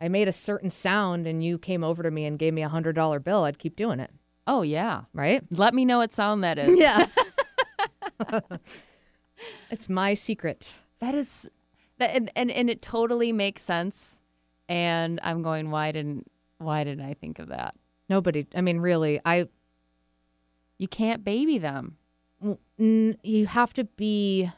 I 0.00 0.08
made 0.08 0.28
a 0.28 0.32
certain 0.32 0.70
sound 0.70 1.26
and 1.26 1.44
you 1.44 1.58
came 1.58 1.84
over 1.84 2.02
to 2.02 2.10
me 2.10 2.24
and 2.24 2.38
gave 2.38 2.54
me 2.54 2.62
a 2.62 2.68
hundred 2.68 2.94
dollar 2.94 3.20
bill, 3.20 3.44
I'd 3.44 3.58
keep 3.58 3.76
doing 3.76 4.00
it, 4.00 4.10
Oh 4.46 4.62
yeah. 4.62 5.02
right? 5.12 5.42
Let 5.50 5.74
me 5.74 5.84
know 5.84 5.98
what 5.98 6.12
sound 6.12 6.42
that 6.44 6.58
is. 6.58 6.78
Yeah. 6.78 7.06
it's 9.70 9.88
my 9.88 10.14
secret. 10.14 10.74
That 11.00 11.14
is 11.14 11.48
that 11.98 12.10
and, 12.14 12.30
and 12.36 12.50
and 12.50 12.68
it 12.70 12.82
totally 12.82 13.32
makes 13.32 13.62
sense. 13.62 14.20
And 14.68 15.18
I'm 15.22 15.42
going, 15.42 15.70
why 15.70 15.92
didn't 15.92 16.30
why 16.58 16.84
didn't 16.84 17.04
I 17.04 17.14
think 17.14 17.38
of 17.38 17.48
that? 17.48 17.74
Nobody. 18.08 18.46
I 18.54 18.60
mean, 18.60 18.78
really, 18.78 19.20
I 19.24 19.46
You 20.78 20.88
can't 20.88 21.24
baby 21.24 21.58
them. 21.58 21.96
n- 22.78 23.16
you 23.22 23.46
have 23.46 23.72
to 23.74 23.84
be 23.84 24.50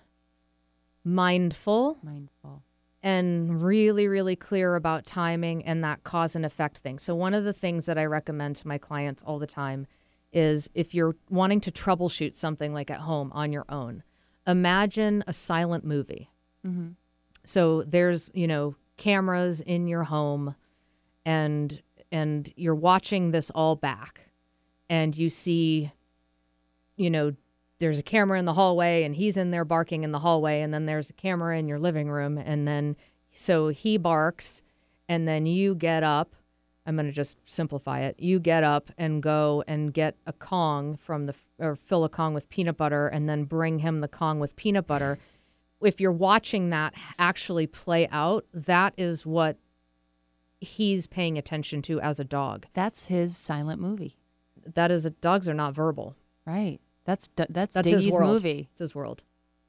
mindful 1.05 1.99
Mindful. 2.03 2.63
And 3.03 3.63
really, 3.63 4.07
really 4.07 4.37
clear 4.37 4.77
about 4.77 5.07
timing 5.07 5.65
and 5.65 5.83
that 5.83 6.05
cause 6.05 6.37
and 6.37 6.47
effect 6.47 6.79
thing. 6.79 6.99
So, 6.99 7.15
one 7.15 7.35
of 7.35 7.45
the 7.45 7.53
things 7.53 7.87
that 7.87 7.99
I 7.99 8.05
recommend 8.05 8.57
to 8.57 8.69
my 8.69 8.79
clients 8.79 9.23
all 9.23 9.39
the 9.39 9.47
time 9.47 9.87
is 10.33 10.71
if 10.75 10.95
you're 10.95 11.17
wanting 11.29 11.61
to 11.63 11.71
troubleshoot 11.71 12.35
something 12.35 12.73
like 12.73 12.91
at 12.91 13.01
home 13.01 13.31
on 13.35 13.53
your 13.53 13.65
own, 13.69 14.03
imagine 14.47 15.25
a 15.27 15.33
silent 15.33 15.85
movie. 15.85 16.31
Mm-hmm. 16.67 16.91
So, 17.45 17.83
there's, 17.83 18.31
you 18.35 18.47
know, 18.47 18.77
cameras 18.97 19.61
in 19.61 19.89
your 19.89 20.05
home 20.05 20.55
and 21.25 21.83
and 22.13 22.53
you're 22.57 22.75
watching 22.75 23.31
this 23.31 23.51
all 23.51 23.75
back 23.75 24.29
and 24.89 25.17
you 25.17 25.31
see, 25.31 25.91
you 26.97 27.11
know, 27.11 27.35
there's 27.83 27.99
a 27.99 28.05
camera 28.05 28.39
in 28.39 28.45
the 28.45 28.55
hallway 28.55 29.03
and 29.03 29.17
he's 29.17 29.37
in 29.37 29.51
there 29.51 29.65
barking 29.65 30.05
in 30.05 30.13
the 30.13 30.21
hallway, 30.21 30.61
and 30.61 30.73
then 30.73 30.87
there's 30.87 31.11
a 31.11 31.15
camera 31.15 31.59
in 31.59 31.67
your 31.67 31.81
living 31.81 32.09
room, 32.09 32.39
and 32.39 32.67
then 32.67 32.97
so 33.35 33.69
he 33.69 33.97
barks, 33.99 34.63
and 35.09 35.27
then 35.27 35.47
you 35.47 35.75
get 35.75 36.05
up. 36.05 36.37
I'm 36.87 36.95
going 36.97 37.07
to 37.07 37.13
just 37.13 37.39
simplify 37.45 38.01
it. 38.01 38.19
You 38.19 38.39
get 38.39 38.63
up 38.63 38.91
and 38.97 39.23
go 39.23 39.65
and 39.67 39.93
get 39.93 40.17
a 40.27 40.33
Kong 40.33 40.97
from 40.97 41.27
the, 41.27 41.35
or 41.59 41.75
fill 41.75 42.05
a 42.05 42.09
Kong 42.09 42.35
with 42.35 42.49
peanut 42.49 42.77
butter 42.77 43.09
and 43.09 43.29
then 43.29 43.45
bring 43.45 43.81
him 43.81 44.01
the 44.01 44.09
Kong 44.09 44.39
with 44.39 44.57
peanut 44.57 44.87
butter. 44.87 45.19
If 45.81 46.01
you're 46.01 46.13
watching 46.13 46.71
that 46.71 46.95
actually 47.19 47.67
play 47.67 48.09
out, 48.09 48.47
that 48.55 48.95
is 48.97 49.27
what 49.27 49.59
he's 50.61 51.07
paying 51.09 51.37
attention 51.37 51.83
to 51.83 52.01
as 52.01 52.21
a 52.21 52.25
dog. 52.25 52.67
That's 52.75 53.07
his 53.07 53.37
silent 53.37 53.81
movie. 53.81 54.17
That 54.65 54.91
is, 54.91 55.05
a, 55.05 55.11
dogs 55.11 55.49
are 55.49 55.55
not 55.55 55.75
verbal. 55.75 56.15
Right. 56.45 56.81
That's 57.05 57.29
D- 57.29 57.45
that's, 57.49 57.75
That's 57.75 57.89
Diggy's 57.89 58.19
movie. 58.19 58.69
It's 58.73 58.81
his 58.81 58.95
world. 58.95 59.25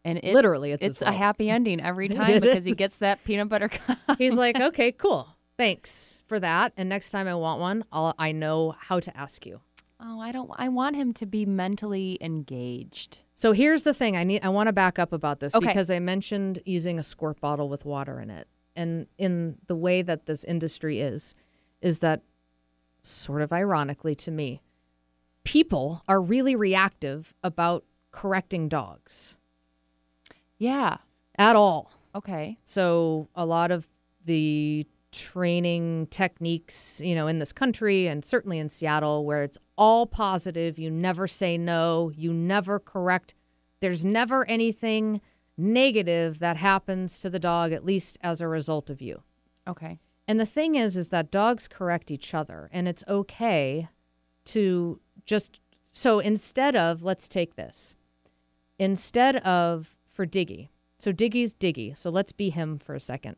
And 0.05 0.19
it, 0.21 0.33
Literally, 0.33 0.71
it's 0.71 0.85
his 0.85 1.01
it's 1.01 1.01
a 1.01 1.11
happy 1.11 1.49
ending 1.49 1.79
every 1.81 2.09
time 2.19 2.41
because 2.41 2.65
he 2.65 2.75
gets 2.75 2.97
that 2.97 3.23
peanut 3.23 3.49
butter 3.49 3.69
cup. 3.69 3.97
He's 4.17 4.35
like, 4.35 4.59
okay, 4.61 4.91
cool. 4.91 5.29
Thanks 5.57 6.21
for 6.27 6.39
that. 6.39 6.73
And 6.75 6.89
next 6.89 7.11
time 7.11 7.27
I 7.27 7.35
want 7.35 7.61
one, 7.61 7.85
I'll, 7.91 8.13
I 8.17 8.31
know 8.31 8.75
how 8.77 8.99
to 8.99 9.15
ask 9.15 9.45
you. 9.45 9.61
Oh, 9.99 10.19
I 10.19 10.31
don't. 10.33 10.51
I 10.55 10.67
want 10.67 10.95
him 10.97 11.13
to 11.13 11.25
be 11.25 11.45
mentally 11.45 12.17
engaged. 12.19 13.19
So 13.33 13.53
here's 13.53 13.83
the 13.83 13.93
thing. 13.93 14.17
I 14.17 14.23
need 14.25 14.41
I 14.43 14.49
want 14.49 14.67
to 14.67 14.73
back 14.73 14.99
up 14.99 15.13
about 15.13 15.39
this 15.39 15.55
Okay. 15.55 15.67
because 15.67 15.89
I 15.89 15.99
mentioned 15.99 16.59
using 16.65 16.99
a 16.99 17.03
squirt 17.03 17.39
bottle 17.39 17.69
with 17.69 17.85
water 17.85 18.19
in 18.19 18.29
it. 18.29 18.47
And 18.75 19.07
in 19.17 19.57
the 19.67 19.75
way 19.75 20.01
that 20.01 20.25
this 20.25 20.43
industry 20.43 20.99
is 20.99 21.35
is 21.81 21.99
that 21.99 22.21
sort 23.03 23.41
of 23.41 23.53
ironically 23.53 24.15
to 24.15 24.31
me, 24.31 24.61
people 25.43 26.03
are 26.07 26.21
really 26.21 26.55
reactive 26.55 27.33
about 27.43 27.83
correcting 28.11 28.69
dogs 28.69 29.35
Yeah. 30.57 30.97
at 31.37 31.55
all. 31.55 31.91
Okay. 32.15 32.57
So 32.63 33.27
a 33.35 33.45
lot 33.45 33.71
of 33.71 33.89
the 34.25 34.85
training 35.11 36.07
techniques, 36.07 37.01
you 37.03 37.15
know, 37.15 37.27
in 37.27 37.39
this 37.39 37.51
country 37.51 38.07
and 38.07 38.23
certainly 38.23 38.57
in 38.59 38.69
Seattle 38.69 39.25
where 39.25 39.43
it's 39.43 39.57
all 39.77 40.05
positive, 40.05 40.77
you 40.79 40.89
never 40.89 41.27
say 41.27 41.57
no, 41.57 42.11
you 42.15 42.33
never 42.33 42.79
correct. 42.79 43.33
There's 43.79 44.05
never 44.05 44.47
anything 44.47 45.21
negative 45.57 46.39
that 46.39 46.57
happens 46.57 47.19
to 47.19 47.29
the 47.29 47.39
dog 47.39 47.71
at 47.71 47.85
least 47.85 48.17
as 48.21 48.41
a 48.41 48.47
result 48.47 48.89
of 48.89 49.01
you. 49.01 49.21
Okay. 49.67 49.99
And 50.27 50.39
the 50.39 50.45
thing 50.45 50.75
is 50.75 50.95
is 50.97 51.09
that 51.09 51.31
dogs 51.31 51.67
correct 51.67 52.09
each 52.09 52.33
other 52.33 52.69
and 52.71 52.87
it's 52.87 53.03
okay 53.07 53.89
to 54.45 54.99
just 55.25 55.59
so 55.93 56.19
instead 56.19 56.75
of 56.75 57.03
let's 57.03 57.27
take 57.27 57.55
this. 57.55 57.95
Instead 58.79 59.37
of 59.37 59.97
for 60.05 60.25
Diggy. 60.25 60.69
So 60.97 61.11
Diggy's 61.11 61.53
Diggy. 61.53 61.97
So 61.97 62.09
let's 62.09 62.31
be 62.31 62.49
him 62.49 62.79
for 62.79 62.95
a 62.95 62.99
second. 62.99 63.35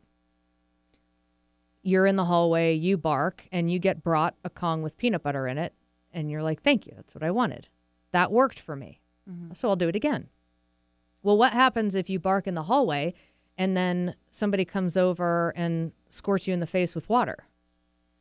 You're 1.82 2.06
in 2.06 2.16
the 2.16 2.24
hallway, 2.24 2.74
you 2.74 2.96
bark 2.96 3.44
and 3.52 3.70
you 3.70 3.78
get 3.78 4.02
brought 4.02 4.34
a 4.44 4.50
Kong 4.50 4.82
with 4.82 4.96
peanut 4.96 5.22
butter 5.22 5.46
in 5.46 5.56
it 5.58 5.72
and 6.12 6.30
you're 6.30 6.42
like, 6.42 6.62
"Thank 6.62 6.86
you. 6.86 6.94
That's 6.96 7.14
what 7.14 7.22
I 7.22 7.30
wanted." 7.30 7.68
That 8.12 8.32
worked 8.32 8.58
for 8.58 8.74
me. 8.74 9.00
Mm-hmm. 9.30 9.54
So 9.54 9.68
I'll 9.68 9.76
do 9.76 9.88
it 9.88 9.96
again. 9.96 10.28
Well, 11.22 11.36
what 11.36 11.52
happens 11.52 11.94
if 11.94 12.08
you 12.08 12.18
bark 12.18 12.46
in 12.46 12.54
the 12.54 12.64
hallway 12.64 13.14
and 13.58 13.76
then 13.76 14.14
somebody 14.30 14.64
comes 14.64 14.96
over 14.96 15.52
and 15.56 15.92
squirts 16.08 16.46
you 16.46 16.54
in 16.54 16.60
the 16.60 16.66
face 16.66 16.94
with 16.94 17.08
water? 17.08 17.46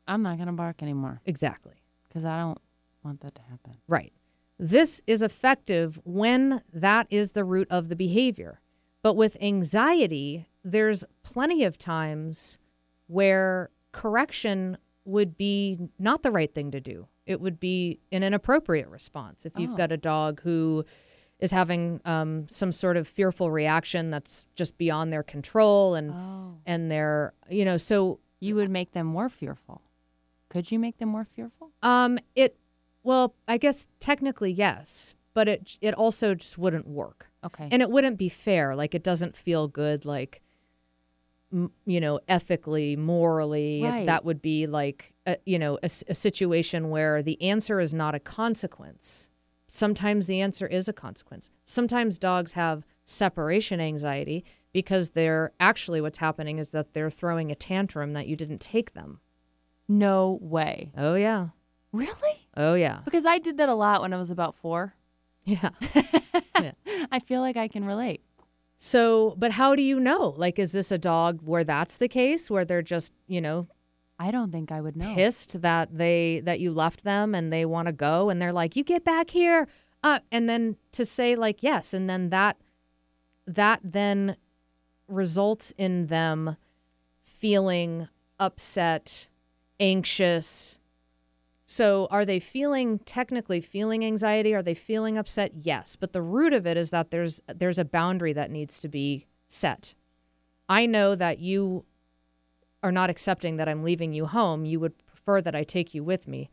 I'm 0.08 0.22
not 0.22 0.38
gonna 0.38 0.54
bark 0.54 0.82
anymore 0.84 1.22
Exactly. 1.26 1.74
because 2.08 2.26
I 2.26 2.38
don't 2.38 2.60
want 3.06 3.22
that 3.22 3.36
to 3.36 3.42
happen. 3.44 3.78
Right. 3.88 4.12
This 4.60 5.02
is 5.08 5.22
effective 5.22 6.00
when 6.04 6.62
that 6.74 7.08
is 7.10 7.32
the 7.34 7.44
root 7.44 7.68
of 7.70 7.90
the 7.90 7.96
behavior. 7.96 8.60
But 9.02 9.16
with 9.16 9.38
anxiety, 9.42 10.48
there's 10.64 11.04
plenty 11.24 11.64
of 11.64 11.78
times 11.78 12.58
where 13.08 13.70
correction 13.92 14.78
would 15.06 15.38
be 15.38 15.78
not 16.00 16.24
the 16.24 16.32
right 16.32 16.54
thing 16.54 16.72
to 16.72 16.80
do. 16.82 17.08
It 17.26 17.40
would 17.40 17.60
be 17.60 18.00
an 18.12 18.24
inappropriate 18.24 18.88
response. 18.88 19.46
If 19.46 19.54
you've 19.58 19.74
Oh. 19.74 19.78
got 19.78 19.92
a 19.92 19.98
dog 19.98 20.42
who 20.42 20.86
is 21.40 21.52
having 21.52 22.00
um, 22.06 22.48
some 22.48 22.72
sort 22.72 22.98
of 22.98 23.08
fearful 23.08 23.52
reaction 23.52 24.10
that's 24.10 24.46
just 24.56 24.78
beyond 24.78 25.12
their 25.12 25.22
control 25.24 25.94
and 25.96 26.12
Oh. 26.12 26.58
and 26.66 26.90
they're 26.90 27.34
you 27.50 27.66
know 27.66 27.78
so 27.78 28.20
You 28.40 28.56
would 28.56 28.70
make 28.70 28.92
them 28.92 29.08
more 29.08 29.28
fearful. 29.30 29.82
Could 30.50 30.72
you 30.72 30.78
make 30.80 30.98
them 30.98 31.10
more 31.10 31.26
fearful? 31.26 31.72
Um, 31.82 32.18
it, 32.36 32.58
well, 33.06 33.34
I 33.48 33.58
guess 33.58 33.88
technically 34.02 34.52
yes, 34.52 35.16
but 35.34 35.48
it 35.48 35.78
it 35.82 35.94
also 35.94 36.36
just 36.36 36.58
wouldn't 36.58 36.88
work, 36.88 37.30
Okay. 37.44 37.68
and 37.72 37.82
it 37.82 37.90
wouldn't 37.90 38.18
be 38.18 38.30
fair. 38.30 38.76
Like 38.76 38.94
it 38.96 39.04
doesn't 39.04 39.36
feel 39.38 39.68
good. 39.68 40.04
Like, 40.06 40.42
m- 41.54 41.72
you 41.86 42.00
know, 42.00 42.20
ethically, 42.28 42.96
morally, 42.96 43.82
Right. 43.84 44.06
that 44.06 44.26
would 44.26 44.42
be 44.42 44.68
like, 44.68 45.14
a, 45.26 45.38
you 45.46 45.60
know, 45.60 45.76
a, 45.84 45.90
a 46.08 46.16
situation 46.16 46.90
where 46.90 47.22
the 47.24 47.42
answer 47.42 47.80
is 47.80 47.94
not 47.94 48.16
a 48.16 48.20
consequence. 48.20 49.30
Sometimes 49.68 50.28
the 50.28 50.40
answer 50.42 50.68
is 50.68 50.88
a 50.88 50.94
consequence. 50.94 51.50
Sometimes 51.66 52.18
dogs 52.18 52.54
have 52.54 52.86
separation 53.04 53.80
anxiety 53.80 54.44
because 54.74 55.12
they're 55.12 55.52
actually 55.60 56.02
what's 56.02 56.18
happening 56.20 56.60
is 56.60 56.72
that 56.72 56.94
they're 56.94 57.10
throwing 57.10 57.52
a 57.52 57.56
tantrum 57.56 58.14
that 58.14 58.28
you 58.28 58.36
didn't 58.36 58.62
take 58.62 58.94
them. 58.94 59.20
no 59.88 60.40
way. 60.42 60.92
Oh 60.98 61.14
yeah. 61.16 61.50
Really? 61.96 62.48
Oh 62.56 62.74
yeah. 62.76 63.00
Because 63.06 63.26
I 63.26 63.38
did 63.38 63.58
that 63.58 63.70
a 63.70 63.74
lot 63.76 64.02
when 64.02 64.14
I 64.14 64.18
was 64.18 64.32
about 64.32 64.56
four. 64.56 64.96
Yeah. 65.46 65.70
I 67.12 67.20
feel 67.20 67.42
like 67.42 67.56
I 67.58 67.68
can 67.68 67.86
relate. 67.86 68.22
So, 68.78 69.36
but 69.38 69.52
how 69.52 69.76
do 69.76 69.82
you 69.82 70.00
know? 70.00 70.34
Like, 70.38 70.58
is 70.60 70.72
this 70.72 70.92
a 70.92 70.98
dog 70.98 71.42
where 71.44 71.64
that's 71.64 71.98
the 71.98 72.08
case, 72.08 72.50
where 72.50 72.66
they're 72.66 72.82
just, 72.82 73.14
you 73.28 73.42
know, 73.42 73.68
I 74.20 74.32
don't 74.32 74.52
think 74.52 74.72
I 74.72 74.82
would 74.82 74.96
know. 74.96 75.14
pissed 75.14 75.62
that 75.62 75.98
they 75.98 76.42
that 76.46 76.60
you 76.60 76.72
left 76.72 77.04
them 77.04 77.36
and 77.36 77.52
they 77.52 77.66
want 77.66 77.88
to 77.88 77.92
go, 77.92 78.30
and 78.30 78.42
they're 78.42 78.54
like, 78.54 78.76
"You 78.76 78.84
get 78.84 79.04
back 79.04 79.30
here," 79.32 79.68
uh, 80.04 80.20
and 80.32 80.50
then 80.50 80.78
to 80.94 81.06
say 81.06 81.36
like 81.36 81.62
yes, 81.62 81.94
and 81.94 82.10
then 82.10 82.30
that 82.30 82.58
that 83.46 83.82
then 83.84 84.38
results 85.08 85.74
in 85.78 86.08
them 86.08 86.56
feeling 87.24 88.08
upset, 88.40 89.28
anxious. 89.80 90.80
So, 91.68 92.08
are 92.12 92.26
they 92.26 92.40
feeling 92.40 93.00
technically 93.00 93.60
feeling 93.60 94.06
anxiety? 94.06 94.54
Are 94.54 94.62
they 94.62 94.76
feeling 94.76 95.18
upset? 95.18 95.52
Yes, 95.62 95.96
but 95.96 96.14
the 96.14 96.22
root 96.22 96.54
of 96.54 96.68
it 96.68 96.78
is 96.78 96.92
that 96.92 97.10
there's 97.10 97.42
there's 97.48 97.80
a 97.80 97.86
boundary 97.86 98.34
that 98.34 98.52
needs 98.52 98.78
to 98.80 98.88
be 98.88 99.26
set. 99.48 99.96
I 100.70 100.86
know 100.86 101.16
that 101.16 101.40
you 101.40 101.86
are 102.84 102.92
not 102.92 103.10
accepting 103.10 103.58
that 103.58 103.68
I'm 103.68 103.84
leaving 103.84 104.14
you 104.14 104.28
home. 104.28 104.66
You 104.66 104.80
would 104.80 104.94
prefer 105.08 105.42
that 105.42 105.56
I 105.56 105.64
take 105.64 105.96
you 105.96 106.04
with 106.04 106.28
me. 106.28 106.52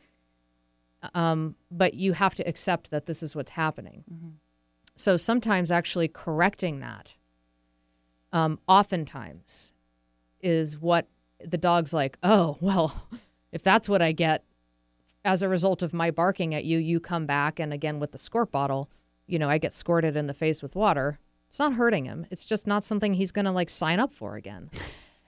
Um, 1.14 1.56
but 1.70 1.94
you 1.94 2.14
have 2.14 2.34
to 2.36 2.48
accept 2.48 2.90
that 2.90 3.06
this 3.06 3.22
is 3.22 3.34
what's 3.34 3.50
happening. 3.52 4.04
So 4.96 5.16
sometimes 5.16 5.70
actually 5.70 6.08
correcting 6.08 6.80
that, 6.80 7.16
um, 8.32 8.60
oftentimes, 8.66 9.72
is 10.40 10.78
what 10.78 11.06
the 11.44 11.58
dog's 11.58 11.92
like, 11.92 12.16
oh, 12.22 12.56
well, 12.60 13.08
if 13.52 13.62
that's 13.62 13.88
what 13.88 14.00
I 14.00 14.12
get 14.12 14.44
as 15.24 15.42
a 15.42 15.48
result 15.48 15.82
of 15.82 15.92
my 15.92 16.10
barking 16.10 16.54
at 16.54 16.64
you, 16.64 16.78
you 16.78 17.00
come 17.00 17.26
back. 17.26 17.60
And 17.60 17.72
again, 17.72 17.98
with 18.00 18.12
the 18.12 18.18
squirt 18.18 18.50
bottle, 18.50 18.90
you 19.26 19.38
know, 19.38 19.48
I 19.48 19.58
get 19.58 19.72
squirted 19.72 20.16
in 20.16 20.26
the 20.26 20.34
face 20.34 20.62
with 20.62 20.74
water. 20.74 21.18
It's 21.48 21.58
not 21.58 21.74
hurting 21.74 22.06
him. 22.06 22.26
It's 22.30 22.44
just 22.44 22.66
not 22.66 22.82
something 22.84 23.14
he's 23.14 23.30
going 23.30 23.44
to 23.44 23.52
like 23.52 23.70
sign 23.70 24.00
up 24.00 24.12
for 24.12 24.36
again. 24.36 24.70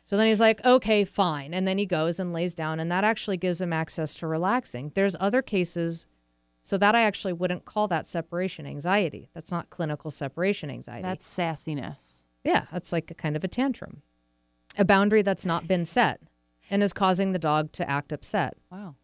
So 0.06 0.18
then 0.18 0.26
he's 0.26 0.38
like, 0.38 0.62
okay, 0.66 1.04
fine. 1.04 1.54
And 1.54 1.66
then 1.66 1.78
he 1.78 1.86
goes 1.86 2.20
and 2.20 2.32
lays 2.32 2.54
down, 2.54 2.78
and 2.78 2.92
that 2.92 3.04
actually 3.04 3.38
gives 3.38 3.58
him 3.60 3.72
access 3.72 4.12
to 4.16 4.26
relaxing. 4.26 4.92
There's 4.94 5.16
other 5.18 5.40
cases, 5.40 6.06
so 6.62 6.76
that 6.76 6.94
I 6.94 7.00
actually 7.02 7.32
wouldn't 7.32 7.64
call 7.64 7.88
that 7.88 8.06
separation 8.06 8.66
anxiety. 8.66 9.30
That's 9.32 9.50
not 9.50 9.70
clinical 9.70 10.10
separation 10.10 10.70
anxiety. 10.70 11.02
That's 11.02 11.26
sassiness. 11.26 12.24
yeah, 12.44 12.66
that's 12.70 12.92
like 12.92 13.10
a 13.10 13.14
kind 13.14 13.34
of 13.34 13.44
a 13.44 13.48
tantrum, 13.48 14.02
a 14.76 14.84
boundary 14.84 15.22
that's 15.22 15.46
not 15.46 15.66
been 15.66 15.86
set 15.86 16.20
and 16.70 16.82
is 16.82 16.92
causing 16.92 17.32
the 17.32 17.38
dog 17.38 17.72
to 17.72 17.88
act 17.90 18.12
upset. 18.12 18.58
Wow. 18.70 18.96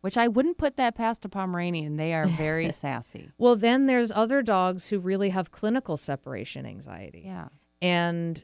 Which 0.00 0.16
I 0.16 0.28
wouldn't 0.28 0.56
put 0.56 0.76
that 0.76 0.94
past 0.94 1.24
a 1.26 1.28
Pomeranian. 1.28 1.96
They 1.96 2.14
are 2.14 2.26
very 2.26 2.72
sassy. 2.72 3.32
Well, 3.36 3.54
then 3.54 3.86
there's 3.86 4.10
other 4.10 4.40
dogs 4.40 4.86
who 4.86 4.98
really 4.98 5.28
have 5.28 5.50
clinical 5.50 5.96
separation 5.98 6.64
anxiety. 6.64 7.22
Yeah. 7.26 7.48
and 7.82 8.42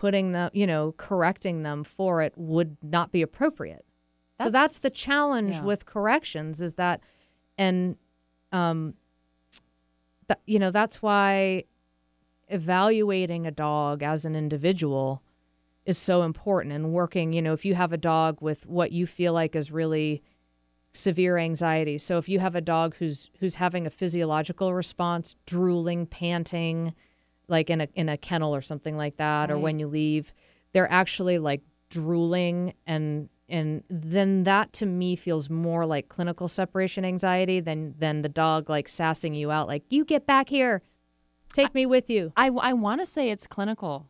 putting 0.00 0.32
them, 0.32 0.50
you 0.54 0.66
know, 0.66 0.94
correcting 0.96 1.62
them 1.62 1.84
for 1.84 2.22
it 2.22 2.32
would 2.34 2.78
not 2.82 3.12
be 3.12 3.20
appropriate. 3.20 3.84
so 4.42 4.48
that's 4.48 4.78
the 4.78 4.88
challenge 4.88 5.56
yeah. 5.56 5.62
with 5.62 5.84
corrections 5.84 6.62
is 6.62 6.74
that, 6.74 7.02
and, 7.58 7.96
um, 8.50 8.94
you 10.46 10.58
know, 10.58 10.70
that's 10.70 11.02
why 11.02 11.64
evaluating 12.48 13.46
a 13.46 13.50
dog 13.50 14.02
as 14.02 14.24
an 14.24 14.34
individual 14.34 15.22
is 15.84 15.98
so 15.98 16.22
important 16.22 16.72
and 16.72 16.92
working, 16.92 17.34
you 17.34 17.42
know, 17.42 17.52
if 17.52 17.66
you 17.66 17.74
have 17.74 17.92
a 17.92 17.98
dog 17.98 18.38
with 18.40 18.66
what 18.66 18.92
you 18.92 19.06
feel 19.06 19.34
like 19.34 19.54
is 19.54 19.70
really 19.70 20.22
severe 20.92 21.38
anxiety. 21.38 21.98
So 21.98 22.18
if 22.18 22.28
you 22.28 22.40
have 22.40 22.54
a 22.54 22.60
dog 22.60 22.96
who's 22.96 23.30
who's 23.40 23.56
having 23.56 23.86
a 23.86 23.90
physiological 23.90 24.74
response, 24.74 25.36
drooling, 25.46 26.06
panting, 26.06 26.94
like 27.48 27.70
in 27.70 27.80
a 27.80 27.88
in 27.94 28.08
a 28.08 28.16
kennel 28.16 28.54
or 28.54 28.62
something 28.62 28.96
like 28.96 29.16
that, 29.16 29.50
or 29.50 29.58
when 29.58 29.78
you 29.78 29.86
leave, 29.86 30.32
they're 30.72 30.90
actually 30.90 31.38
like 31.38 31.62
drooling 31.90 32.74
and 32.86 33.28
and 33.48 33.82
then 33.90 34.44
that 34.44 34.72
to 34.72 34.86
me 34.86 35.16
feels 35.16 35.50
more 35.50 35.84
like 35.84 36.08
clinical 36.08 36.46
separation 36.46 37.04
anxiety 37.04 37.58
than 37.58 37.94
than 37.98 38.22
the 38.22 38.28
dog 38.28 38.70
like 38.70 38.88
sassing 38.88 39.34
you 39.34 39.50
out 39.50 39.66
like 39.66 39.82
you 39.90 40.04
get 40.04 40.24
back 40.24 40.48
here 40.48 40.82
take 41.52 41.74
me 41.74 41.84
with 41.84 42.08
you 42.08 42.32
I, 42.36 42.46
I 42.46 42.72
want 42.74 43.00
to 43.00 43.06
say 43.06 43.28
it's 43.30 43.48
clinical. 43.48 44.06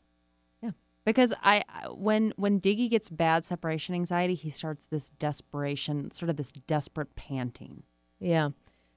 Yeah. 1.10 1.12
Because 1.12 1.32
I 1.42 1.64
when 1.92 2.32
when 2.36 2.60
Diggy 2.60 2.88
gets 2.88 3.08
bad 3.08 3.44
separation 3.44 3.94
anxiety, 3.94 4.34
he 4.34 4.50
starts 4.50 4.86
this 4.86 5.10
desperation, 5.10 6.10
sort 6.10 6.30
of 6.30 6.36
this 6.36 6.52
desperate 6.52 7.14
panting. 7.16 7.82
yeah 8.20 8.50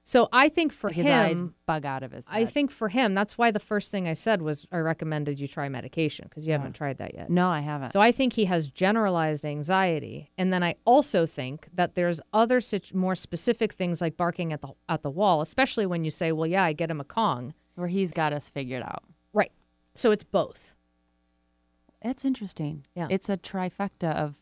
so 0.06 0.28
i 0.32 0.50
think 0.50 0.70
for 0.70 0.90
his 0.90 1.06
him 1.06 1.18
eyes 1.18 1.42
bug 1.64 1.86
out 1.86 2.02
of 2.02 2.12
his 2.12 2.28
head. 2.28 2.42
i 2.42 2.44
think 2.44 2.70
for 2.70 2.88
him 2.90 3.14
that's 3.14 3.38
why 3.38 3.50
the 3.50 3.58
first 3.58 3.90
thing 3.90 4.06
i 4.06 4.12
said 4.12 4.42
was 4.42 4.66
i 4.70 4.76
recommended 4.76 5.40
you 5.40 5.48
try 5.48 5.66
medication 5.66 6.26
because 6.28 6.46
you 6.46 6.52
haven't 6.52 6.74
tried 6.74 6.98
that 6.98 7.14
yet 7.14 7.30
no, 7.30 7.48
I 7.48 7.60
haven't. 7.60 7.92
So 7.92 8.00
I 8.00 8.12
think 8.12 8.34
he 8.34 8.44
has 8.44 8.68
generalized 8.68 9.46
anxiety, 9.46 10.30
and 10.36 10.52
then 10.52 10.62
I 10.62 10.74
also 10.84 11.24
think 11.26 11.68
that 11.72 11.94
there's 11.94 12.20
other 12.34 12.60
situ- 12.60 12.94
more 12.94 13.14
specific 13.16 13.72
things 13.72 14.00
like 14.02 14.16
barking 14.18 14.52
at 14.52 14.60
the 14.60 14.68
at 14.90 15.02
the 15.02 15.10
wall, 15.10 15.40
especially 15.40 15.86
when 15.86 16.04
you 16.04 16.10
say, 16.10 16.32
"Well, 16.32 16.46
yeah, 16.46 16.64
I 16.64 16.74
get 16.74 16.90
him 16.90 17.00
a 17.00 17.04
Kong." 17.04 17.54
Where 17.76 17.88
he's 17.88 18.12
got 18.12 18.32
us 18.34 18.50
figured 18.50 18.82
out. 18.82 19.02
Right. 19.32 19.52
So 19.94 20.10
it's 20.10 20.22
both. 20.22 20.74
That's 22.04 22.24
interesting. 22.24 22.84
Yeah. 22.94 23.08
It's 23.10 23.28
a 23.28 23.36
trifecta 23.36 24.14
of 24.14 24.34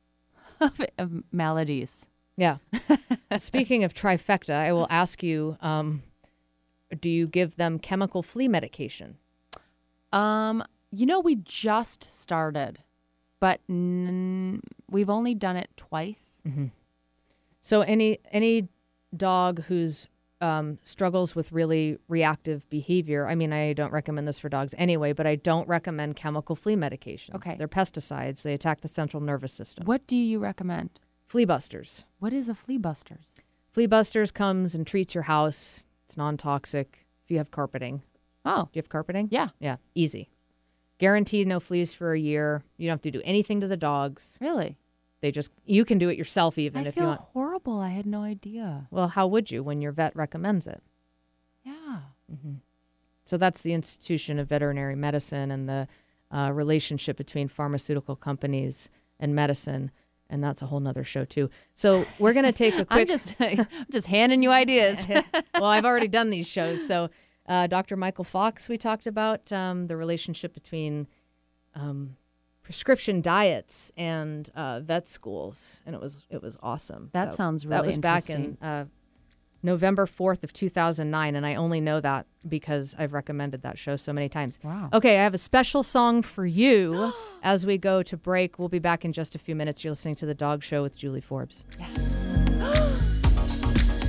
of, 0.60 0.80
of 0.96 1.24
maladies. 1.32 2.06
Yeah. 2.36 2.58
Speaking 3.36 3.84
of 3.84 3.92
trifecta, 3.92 4.54
I 4.54 4.72
will 4.72 4.86
ask 4.88 5.22
you: 5.22 5.58
um, 5.60 6.02
Do 6.98 7.10
you 7.10 7.26
give 7.26 7.56
them 7.56 7.78
chemical 7.78 8.22
flea 8.22 8.48
medication? 8.48 9.18
Um, 10.12 10.64
you 10.90 11.04
know, 11.04 11.20
we 11.20 11.34
just 11.36 12.04
started, 12.04 12.78
but 13.40 13.60
n- 13.68 14.62
we've 14.90 15.10
only 15.10 15.34
done 15.34 15.56
it 15.56 15.68
twice. 15.76 16.42
So 17.60 17.82
any 17.82 18.18
any 18.32 18.68
dog 19.16 19.64
who's 19.64 20.08
um, 20.40 20.78
struggles 20.82 21.34
with 21.34 21.52
really 21.52 21.98
reactive 22.08 22.68
behavior. 22.70 23.26
I 23.28 23.34
mean, 23.34 23.52
I 23.52 23.72
don't 23.72 23.92
recommend 23.92 24.26
this 24.26 24.38
for 24.38 24.48
dogs 24.48 24.74
anyway, 24.78 25.12
but 25.12 25.26
I 25.26 25.36
don't 25.36 25.68
recommend 25.68 26.16
chemical 26.16 26.56
flea 26.56 26.76
medications. 26.76 27.34
Okay. 27.34 27.56
They're 27.56 27.68
pesticides. 27.68 28.42
They 28.42 28.54
attack 28.54 28.80
the 28.80 28.88
central 28.88 29.22
nervous 29.22 29.52
system. 29.52 29.84
What 29.86 30.06
do 30.06 30.16
you 30.16 30.38
recommend? 30.38 30.90
Flea 31.26 31.44
busters. 31.44 32.04
What 32.18 32.32
is 32.32 32.48
a 32.48 32.54
flea 32.54 32.78
busters? 32.78 33.40
Flea 33.72 33.86
busters 33.86 34.30
comes 34.32 34.74
and 34.74 34.86
treats 34.86 35.14
your 35.14 35.24
house. 35.24 35.84
It's 36.04 36.16
non-toxic. 36.16 37.06
If 37.24 37.30
you 37.30 37.38
have 37.38 37.50
carpeting, 37.50 38.02
Oh, 38.44 38.64
do 38.64 38.70
you 38.74 38.78
have 38.80 38.88
carpeting? 38.88 39.28
yeah, 39.30 39.48
Yeah, 39.60 39.76
easy. 39.94 40.30
Guaranteed 40.98 41.46
no 41.46 41.60
fleas 41.60 41.94
for 41.94 42.12
a 42.12 42.18
year. 42.18 42.62
You 42.76 42.86
don't 42.88 42.94
have 42.94 43.02
to 43.02 43.10
do 43.10 43.22
anything 43.24 43.60
to 43.60 43.68
the 43.68 43.76
dogs. 43.76 44.36
really. 44.40 44.76
They 45.20 45.30
just 45.30 45.50
you 45.64 45.84
can 45.84 45.98
do 45.98 46.08
it 46.08 46.16
yourself 46.16 46.56
even 46.58 46.84
I 46.84 46.88
if 46.88 46.96
you 46.96 47.02
feel 47.02 47.08
want. 47.08 47.20
horrible. 47.32 47.78
I 47.80 47.90
had 47.90 48.06
no 48.06 48.22
idea. 48.22 48.86
Well, 48.90 49.08
how 49.08 49.26
would 49.26 49.50
you 49.50 49.62
when 49.62 49.80
your 49.82 49.92
vet 49.92 50.16
recommends 50.16 50.66
it? 50.66 50.82
Yeah. 51.64 51.98
So 53.24 53.36
that's 53.36 53.62
the 53.62 53.72
institution 53.72 54.38
of 54.38 54.48
veterinary 54.48 54.96
medicine 54.96 55.50
and 55.50 55.68
the 55.68 55.88
uh, 56.30 56.50
relationship 56.52 57.16
between 57.16 57.48
pharmaceutical 57.48 58.16
companies 58.16 58.88
and 59.18 59.34
medicine. 59.34 59.90
And 60.28 60.42
that's 60.42 60.62
a 60.62 60.66
whole 60.66 60.80
nother 60.80 61.04
show 61.04 61.24
too. 61.24 61.50
So 61.74 62.06
we're 62.18 62.32
going 62.32 62.44
to 62.44 62.52
take 62.52 62.74
a 62.74 62.78
I'm 62.90 63.04
quick. 63.04 63.08
just 63.08 63.34
I'm 63.40 63.66
just 63.90 64.06
handing 64.06 64.42
you 64.42 64.50
ideas. 64.50 65.06
well, 65.54 65.64
I've 65.64 65.84
already 65.84 66.08
done 66.08 66.30
these 66.30 66.46
shows. 66.48 66.86
So 66.86 67.10
uh, 67.46 67.66
Dr. 67.66 67.96
Michael 67.96 68.24
Fox, 68.24 68.68
we 68.68 68.78
talked 68.78 69.06
about 69.06 69.52
um, 69.52 69.86
the 69.88 69.96
relationship 69.96 70.54
between 70.54 71.08
um, 71.74 72.16
prescription 72.70 73.20
diets 73.20 73.90
and 73.96 74.48
uh, 74.54 74.78
vet 74.78 75.08
schools, 75.08 75.82
and 75.84 75.92
it 75.92 76.00
was 76.00 76.24
it 76.30 76.40
was 76.40 76.56
awesome. 76.62 77.10
That 77.12 77.34
sounds 77.34 77.66
really 77.66 77.78
That 77.78 77.86
was 77.86 77.98
back 77.98 78.30
in 78.30 78.56
uh, 78.62 78.84
November 79.60 80.06
fourth 80.06 80.44
of 80.44 80.52
two 80.52 80.68
thousand 80.68 81.10
nine, 81.10 81.34
and 81.34 81.44
I 81.44 81.56
only 81.56 81.80
know 81.80 82.00
that 82.00 82.26
because 82.48 82.94
I've 82.96 83.12
recommended 83.12 83.62
that 83.62 83.76
show 83.76 83.96
so 83.96 84.12
many 84.12 84.28
times. 84.28 84.60
Wow. 84.62 84.88
Okay, 84.92 85.18
I 85.18 85.24
have 85.24 85.34
a 85.34 85.38
special 85.38 85.82
song 85.82 86.22
for 86.22 86.46
you 86.46 87.12
as 87.42 87.66
we 87.66 87.76
go 87.76 88.04
to 88.04 88.16
break. 88.16 88.56
We'll 88.60 88.68
be 88.68 88.78
back 88.78 89.04
in 89.04 89.12
just 89.12 89.34
a 89.34 89.38
few 89.40 89.56
minutes. 89.56 89.82
You're 89.82 89.90
listening 89.90 90.14
to 90.16 90.26
the 90.26 90.34
Dog 90.34 90.62
Show 90.62 90.80
with 90.80 90.96
Julie 90.96 91.20
Forbes. 91.20 91.64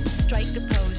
Strike 0.06 0.46
a 0.56 0.60
pose. 0.70 0.91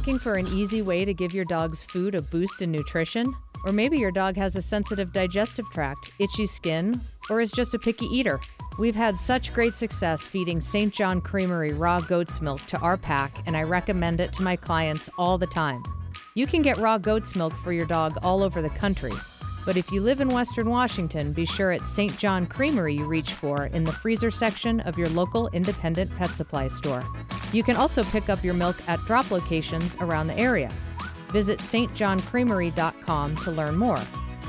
Looking 0.00 0.18
for 0.18 0.36
an 0.36 0.46
easy 0.46 0.80
way 0.80 1.04
to 1.04 1.12
give 1.12 1.34
your 1.34 1.44
dog's 1.44 1.84
food 1.84 2.14
a 2.14 2.22
boost 2.22 2.62
in 2.62 2.72
nutrition? 2.72 3.34
Or 3.66 3.72
maybe 3.72 3.98
your 3.98 4.10
dog 4.10 4.34
has 4.36 4.56
a 4.56 4.62
sensitive 4.62 5.12
digestive 5.12 5.66
tract, 5.72 6.12
itchy 6.18 6.46
skin, 6.46 7.02
or 7.28 7.42
is 7.42 7.52
just 7.52 7.74
a 7.74 7.78
picky 7.78 8.06
eater. 8.06 8.40
We've 8.78 8.96
had 8.96 9.14
such 9.18 9.52
great 9.52 9.74
success 9.74 10.22
feeding 10.22 10.58
St. 10.62 10.90
John 10.90 11.20
Creamery 11.20 11.74
raw 11.74 12.00
goat's 12.00 12.40
milk 12.40 12.62
to 12.68 12.78
our 12.78 12.96
pack, 12.96 13.42
and 13.44 13.54
I 13.54 13.64
recommend 13.64 14.20
it 14.20 14.32
to 14.32 14.42
my 14.42 14.56
clients 14.56 15.10
all 15.18 15.36
the 15.36 15.46
time. 15.46 15.84
You 16.34 16.46
can 16.46 16.62
get 16.62 16.78
raw 16.78 16.96
goat's 16.96 17.36
milk 17.36 17.52
for 17.58 17.70
your 17.70 17.84
dog 17.84 18.16
all 18.22 18.42
over 18.42 18.62
the 18.62 18.70
country. 18.70 19.12
But 19.64 19.76
if 19.76 19.92
you 19.92 20.00
live 20.00 20.20
in 20.20 20.28
Western 20.28 20.70
Washington, 20.70 21.32
be 21.32 21.44
sure 21.44 21.72
it's 21.72 21.88
St. 21.88 22.16
John 22.18 22.46
Creamery 22.46 22.94
you 22.94 23.04
reach 23.04 23.34
for 23.34 23.66
in 23.66 23.84
the 23.84 23.92
freezer 23.92 24.30
section 24.30 24.80
of 24.80 24.96
your 24.96 25.08
local 25.10 25.48
independent 25.48 26.16
pet 26.16 26.30
supply 26.30 26.68
store. 26.68 27.04
You 27.52 27.62
can 27.62 27.76
also 27.76 28.02
pick 28.04 28.28
up 28.28 28.42
your 28.42 28.54
milk 28.54 28.76
at 28.88 28.98
drop 29.00 29.30
locations 29.30 29.96
around 29.96 30.28
the 30.28 30.38
area. 30.38 30.72
Visit 31.32 31.58
stjohncreamery.com 31.58 33.36
to 33.36 33.50
learn 33.50 33.76
more. 33.76 34.00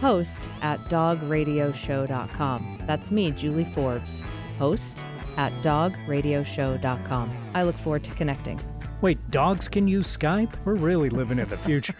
host 0.00 0.48
at 0.62 0.78
dogradioshow.com. 0.80 2.78
That's 2.86 3.10
me, 3.10 3.30
Julie 3.32 3.64
Forbes, 3.64 4.22
host 4.58 5.04
at 5.36 5.52
dogradioshow.com. 5.62 7.30
I 7.54 7.62
look 7.62 7.76
forward 7.76 8.04
to 8.04 8.10
connecting. 8.12 8.60
Wait, 9.00 9.18
dogs 9.30 9.68
can 9.68 9.88
use 9.88 10.16
Skype? 10.16 10.64
We're 10.64 10.76
really 10.76 11.10
living 11.10 11.38
in 11.38 11.48
the 11.48 11.56
future. 11.56 11.94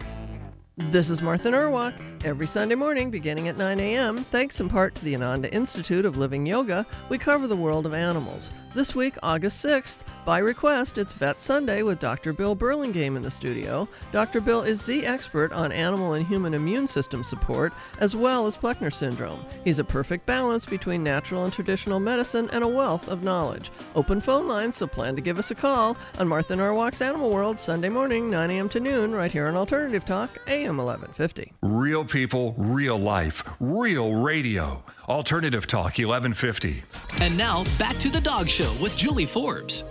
This 0.77 1.09
is 1.09 1.21
Martha 1.21 1.51
Norwalk. 1.51 1.93
Every 2.25 2.47
Sunday 2.47 2.73
morning, 2.73 3.11
beginning 3.11 3.49
at 3.49 3.55
9 3.55 3.79
a.m., 3.79 4.17
thanks 4.17 4.59
in 4.59 4.67
part 4.67 4.95
to 4.95 5.05
the 5.05 5.13
Ananda 5.13 5.53
Institute 5.53 6.05
of 6.05 6.17
Living 6.17 6.43
Yoga, 6.43 6.83
we 7.07 7.19
cover 7.19 7.45
the 7.45 7.55
world 7.55 7.85
of 7.85 7.93
animals. 7.93 8.49
This 8.73 8.95
week, 8.95 9.15
August 9.21 9.63
6th, 9.63 9.99
by 10.25 10.39
request, 10.39 10.97
it's 10.97 11.13
Vet 11.13 11.39
Sunday 11.39 11.83
with 11.83 11.99
Dr. 11.99 12.33
Bill 12.33 12.55
Burlingame 12.55 13.15
in 13.15 13.21
the 13.21 13.29
studio. 13.29 13.87
Dr. 14.11 14.41
Bill 14.41 14.63
is 14.63 14.81
the 14.81 15.05
expert 15.05 15.53
on 15.53 15.71
animal 15.71 16.15
and 16.15 16.25
human 16.25 16.55
immune 16.55 16.87
system 16.87 17.23
support, 17.23 17.71
as 17.99 18.15
well 18.15 18.47
as 18.47 18.57
Plechner 18.57 18.91
syndrome. 18.91 19.45
He's 19.63 19.77
a 19.77 19.83
perfect 19.83 20.25
balance 20.25 20.65
between 20.65 21.03
natural 21.03 21.43
and 21.43 21.53
traditional 21.53 21.99
medicine 21.99 22.49
and 22.51 22.63
a 22.63 22.67
wealth 22.67 23.07
of 23.07 23.21
knowledge. 23.21 23.71
Open 23.93 24.19
phone 24.19 24.47
lines, 24.47 24.75
so 24.75 24.87
plan 24.87 25.15
to 25.15 25.21
give 25.21 25.37
us 25.37 25.51
a 25.51 25.55
call 25.55 25.95
on 26.17 26.27
Martha 26.27 26.55
Norwalk's 26.55 27.01
Animal 27.01 27.29
World, 27.29 27.59
Sunday 27.59 27.89
morning, 27.89 28.31
9 28.31 28.49
a.m. 28.49 28.67
to 28.69 28.79
noon, 28.79 29.13
right 29.13 29.31
here 29.31 29.45
on 29.45 29.55
Alternative 29.55 30.03
Talk, 30.03 30.31
AM 30.47 30.77
1150. 30.77 31.53
Real 31.61 32.03
people, 32.15 32.55
real 32.57 32.97
life, 32.97 33.43
real 33.59 34.13
radio. 34.13 34.81
Alternative 35.09 35.67
Talk 35.67 35.97
1150. 35.97 36.81
And 37.21 37.37
now 37.37 37.65
back 37.77 37.97
to 37.97 38.09
the 38.09 38.21
dog 38.21 38.47
show 38.47 38.73
with 38.81 38.97
Julie 38.97 39.25
Forbes. 39.25 39.83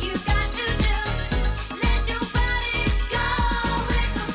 You 0.00 0.12
got 0.26 0.50
to 0.50 0.66
just 0.82 1.70
let 1.70 2.08
your 2.08 2.18
body 2.34 2.90
go 3.08 3.22
with 3.86 4.14
the 4.14 4.26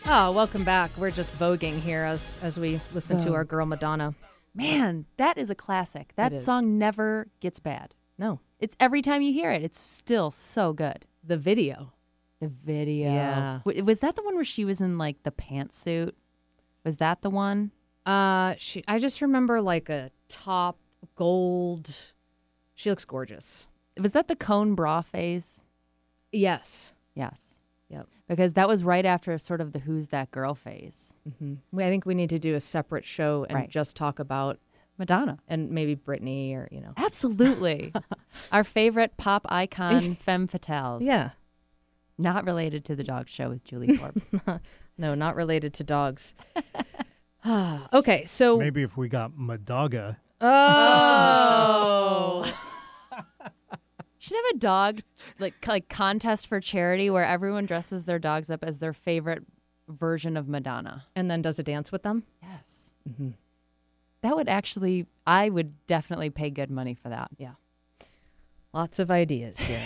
flow. 0.00 0.10
Oh, 0.10 0.32
welcome 0.34 0.64
back. 0.64 0.90
We're 0.96 1.10
just 1.10 1.38
voguing 1.38 1.78
here 1.78 2.04
as 2.04 2.38
as 2.42 2.58
we 2.58 2.80
listen 2.94 3.18
to 3.18 3.32
oh. 3.32 3.34
our 3.34 3.44
girl 3.44 3.66
Madonna. 3.66 4.14
Man, 4.54 5.04
that 5.18 5.36
is 5.36 5.50
a 5.50 5.54
classic. 5.54 6.14
That 6.16 6.40
song 6.40 6.78
never 6.78 7.28
gets 7.40 7.60
bad. 7.60 7.94
No, 8.16 8.40
It's 8.58 8.76
every 8.80 9.02
time 9.02 9.20
you 9.20 9.34
hear 9.34 9.50
it, 9.50 9.62
it's 9.62 9.78
still 9.78 10.30
so 10.30 10.72
good. 10.72 11.06
The 11.24 11.36
video. 11.36 11.92
The 12.40 12.48
video. 12.48 13.12
Yeah. 13.12 13.60
W- 13.66 13.84
Was 13.84 14.00
that 14.00 14.16
the 14.16 14.22
one 14.22 14.34
where 14.34 14.44
she 14.44 14.64
was 14.64 14.80
in 14.80 14.96
like 14.98 15.22
the 15.22 15.30
pantsuit? 15.30 16.12
Was 16.84 16.96
that 16.98 17.22
the 17.22 17.30
one? 17.30 17.70
Uh, 18.06 18.54
she. 18.58 18.82
I 18.88 18.98
just 18.98 19.20
remember 19.20 19.60
like 19.60 19.88
a 19.88 20.10
top 20.28 20.78
gold. 21.16 22.12
She 22.74 22.88
looks 22.90 23.04
gorgeous. 23.04 23.66
Was 23.98 24.12
that 24.12 24.28
the 24.28 24.36
cone 24.36 24.74
bra 24.74 25.02
phase? 25.02 25.64
Yes. 26.32 26.92
Yes. 27.14 27.64
Yep. 27.90 28.06
Because 28.28 28.52
that 28.54 28.68
was 28.68 28.84
right 28.84 29.04
after 29.04 29.36
sort 29.36 29.60
of 29.60 29.72
the 29.72 29.80
who's 29.80 30.08
that 30.08 30.30
girl 30.30 30.54
phase. 30.54 31.18
hmm 31.38 31.54
We, 31.72 31.84
I 31.84 31.88
think 31.90 32.06
we 32.06 32.14
need 32.14 32.30
to 32.30 32.38
do 32.38 32.54
a 32.54 32.60
separate 32.60 33.04
show 33.04 33.44
and 33.48 33.56
Right. 33.56 33.68
just 33.68 33.96
talk 33.96 34.18
about 34.18 34.58
Madonna. 34.96 35.38
and 35.48 35.70
maybe 35.70 35.96
Britney 35.96 36.54
or 36.54 36.68
you 36.70 36.80
know. 36.80 36.92
Absolutely. 36.96 37.92
Our 38.52 38.64
favorite 38.64 39.16
pop 39.16 39.46
icon, 39.48 40.14
femme 40.16 40.48
fatales. 40.48 41.02
Yeah. 41.02 41.30
Not 42.18 42.44
related 42.44 42.84
to 42.86 42.96
the 42.96 43.04
dog 43.04 43.28
show 43.28 43.48
with 43.48 43.64
Julie 43.64 43.96
Forbes. 43.96 44.26
No, 44.98 45.14
not 45.14 45.34
related 45.34 45.72
to 45.74 45.84
dogs. 45.84 46.34
okay, 47.92 48.24
so 48.26 48.58
Maybe 48.58 48.82
if 48.82 48.98
we 48.98 49.08
got 49.08 49.32
Madaga. 49.32 50.16
oh, 50.42 52.44
Should 54.18 54.36
have 54.36 54.56
a 54.56 54.58
dog 54.58 55.00
like 55.38 55.66
like 55.66 55.88
contest 55.88 56.46
for 56.46 56.60
charity 56.60 57.08
where 57.08 57.24
everyone 57.24 57.64
dresses 57.64 58.04
their 58.04 58.18
dogs 58.18 58.50
up 58.50 58.62
as 58.62 58.78
their 58.78 58.92
favorite 58.92 59.44
version 59.88 60.36
of 60.36 60.48
Madonna. 60.48 61.06
and 61.16 61.30
then 61.30 61.40
does 61.40 61.58
a 61.58 61.62
dance 61.62 61.90
with 61.90 62.02
them. 62.02 62.24
Yes. 62.42 62.90
Mm-hmm. 63.08 63.30
That 64.20 64.36
would 64.36 64.50
actually, 64.50 65.06
I 65.26 65.48
would 65.48 65.86
definitely 65.86 66.28
pay 66.28 66.50
good 66.50 66.70
money 66.70 66.92
for 66.94 67.08
that. 67.08 67.30
Lots 68.72 68.98
of 68.98 69.10
ideas 69.10 69.58
here. 69.58 69.82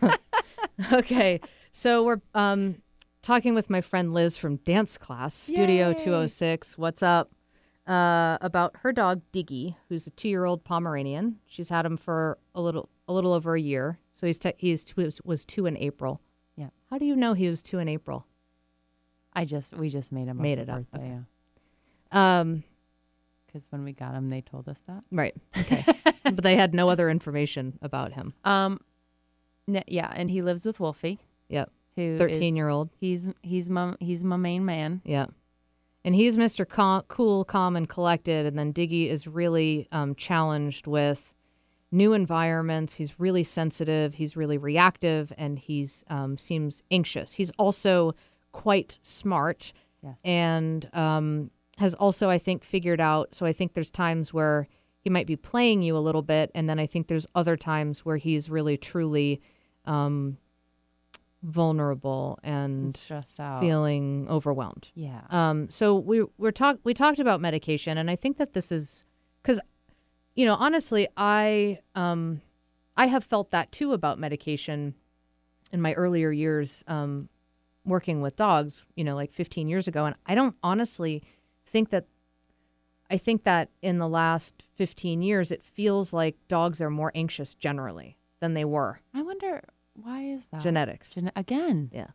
okay, 0.92 1.40
so 1.72 2.04
we're 2.04 2.20
um, 2.34 2.76
talking 3.22 3.54
with 3.54 3.68
my 3.68 3.80
friend 3.80 4.14
Liz 4.14 4.36
from 4.36 4.56
dance 4.58 4.96
class, 4.96 5.34
Studio 5.34 5.88
Yay. 5.88 5.94
206. 6.04 6.78
What's 6.78 7.02
up? 7.02 7.32
Uh, 7.86 8.38
about 8.40 8.76
her 8.78 8.92
dog 8.92 9.20
Diggy, 9.32 9.74
who's 9.88 10.06
a 10.06 10.10
two-year-old 10.10 10.64
Pomeranian. 10.64 11.38
She's 11.46 11.68
had 11.68 11.84
him 11.84 11.96
for 11.96 12.38
a 12.54 12.60
little, 12.62 12.88
a 13.08 13.12
little 13.12 13.32
over 13.32 13.54
a 13.56 13.60
year. 13.60 13.98
So 14.12 14.26
he's 14.26 14.38
te- 14.38 14.54
he's 14.56 14.84
two, 14.84 15.10
was 15.24 15.44
two 15.44 15.66
in 15.66 15.76
April. 15.76 16.20
Yeah. 16.56 16.68
How 16.90 16.96
do 16.98 17.04
you 17.04 17.14
know 17.16 17.34
he 17.34 17.48
was 17.48 17.62
two 17.62 17.78
in 17.80 17.88
April? 17.88 18.26
I 19.34 19.44
just, 19.44 19.76
we 19.76 19.90
just 19.90 20.12
made 20.12 20.28
him 20.28 20.40
Made 20.40 20.60
it 20.60 20.66
for 20.66 20.72
up, 20.72 20.90
birthday, 20.92 20.98
okay. 21.06 21.18
yeah. 22.12 22.40
Um, 22.40 22.62
Because 23.46 23.66
when 23.70 23.84
we 23.84 23.92
got 23.92 24.14
him, 24.14 24.28
they 24.28 24.40
told 24.40 24.68
us 24.68 24.78
that. 24.86 25.02
right. 25.10 25.34
Okay. 25.58 25.84
But 26.24 26.42
they 26.42 26.56
had 26.56 26.74
no 26.74 26.88
other 26.88 27.08
information 27.10 27.78
about 27.82 28.12
him. 28.14 28.34
Um, 28.44 28.80
n- 29.68 29.84
yeah, 29.86 30.12
and 30.14 30.30
he 30.30 30.42
lives 30.42 30.64
with 30.66 30.80
Wolfie, 30.80 31.20
Yep. 31.48 31.70
who 31.96 32.02
is- 32.02 32.20
13-year-old. 32.20 32.90
He's 32.98 33.28
he's 33.42 33.68
my 33.70 33.94
he's 34.00 34.24
my 34.24 34.36
main 34.36 34.64
man. 34.64 35.02
Yeah. 35.04 35.26
And 36.06 36.14
he's 36.14 36.36
Mr. 36.36 36.68
Cal- 36.68 37.04
cool, 37.08 37.44
calm, 37.46 37.76
and 37.76 37.88
collected. 37.88 38.44
And 38.44 38.58
then 38.58 38.74
Diggy 38.74 39.08
is 39.08 39.26
really 39.26 39.88
um, 39.90 40.14
challenged 40.14 40.86
with 40.86 41.32
new 41.90 42.12
environments. 42.12 42.96
He's 42.96 43.18
really 43.18 43.42
sensitive. 43.42 44.14
He's 44.14 44.36
really 44.36 44.58
reactive, 44.58 45.32
and 45.38 45.58
he's 45.58 46.04
um, 46.08 46.36
seems 46.36 46.82
anxious. 46.90 47.34
He's 47.34 47.50
also 47.58 48.14
quite 48.52 48.98
smart, 49.00 49.72
Yes. 50.02 50.16
and 50.24 50.90
um, 50.94 51.50
has 51.78 51.94
also, 51.94 52.28
I 52.28 52.38
think, 52.38 52.64
figured 52.64 53.00
out. 53.00 53.34
So 53.34 53.46
I 53.46 53.54
think 53.54 53.72
there's 53.72 53.90
times 53.90 54.34
where 54.34 54.68
he 55.04 55.10
might 55.10 55.26
be 55.26 55.36
playing 55.36 55.82
you 55.82 55.94
a 55.96 56.00
little 56.00 56.22
bit, 56.22 56.50
and 56.54 56.66
then 56.68 56.78
I 56.78 56.86
think 56.86 57.08
there's 57.08 57.26
other 57.34 57.56
times 57.58 58.06
where 58.06 58.16
he's 58.16 58.48
really, 58.48 58.78
truly 58.78 59.42
um, 59.84 60.38
vulnerable 61.42 62.38
And 62.42 62.84
and 62.84 62.94
stressed 62.94 63.38
out. 63.38 63.60
feeling 63.60 64.26
overwhelmed. 64.30 64.88
Yeah. 64.94 65.20
Um, 65.28 65.68
so 65.68 65.94
we 65.94 66.24
we're 66.38 66.52
talk 66.52 66.78
we 66.84 66.94
talked 66.94 67.20
about 67.20 67.40
medication, 67.40 67.98
and 67.98 68.10
I 68.10 68.16
think 68.16 68.38
that 68.38 68.54
this 68.54 68.72
is 68.72 69.04
because, 69.42 69.60
you 70.34 70.46
know, 70.46 70.54
honestly, 70.54 71.06
I 71.16 71.80
um, 71.94 72.40
I 72.96 73.06
have 73.06 73.24
felt 73.24 73.50
that 73.50 73.72
too 73.72 73.92
about 73.92 74.18
medication 74.18 74.94
in 75.70 75.82
my 75.82 75.92
earlier 75.94 76.32
years 76.32 76.82
um, 76.86 77.28
working 77.84 78.22
with 78.22 78.36
dogs. 78.36 78.82
You 78.96 79.04
know, 79.04 79.14
like 79.14 79.32
15 79.32 79.68
years 79.68 79.86
ago, 79.86 80.06
and 80.06 80.16
I 80.26 80.34
don't 80.34 80.56
honestly 80.62 81.22
think 81.66 81.90
that. 81.90 82.06
I 83.10 83.16
think 83.18 83.44
that 83.44 83.68
in 83.82 83.98
the 83.98 84.08
last 84.08 84.64
15 84.76 85.22
years, 85.22 85.50
it 85.50 85.62
feels 85.62 86.12
like 86.12 86.36
dogs 86.48 86.80
are 86.80 86.90
more 86.90 87.12
anxious 87.14 87.54
generally 87.54 88.16
than 88.40 88.54
they 88.54 88.64
were. 88.64 89.00
I 89.12 89.22
wonder 89.22 89.62
why 89.94 90.22
is 90.22 90.46
that? 90.46 90.60
Genetics. 90.60 91.10
Gene- 91.14 91.32
again. 91.36 91.90
Yeah. 91.92 92.08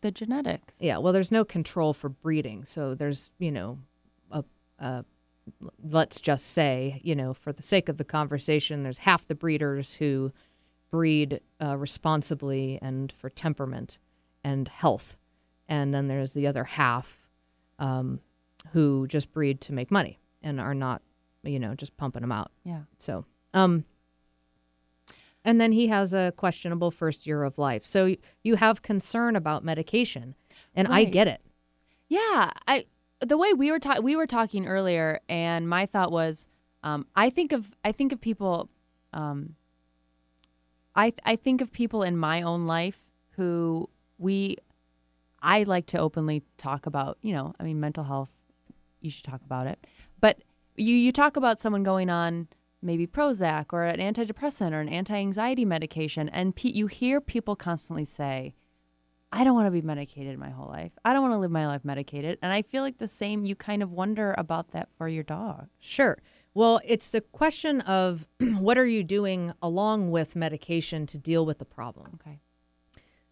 The 0.00 0.10
genetics. 0.10 0.80
Yeah, 0.80 0.98
well, 0.98 1.12
there's 1.12 1.32
no 1.32 1.44
control 1.44 1.92
for 1.92 2.08
breeding, 2.08 2.64
so 2.64 2.94
there's 2.94 3.30
you 3.38 3.50
know, 3.50 3.78
a, 4.30 4.44
a 4.78 5.04
let's 5.82 6.20
just 6.20 6.46
say 6.46 7.00
you 7.02 7.14
know, 7.14 7.34
for 7.34 7.52
the 7.52 7.62
sake 7.62 7.88
of 7.88 7.96
the 7.96 8.04
conversation, 8.04 8.82
there's 8.82 8.98
half 8.98 9.26
the 9.26 9.34
breeders 9.34 9.94
who 9.94 10.30
breed 10.90 11.40
uh, 11.62 11.76
responsibly 11.76 12.78
and 12.80 13.12
for 13.12 13.30
temperament 13.30 13.98
and 14.44 14.68
health, 14.68 15.16
and 15.68 15.92
then 15.92 16.08
there's 16.08 16.34
the 16.34 16.46
other 16.46 16.64
half 16.64 17.26
um, 17.78 18.20
who 18.72 19.06
just 19.08 19.32
breed 19.32 19.60
to 19.62 19.72
make 19.72 19.90
money 19.90 20.18
and 20.46 20.60
are 20.60 20.74
not, 20.74 21.02
you 21.42 21.58
know, 21.58 21.74
just 21.74 21.96
pumping 21.96 22.22
them 22.22 22.30
out. 22.30 22.52
Yeah. 22.64 22.82
So, 22.98 23.24
um, 23.52 23.84
and 25.44 25.60
then 25.60 25.72
he 25.72 25.88
has 25.88 26.14
a 26.14 26.32
questionable 26.36 26.90
first 26.90 27.26
year 27.26 27.42
of 27.42 27.58
life. 27.58 27.84
So 27.84 28.16
you 28.42 28.56
have 28.56 28.82
concern 28.82 29.36
about 29.36 29.64
medication, 29.64 30.34
and 30.74 30.88
I 30.88 31.04
get 31.04 31.26
it. 31.26 31.40
Yeah, 32.08 32.50
I 32.68 32.86
the 33.20 33.36
way 33.36 33.52
we 33.52 33.70
were 33.70 33.78
ta- 33.78 34.00
we 34.00 34.14
were 34.14 34.26
talking 34.26 34.66
earlier, 34.66 35.20
and 35.28 35.68
my 35.68 35.84
thought 35.84 36.12
was, 36.12 36.48
um, 36.82 37.06
I 37.16 37.30
think 37.30 37.52
of 37.52 37.74
I 37.84 37.92
think 37.92 38.12
of 38.12 38.20
people, 38.20 38.70
um, 39.12 39.56
I 40.94 41.12
I 41.24 41.36
think 41.36 41.60
of 41.60 41.72
people 41.72 42.02
in 42.02 42.16
my 42.16 42.42
own 42.42 42.66
life 42.66 43.02
who 43.30 43.88
we, 44.18 44.56
I 45.42 45.64
like 45.64 45.86
to 45.86 45.98
openly 45.98 46.42
talk 46.56 46.86
about. 46.86 47.18
You 47.22 47.34
know, 47.34 47.54
I 47.58 47.64
mean, 47.64 47.80
mental 47.80 48.04
health. 48.04 48.30
You 49.00 49.10
should 49.10 49.24
talk 49.24 49.42
about 49.44 49.66
it, 49.68 49.78
but 50.20 50.42
you 50.76 50.94
you 50.94 51.12
talk 51.12 51.36
about 51.36 51.60
someone 51.60 51.82
going 51.82 52.10
on 52.10 52.48
maybe 52.82 53.06
Prozac 53.06 53.66
or 53.72 53.84
an 53.84 53.98
antidepressant 53.98 54.72
or 54.72 54.80
an 54.80 54.88
anti-anxiety 54.88 55.64
medication, 55.64 56.28
and 56.28 56.54
pe- 56.54 56.70
you 56.70 56.86
hear 56.86 57.20
people 57.20 57.56
constantly 57.56 58.04
say. 58.04 58.54
I 59.32 59.42
don't 59.42 59.54
want 59.54 59.66
to 59.66 59.72
be 59.72 59.82
medicated 59.82 60.38
my 60.38 60.50
whole 60.50 60.68
life. 60.68 60.92
I 61.04 61.12
don't 61.12 61.20
want 61.20 61.34
to 61.34 61.38
live 61.38 61.50
my 61.50 61.66
life 61.66 61.84
medicated. 61.84 62.38
And 62.42 62.52
I 62.52 62.62
feel 62.62 62.82
like 62.82 62.98
the 62.98 63.08
same, 63.08 63.44
you 63.44 63.56
kind 63.56 63.82
of 63.82 63.90
wonder 63.90 64.34
about 64.38 64.70
that 64.70 64.88
for 64.96 65.08
your 65.08 65.24
dog. 65.24 65.66
Sure. 65.80 66.18
Well, 66.54 66.80
it's 66.84 67.10
the 67.10 67.20
question 67.20 67.82
of 67.82 68.26
what 68.40 68.78
are 68.78 68.86
you 68.86 69.02
doing 69.02 69.52
along 69.60 70.10
with 70.10 70.36
medication 70.36 71.06
to 71.08 71.18
deal 71.18 71.44
with 71.44 71.58
the 71.58 71.64
problem. 71.66 72.18
Okay. 72.22 72.38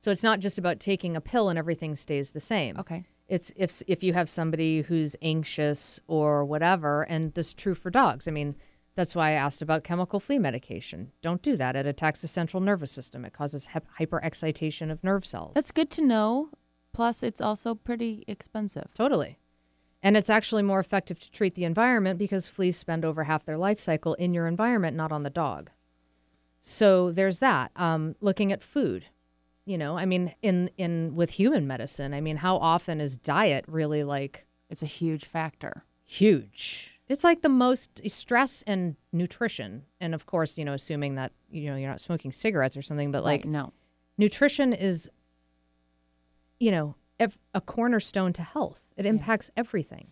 So 0.01 0.11
it's 0.11 0.23
not 0.23 0.41
just 0.41 0.59
about 0.59 0.81
taking 0.81 1.17
a 1.17 1.23
pill 1.23 1.49
and 1.49 1.59
everything 1.59 1.97
stays 1.97 2.33
the 2.33 2.41
same. 2.41 2.77
Okay. 2.77 3.07
It's 3.29 3.53
if 3.57 3.83
if 3.87 4.03
you 4.03 4.13
have 4.13 4.29
somebody 4.29 4.83
who's 4.83 5.17
anxious 5.23 5.99
or 6.07 6.45
whatever, 6.45 7.03
and 7.03 7.33
this 7.35 7.49
is 7.49 7.55
true 7.55 7.75
for 7.75 7.91
dogs. 7.91 8.29
I 8.29 8.31
mean, 8.31 8.55
That's 8.97 9.15
why 9.17 9.31
I 9.31 9.33
asked 9.33 9.61
about 9.61 9.83
chemical 9.83 10.21
flea 10.21 10.39
medication. 10.39 11.11
Don't 11.21 11.43
do 11.43 11.57
that. 11.57 11.75
It 11.75 11.87
attacks 11.87 12.21
the 12.21 12.29
central 12.29 12.61
nervous 12.63 12.93
system. 12.93 13.25
It 13.25 13.33
causes 13.33 13.67
hep- 13.67 13.87
hyperexcitation 13.99 14.91
of 14.91 15.03
nerve 15.03 15.27
cells. 15.27 15.53
That's 15.55 15.73
good 15.73 15.91
to 15.91 16.03
know. 16.05 16.51
Plus, 16.93 17.25
it's 17.25 17.41
also 17.41 17.75
pretty 17.75 18.23
expensive. 18.29 18.89
Totally. 18.95 19.39
And 20.01 20.17
it's 20.17 20.31
actually 20.31 20.63
more 20.63 20.79
effective 20.79 21.19
to 21.21 21.31
treat 21.31 21.55
the 21.57 21.65
environment 21.65 22.19
because 22.19 22.47
fleas 22.47 22.77
spend 22.77 23.05
over 23.05 23.25
half 23.25 23.45
their 23.45 23.59
life 23.59 23.81
cycle 23.81 24.15
in 24.15 24.33
your 24.33 24.47
environment, 24.47 24.97
not 24.97 25.11
on 25.11 25.25
the 25.25 25.31
dog. 25.31 25.71
So 26.61 27.11
there's 27.11 27.41
that. 27.41 27.73
Um, 27.75 28.15
looking 28.21 28.53
at 28.53 28.63
food, 28.63 29.07
you 29.67 29.79
know, 29.79 29.97
I 29.97 30.05
mean, 30.05 30.35
in 30.43 30.71
in 30.77 31.15
with 31.15 31.31
human 31.31 31.67
medicine, 31.67 32.13
I 32.15 32.21
mean, 32.21 32.37
how 32.39 32.57
often 32.59 33.01
is 33.01 33.17
diet 33.17 33.65
really 33.69 34.05
like 34.05 34.47
It's 34.71 34.83
a 34.83 34.87
huge 34.87 35.25
factor. 35.25 35.85
huge? 36.05 36.91
It's 37.09 37.23
like 37.25 37.43
the 37.43 37.49
most 37.51 38.01
eh, 38.03 38.09
stress 38.09 38.63
and 38.67 38.97
nutrition, 39.13 39.85
and 40.01 40.15
of 40.15 40.25
course, 40.27 40.57
you 40.59 40.65
know, 40.65 40.73
assuming 40.75 41.15
that 41.17 41.33
you 41.51 41.69
know 41.71 41.77
you're 41.77 41.89
not 41.91 42.01
smoking 42.01 42.33
cigarettes 42.33 42.77
or 42.77 42.83
something, 42.83 43.11
but 43.13 43.23
like 43.25 43.43
Right, 43.45 43.51
no. 43.51 43.73
nutrition 44.19 44.73
is, 44.73 45.11
you 46.59 46.71
know, 46.71 46.95
ev- 47.21 47.39
a 47.55 47.61
cornerstone 47.61 48.33
to 48.35 48.43
health. 48.43 48.81
It 48.97 49.07
impacts 49.07 49.51
everything. 49.57 50.09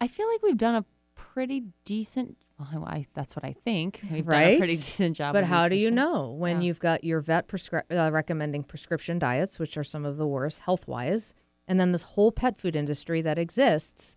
I 0.00 0.08
feel 0.08 0.28
like 0.28 0.42
we've 0.42 0.56
done 0.56 0.74
a 0.74 0.84
pretty 1.14 1.64
decent. 1.84 2.36
Well, 2.72 2.84
I, 2.84 3.06
that's 3.14 3.34
what 3.36 3.44
I 3.44 3.54
think. 3.64 4.00
We've 4.10 4.24
done 4.26 4.42
a 4.42 4.58
pretty 4.58 4.76
decent 4.76 5.16
job. 5.16 5.32
But 5.32 5.44
how 5.44 5.68
do 5.68 5.76
you 5.76 5.90
know 5.90 6.30
when 6.30 6.60
Yeah. 6.60 6.66
you've 6.68 6.80
got 6.80 7.04
your 7.04 7.20
vet 7.20 7.48
prescri- 7.48 7.82
uh, 7.90 8.10
recommending 8.12 8.62
prescription 8.62 9.18
diets, 9.18 9.58
which 9.58 9.76
are 9.76 9.84
some 9.84 10.04
of 10.04 10.16
the 10.16 10.26
worst 10.26 10.60
health 10.60 10.86
wise, 10.86 11.34
and 11.66 11.78
then 11.80 11.92
this 11.92 12.02
whole 12.02 12.32
pet 12.32 12.58
food 12.58 12.76
industry 12.76 13.20
that 13.22 13.38
exists 13.38 14.16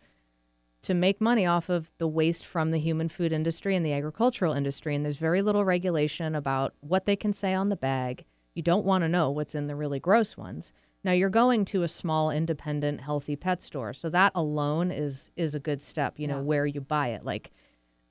to 0.81 0.93
make 0.93 1.19
money 1.19 1.45
off 1.45 1.67
of 1.69 1.91
the 1.97 2.07
waste 2.07 2.45
from 2.45 2.71
the 2.71 2.77
human 2.79 3.09
food 3.09 3.31
industry 3.31 3.75
and 3.75 3.85
the 3.85 3.93
agricultural 3.93 4.53
industry? 4.53 4.93
And 4.95 5.03
there's 5.03 5.17
very 5.17 5.41
little 5.41 5.65
regulation 5.65 6.35
about 6.35 6.73
what 6.81 7.05
they 7.05 7.15
can 7.15 7.33
say 7.33 7.53
on 7.53 7.69
the 7.69 7.75
bag. 7.75 8.25
You 8.53 8.61
don't 8.61 8.85
want 8.85 9.03
to 9.03 9.09
know 9.09 9.31
what's 9.31 9.55
in 9.55 9.67
the 9.67 9.75
really 9.75 9.99
gross 9.99 10.37
ones. 10.37 10.71
Now 11.03 11.11
you're 11.11 11.29
going 11.29 11.65
to 11.65 11.83
a 11.83 11.87
small, 11.87 12.31
independent, 12.31 13.01
healthy 13.01 13.35
pet 13.35 13.61
store, 13.61 13.93
so 13.93 14.09
that 14.09 14.31
alone 14.33 14.91
is 14.91 15.29
is 15.35 15.53
a 15.53 15.59
good 15.59 15.79
step. 15.81 16.15
You 16.17 16.27
know 16.27 16.41
where 16.41 16.65
you 16.65 16.81
buy 16.81 17.09
it, 17.09 17.23
like 17.23 17.51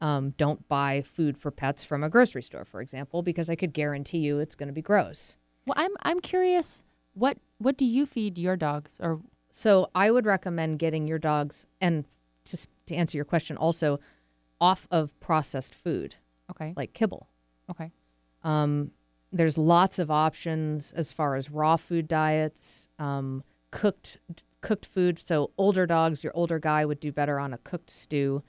um, 0.04 0.34
don't 0.36 0.68
buy 0.68 1.00
food 1.00 1.38
for 1.38 1.50
pets 1.50 1.82
from 1.82 2.04
a 2.04 2.10
grocery 2.10 2.42
store, 2.42 2.66
for 2.66 2.82
example, 2.82 3.22
because 3.22 3.48
I 3.48 3.56
could 3.56 3.72
guarantee 3.72 4.18
you 4.18 4.38
it's 4.38 4.54
going 4.54 4.66
to 4.66 4.72
be 4.72 4.82
gross. 4.82 5.36
Well, 5.66 5.74
I'm 5.78 5.92
I'm 6.02 6.20
curious. 6.20 6.84
What 7.14 7.38
what 7.56 7.78
do 7.78 7.86
you 7.86 8.04
feed 8.04 8.36
your 8.36 8.54
dogs? 8.54 9.00
Or 9.02 9.20
So 9.50 9.88
I 9.94 10.10
would 10.10 10.26
recommend 10.26 10.78
getting 10.78 11.08
your 11.08 11.18
dogs, 11.18 11.66
and 11.80 12.04
just 12.44 12.68
to 12.86 12.94
answer 12.94 13.16
your 13.16 13.24
question, 13.24 13.56
also 13.56 13.98
off 14.60 14.86
of 14.90 15.18
processed 15.20 15.74
food 15.74 16.16
okay, 16.50 16.74
like 16.76 16.92
kibble. 16.92 17.28
okay, 17.70 17.90
Um, 18.42 18.90
there's 19.32 19.56
lots 19.56 19.98
of 19.98 20.10
options 20.10 20.92
as 20.92 21.12
far 21.12 21.34
as 21.34 21.50
raw 21.50 21.76
food 21.76 22.06
diets, 22.08 22.88
um, 22.98 23.42
cooked 23.70 24.18
cooked 24.60 24.84
food. 24.84 25.18
So 25.18 25.50
older 25.56 25.86
dogs, 25.86 26.22
your 26.22 26.32
older 26.36 26.58
guy 26.58 26.84
would 26.84 27.00
do 27.00 27.10
better 27.10 27.38
on 27.38 27.54
a 27.54 27.58
cooked 27.58 27.88
stew. 27.90 28.42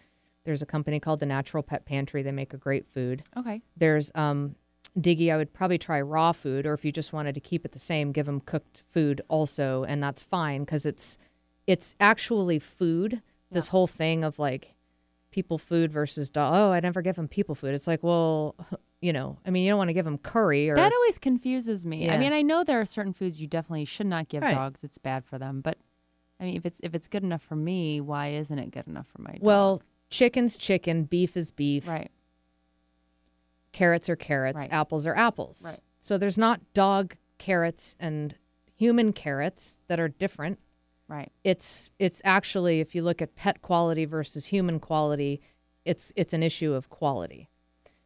There's 0.45 0.61
a 0.61 0.65
company 0.65 0.99
called 0.99 1.19
the 1.19 1.25
Natural 1.25 1.61
Pet 1.63 1.85
Pantry. 1.85 2.21
They 2.23 2.31
make 2.31 2.53
a 2.53 2.57
great 2.57 2.87
food. 2.87 3.23
okay. 3.35 3.61
There's 3.75 4.11
um, 4.15 4.55
Diggy. 4.97 5.33
I 5.33 5.37
would 5.37 5.53
probably 5.53 5.77
try 5.77 5.99
raw 5.99 6.31
food, 6.31 6.65
or 6.65 6.73
if 6.73 6.85
you 6.85 6.91
just 6.91 7.11
wanted 7.11 7.35
to 7.35 7.41
keep 7.41 7.65
it 7.65 7.71
the 7.73 7.79
same, 7.79 8.11
give 8.11 8.27
them 8.27 8.39
cooked 8.39 8.83
food 8.87 9.21
also, 9.27 9.83
and 9.83 10.01
that's 10.01 10.21
fine 10.21 10.61
because 10.63 10.85
it's 10.85 11.17
it's 11.67 11.95
actually 11.99 12.59
food. 12.59 13.21
This 13.51 13.69
whole 13.69 13.87
thing 13.87 14.23
of 14.23 14.37
like 14.39 14.75
people 15.31 15.57
food 15.57 15.91
versus 15.91 16.29
dog. 16.29 16.53
Oh, 16.55 16.71
I 16.71 16.79
never 16.79 17.01
give 17.01 17.15
them 17.15 17.27
people 17.27 17.55
food. 17.55 17.73
It's 17.73 17.87
like, 17.87 18.03
well, 18.03 18.55
you 19.01 19.11
know, 19.11 19.37
I 19.45 19.49
mean, 19.49 19.65
you 19.65 19.71
don't 19.71 19.77
want 19.77 19.89
to 19.89 19.93
give 19.93 20.05
them 20.05 20.17
curry 20.17 20.69
or 20.69 20.75
That 20.75 20.93
always 20.93 21.17
confuses 21.17 21.85
me. 21.85 22.09
I 22.09 22.17
mean, 22.17 22.31
I 22.33 22.41
know 22.41 22.63
there 22.63 22.79
are 22.79 22.85
certain 22.85 23.13
foods 23.13 23.41
you 23.41 23.47
definitely 23.47 23.85
should 23.85 24.07
not 24.07 24.29
give 24.29 24.43
Right. 24.43 24.53
dogs. 24.55 24.83
It's 24.83 24.97
bad 24.97 25.25
for 25.25 25.37
them. 25.37 25.61
But 25.61 25.77
I 26.39 26.45
mean, 26.45 26.55
if 26.55 26.65
it's 26.65 26.79
if 26.83 26.93
it's 26.95 27.07
good 27.07 27.23
enough 27.23 27.41
for 27.41 27.55
me, 27.55 27.99
why 27.99 28.27
isn't 28.29 28.57
it 28.59 28.71
good 28.71 28.87
enough 28.87 29.07
for 29.07 29.21
my 29.21 29.31
dog? 29.31 29.41
well, 29.41 29.81
chicken's 30.15 30.57
chicken, 30.57 31.03
beef 31.03 31.35
is 31.37 31.51
beef, 31.51 31.87
right, 31.87 32.11
carrots 33.71 34.09
are 34.09 34.15
carrots, 34.15 34.59
Right. 34.59 34.71
apples 34.71 35.05
are 35.05 35.15
apples. 35.15 35.61
Right. 35.65 35.79
So 35.99 36.17
there's 36.17 36.37
not 36.37 36.61
dog 36.73 37.15
carrots 37.37 37.95
and 37.99 38.35
human 38.75 39.11
carrots 39.13 39.79
that 39.87 39.99
are 39.99 40.07
different. 40.07 40.59
right. 41.07 41.31
it's 41.43 41.89
it's 41.99 42.19
actually 42.23 42.79
if 42.79 42.95
you 42.95 43.03
look 43.03 43.21
at 43.21 43.35
pet 43.35 43.61
quality 43.61 44.05
versus 44.05 44.47
human 44.47 44.79
quality 44.79 45.39
it's 45.85 46.11
it's 46.15 46.33
an 46.33 46.41
issue 46.41 46.73
of 46.73 46.89
quality 46.89 47.47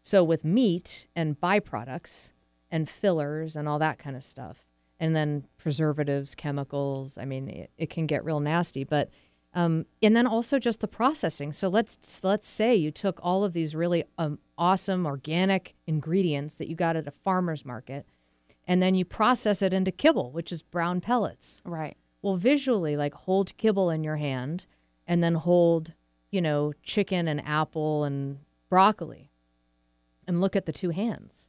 so 0.02 0.22
with 0.22 0.44
meat 0.44 1.08
and 1.16 1.40
byproducts 1.40 2.34
and 2.70 2.90
fillers 2.90 3.56
and 3.56 3.70
all 3.70 3.80
that 3.80 3.98
kind 4.00 4.18
of 4.18 4.24
stuff 4.24 4.66
and 5.00 5.16
then 5.16 5.46
preservatives 5.58 6.36
chemicals 6.36 7.18
i 7.18 7.24
mean 7.24 7.48
it, 7.48 7.72
it 7.78 7.90
can 7.90 8.06
get 8.06 8.26
real 8.26 8.42
nasty 8.42 8.84
but 8.84 9.10
um, 9.54 9.86
and 10.02 10.16
then 10.16 10.28
also 10.28 10.60
just 10.60 10.80
the 10.80 10.88
processing 10.88 11.52
so 11.54 11.68
let's 11.68 12.22
let's 12.24 12.48
say 12.48 12.76
you 12.76 12.92
took 12.92 13.20
all 13.24 13.44
of 13.44 13.54
these 13.54 13.74
really 13.76 14.04
um, 14.18 14.40
awesome 14.58 15.06
organic 15.06 15.76
ingredients 15.88 16.56
that 16.56 16.68
you 16.68 16.76
got 16.76 16.96
at 16.96 17.08
a 17.08 17.12
farmer's 17.12 17.66
market 17.66 18.06
and 18.68 18.82
then 18.84 18.94
you 18.94 19.04
process 19.06 19.62
it 19.62 19.74
into 19.74 19.92
kibble 19.92 20.32
which 20.32 20.52
is 20.52 20.62
brown 20.62 21.02
pellets 21.02 21.62
Right. 21.66 21.98
well, 22.22 22.36
visually, 22.36 22.96
like 22.98 23.14
hold 23.14 23.56
kibble 23.58 23.90
in 23.90 24.04
your 24.04 24.18
hand 24.18 24.66
and 25.08 25.24
then 25.24 25.36
hold, 25.36 25.94
you 26.32 26.42
know, 26.42 26.74
chicken 26.84 27.28
and 27.28 27.42
apple 27.46 28.04
and 28.04 28.40
broccoli 28.70 29.32
and 30.28 30.40
look 30.42 30.56
at 30.56 30.66
the 30.68 30.72
two 30.74 30.92
hands. 30.92 31.48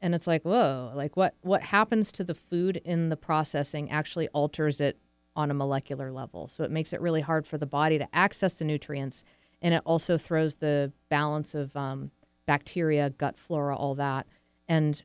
And 0.00 0.14
it's 0.14 0.26
like, 0.26 0.42
whoa, 0.42 0.90
like 0.96 1.16
what 1.16 1.34
what 1.42 1.62
happens 1.64 2.10
to 2.12 2.24
the 2.24 2.34
food 2.34 2.78
in 2.84 3.10
the 3.10 3.16
processing 3.16 3.90
actually 3.90 4.26
alters 4.28 4.80
it 4.80 4.96
on 5.36 5.50
a 5.50 5.54
molecular 5.54 6.12
level. 6.12 6.48
So 6.48 6.64
it 6.64 6.70
makes 6.70 6.92
it 6.92 7.00
really 7.00 7.20
hard 7.20 7.46
for 7.46 7.58
the 7.58 7.66
body 7.66 7.98
to 7.98 8.08
access 8.12 8.54
the 8.54 8.64
nutrients. 8.64 9.24
And 9.62 9.74
it 9.74 9.82
also 9.84 10.18
throws 10.18 10.56
the 10.56 10.92
balance 11.08 11.54
of 11.54 11.76
um, 11.76 12.10
bacteria, 12.46 13.10
gut 13.10 13.38
flora, 13.38 13.76
all 13.76 13.94
that. 13.96 14.26
And 14.68 15.02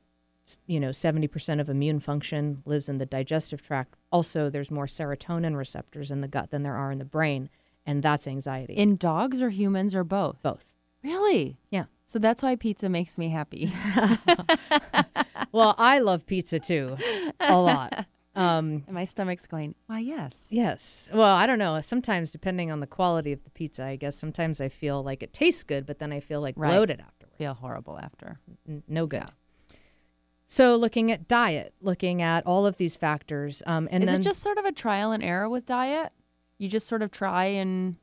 you 0.67 0.79
know, 0.79 0.89
70% 0.89 1.59
of 1.59 1.69
immune 1.69 1.99
function 1.99 2.61
lives 2.65 2.87
in 2.87 2.99
the 2.99 3.05
digestive 3.05 3.63
tract. 3.63 3.95
Also, 4.11 4.49
there's 4.49 4.69
more 4.69 4.85
serotonin 4.85 5.55
receptors 5.57 6.11
in 6.11 6.21
the 6.21 6.27
gut 6.27 6.51
than 6.51 6.61
there 6.61 6.75
are 6.75 6.91
in 6.91 6.99
the 6.99 7.05
brain, 7.05 7.49
and 7.83 8.03
that's 8.03 8.27
anxiety. 8.27 8.73
In 8.73 8.95
dogs 8.95 9.41
or 9.41 9.49
humans 9.49 9.95
or 9.95 10.03
both? 10.03 10.41
both. 10.43 10.63
Really? 11.03 11.57
Yeah. 11.71 11.85
So 12.05 12.19
that's 12.19 12.43
why 12.43 12.55
pizza 12.55 12.89
makes 12.89 13.17
me 13.17 13.29
happy. 13.29 13.73
Well, 15.55 15.73
I 15.77 15.99
love 15.99 16.25
pizza 16.25 16.59
too, 16.59 16.97
a 17.39 17.57
lot. 17.57 18.05
Um, 18.35 18.83
and 18.85 18.93
my 18.93 19.05
stomach's 19.05 19.47
going, 19.47 19.75
why, 19.87 19.99
yes. 19.99 20.47
yes. 20.49 21.09
Well, 21.13 21.35
I 21.35 21.45
don't 21.45 21.59
know. 21.59 21.79
Sometimes, 21.81 22.31
depending 22.31 22.71
on 22.71 22.81
the 22.81 22.87
quality 22.87 23.31
of 23.31 23.43
the 23.43 23.49
pizza, 23.49 23.85
I 23.85 23.95
guess 23.95 24.17
sometimes 24.17 24.59
I 24.59 24.69
feel 24.69 25.01
like 25.03 25.23
it 25.23 25.31
tastes 25.31 25.63
good, 25.63 25.85
but 25.85 25.99
then 25.99 26.11
I 26.11 26.19
feel 26.19 26.41
like 26.41 26.55
Right. 26.57 26.71
bloated 26.71 26.99
afterwards. 26.99 27.35
Feel 27.37 27.53
horrible 27.53 27.97
after. 27.97 28.39
N- 28.67 28.83
no 28.87 29.05
good. 29.05 29.25
So, 30.47 30.75
looking 30.75 31.11
at 31.11 31.27
diet, 31.27 31.73
looking 31.81 32.21
at 32.21 32.45
all 32.45 32.65
of 32.65 32.77
these 32.77 32.95
factors, 32.95 33.63
um, 33.65 33.87
and 33.89 34.03
Is 34.03 34.09
then 34.09 34.19
it 34.19 34.23
just 34.23 34.41
sort 34.41 34.57
of 34.57 34.65
a 34.65 34.71
trial 34.71 35.11
and 35.11 35.23
error 35.23 35.49
with 35.49 35.65
diet? 35.65 36.11
You 36.57 36.67
just 36.67 36.87
sort 36.87 37.01
of 37.01 37.11
try 37.11 37.45
and 37.45 37.95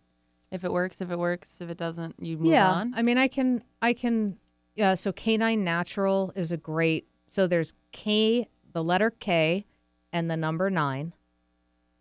if 0.53 0.65
it 0.65 0.73
works, 0.73 1.01
if 1.01 1.11
it 1.11 1.19
works, 1.19 1.61
if 1.61 1.71
it 1.71 1.79
doesn't, 1.79 2.15
you 2.19 2.37
move 2.37 2.53
yeah, 2.53 2.71
on. 2.71 2.93
I 2.95 3.03
mean, 3.03 3.17
I 3.17 3.27
can, 3.27 3.65
I 3.81 3.95
can. 3.95 4.37
Yeah. 4.77 4.95
So 4.95 5.11
K9 5.13 5.59
Natural 5.59 6.31
is 6.37 6.53
a 6.53 6.57
great. 6.59 7.07
So 7.27 7.47
there's 7.47 7.73
K, 7.93 8.49
the 8.73 8.85
letter 8.85 9.11
K, 9.11 9.65
and 10.13 10.31
the 10.31 10.37
number 10.37 10.71
nine. 10.71 11.13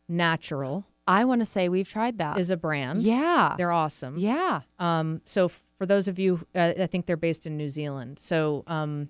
Natural 0.07 0.85
I 1.07 1.23
want 1.25 1.41
to 1.41 1.45
say 1.45 1.67
we've 1.69 1.87
tried 1.89 2.17
that. 2.19 2.37
is 2.37 2.49
a 2.51 2.57
brand. 2.57 3.01
yeah. 3.01 3.55
they're 3.57 3.71
awesome. 3.71 4.17
Yeah. 4.17 4.61
Um, 4.77 5.21
so 5.25 5.45
f- 5.45 5.63
for 5.77 5.85
those 5.85 6.07
of 6.07 6.19
you, 6.19 6.45
uh, 6.53 6.73
I 6.79 6.85
think 6.87 7.05
they're 7.05 7.17
based 7.17 7.47
in 7.47 7.57
New 7.57 7.69
Zealand. 7.69 8.19
So 8.19 8.63
um, 8.67 9.09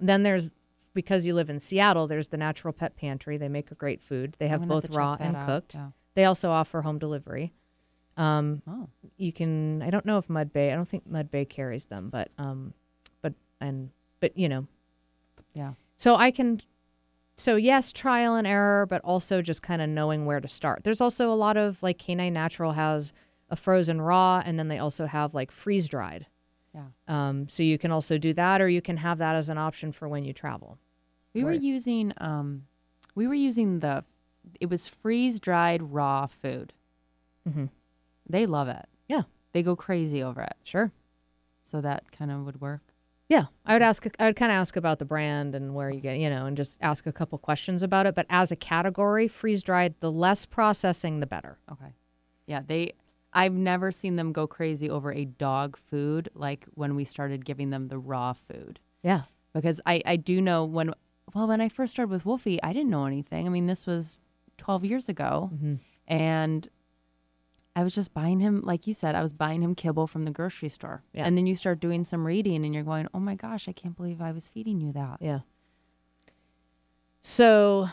then 0.00 0.22
there's 0.24 0.50
because 0.94 1.24
you 1.26 1.34
live 1.34 1.48
in 1.50 1.60
Seattle, 1.60 2.06
there's 2.06 2.28
the 2.28 2.36
Natural 2.36 2.72
Pet 2.72 2.96
Pantry. 2.96 3.36
They 3.36 3.48
make 3.48 3.70
a 3.70 3.74
great 3.74 4.02
food. 4.02 4.36
They 4.38 4.48
have 4.48 4.60
gonna 4.60 4.68
both 4.74 4.82
to 4.84 4.88
check 4.88 4.96
raw 4.98 5.16
that 5.16 5.24
and 5.26 5.36
out. 5.36 5.46
cooked. 5.46 5.74
Yeah. 5.74 5.88
They 6.14 6.24
also 6.24 6.50
offer 6.50 6.82
home 6.82 6.98
delivery. 6.98 7.52
Um, 8.16 8.62
Oh. 8.68 8.88
you 9.16 9.32
can. 9.32 9.80
I 9.82 9.90
don't 9.90 10.06
know 10.06 10.18
if 10.18 10.28
Mud 10.28 10.52
Bay. 10.52 10.72
I 10.72 10.76
don't 10.76 10.88
think 10.88 11.06
Mud 11.06 11.30
Bay 11.30 11.44
carries 11.44 11.86
them, 11.86 12.10
but 12.10 12.30
um, 12.38 12.74
but 13.22 13.34
and 13.60 13.90
but 14.20 14.36
you 14.36 14.48
know. 14.48 14.66
Yeah. 15.54 15.72
So 15.96 16.14
I 16.16 16.30
can. 16.30 16.60
So 17.36 17.56
yes, 17.56 17.92
trial 17.92 18.36
and 18.36 18.46
error, 18.46 18.86
but 18.86 19.00
also 19.02 19.42
just 19.42 19.62
kind 19.62 19.82
of 19.82 19.88
knowing 19.88 20.24
where 20.24 20.40
to 20.40 20.48
start. 20.48 20.84
There's 20.84 21.00
also 21.00 21.32
a 21.32 21.34
lot 21.34 21.56
of 21.56 21.82
like 21.82 21.98
K9 21.98 22.32
Natural 22.32 22.72
has 22.72 23.12
a 23.50 23.56
frozen 23.56 24.00
raw, 24.00 24.42
and 24.44 24.58
then 24.58 24.68
they 24.68 24.78
also 24.78 25.06
have 25.06 25.34
like 25.34 25.50
freeze 25.50 25.88
dried. 25.88 26.26
Yeah. 26.74 26.86
Um, 27.08 27.48
so 27.48 27.62
you 27.62 27.78
can 27.78 27.90
also 27.90 28.18
do 28.18 28.32
that, 28.34 28.60
or 28.60 28.68
you 28.68 28.82
can 28.82 28.98
have 28.98 29.18
that 29.18 29.36
as 29.36 29.48
an 29.48 29.58
option 29.58 29.92
for 29.92 30.08
when 30.08 30.24
you 30.24 30.32
travel. 30.32 30.78
We 31.34 31.42
were 31.42 31.52
using 31.52 32.12
um 32.18 32.66
we 33.16 33.26
were 33.26 33.34
using 33.34 33.80
the 33.80 34.04
it 34.60 34.70
was 34.70 34.86
freeze 34.86 35.40
dried 35.40 35.82
raw 35.82 36.26
food. 36.26 36.72
Mm-hmm. 37.48 37.66
They 38.28 38.46
love 38.46 38.68
it. 38.68 38.86
Yeah. 39.08 39.22
They 39.52 39.62
go 39.62 39.74
crazy 39.76 40.22
over 40.22 40.42
it. 40.42 40.56
Sure. 40.62 40.92
So 41.64 41.80
that 41.80 42.12
kind 42.12 42.30
of 42.30 42.44
would 42.44 42.60
work. 42.60 42.82
Yeah, 43.34 43.46
I 43.66 43.72
would 43.72 43.82
ask. 43.82 44.06
I 44.20 44.26
would 44.26 44.36
kind 44.36 44.52
of 44.52 44.56
ask 44.56 44.76
about 44.76 45.00
the 45.00 45.04
brand 45.04 45.56
and 45.56 45.74
where 45.74 45.90
you 45.90 46.00
get, 46.00 46.18
you 46.18 46.30
know, 46.30 46.46
and 46.46 46.56
just 46.56 46.78
ask 46.80 47.04
a 47.04 47.12
couple 47.12 47.36
questions 47.38 47.82
about 47.82 48.06
it. 48.06 48.14
But 48.14 48.26
as 48.30 48.52
a 48.52 48.56
category, 48.56 49.26
freeze 49.26 49.64
dried, 49.64 49.96
the 49.98 50.12
less 50.12 50.46
processing, 50.46 51.18
the 51.18 51.26
better. 51.26 51.58
Okay. 51.72 51.94
Yeah, 52.46 52.60
they 52.64 52.92
I've 53.32 53.52
never 53.52 53.90
seen 53.90 54.14
them 54.14 54.32
go 54.32 54.46
crazy 54.46 54.88
over 54.88 55.12
a 55.12 55.24
dog 55.24 55.76
food 55.76 56.28
like 56.34 56.66
when 56.74 56.94
we 56.94 57.04
started 57.04 57.44
giving 57.44 57.70
them 57.70 57.88
the 57.88 57.98
raw 57.98 58.34
food. 58.34 58.78
Yeah. 59.02 59.22
Because 59.52 59.80
I 59.84 60.00
I 60.06 60.14
do 60.14 60.40
know 60.40 60.64
when 60.64 60.92
well 61.34 61.48
when 61.48 61.60
I 61.60 61.68
first 61.68 61.94
started 61.94 62.12
with 62.12 62.24
Wolfie, 62.24 62.62
I 62.62 62.72
didn't 62.72 62.90
know 62.90 63.06
anything. 63.06 63.46
I 63.46 63.50
mean, 63.50 63.66
this 63.66 63.84
was 63.84 64.20
12 64.58 64.84
years 64.84 65.08
ago. 65.08 65.50
Mm-hmm. 65.52 65.74
And 66.06 66.68
I 67.76 67.82
was 67.82 67.92
just 67.92 68.14
buying 68.14 68.40
him 68.40 68.62
like 68.62 68.86
you 68.86 68.94
said, 68.94 69.14
I 69.14 69.22
was 69.22 69.32
buying 69.32 69.62
him 69.62 69.74
kibble 69.74 70.06
from 70.06 70.24
the 70.24 70.30
grocery 70.30 70.68
store. 70.68 71.02
Yeah. 71.12 71.24
And 71.26 71.36
then 71.36 71.46
you 71.46 71.54
start 71.54 71.80
doing 71.80 72.04
some 72.04 72.26
reading 72.26 72.64
and 72.64 72.74
you're 72.74 72.84
going, 72.84 73.08
"Oh 73.12 73.18
my 73.18 73.34
gosh, 73.34 73.68
I 73.68 73.72
can't 73.72 73.96
believe 73.96 74.20
I 74.20 74.32
was 74.32 74.48
feeding 74.48 74.80
you 74.80 74.92
that." 74.92 75.18
Yeah. 75.20 75.40
So 77.20 77.88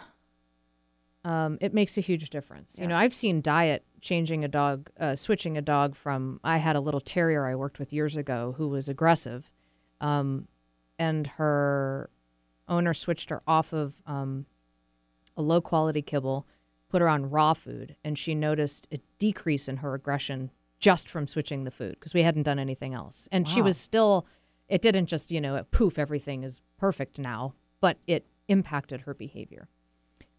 um, 1.24 1.58
it 1.62 1.74
makes 1.74 1.98
a 1.98 2.02
huge 2.02 2.30
difference. 2.30 2.76
You 2.78 2.88
know, 2.88 2.96
I've 2.96 3.14
seen 3.14 3.42
diet 3.42 3.86
changing 4.02 4.44
a 4.44 4.48
dog, 4.48 4.90
uh, 5.00 5.16
switching 5.16 5.58
a 5.58 5.62
dog 5.62 5.96
from. 5.96 6.40
I 6.44 6.58
had 6.58 6.76
a 6.76 6.82
little 6.82 7.00
terrier 7.00 7.46
I 7.46 7.56
worked 7.56 7.80
with 7.80 7.94
years 7.94 8.16
ago 8.16 8.56
who 8.58 8.68
was 8.68 8.90
aggressive, 8.90 9.52
um, 10.00 10.48
and 11.00 11.28
her 11.28 12.10
owner 12.68 12.94
switched 12.94 13.30
her 13.30 13.42
off 13.48 13.74
of 13.74 14.02
um, 14.08 14.46
a 15.38 15.42
low 15.42 15.62
quality 15.62 16.02
kibble, 16.02 16.48
put 16.92 17.02
her 17.02 17.08
on 17.10 17.30
raw 17.30 17.54
food, 17.54 17.96
and 18.04 18.18
she 18.20 18.36
noticed 18.36 18.88
a 18.92 19.00
decrease 19.18 19.68
in 19.68 19.78
her 19.78 19.94
aggression 19.94 20.52
just 20.80 21.08
from 21.08 21.28
switching 21.28 21.64
the 21.64 21.72
food 21.72 21.92
because 21.92 22.14
we 22.14 22.24
hadn't 22.24 22.44
done 22.44 22.60
anything 22.60 22.94
else. 22.94 23.28
And 23.32 23.48
she 23.48 23.62
was 23.62 23.78
still, 23.78 24.26
it 24.68 24.82
didn't 24.82 25.06
just, 25.06 25.32
you 25.32 25.40
know, 25.40 25.64
poof, 25.72 25.98
everything 25.98 26.44
is 26.44 26.60
perfect 26.78 27.18
now, 27.20 27.54
but 27.80 27.98
it 28.08 28.26
impacted 28.48 29.02
her 29.02 29.14
behavior. 29.14 29.68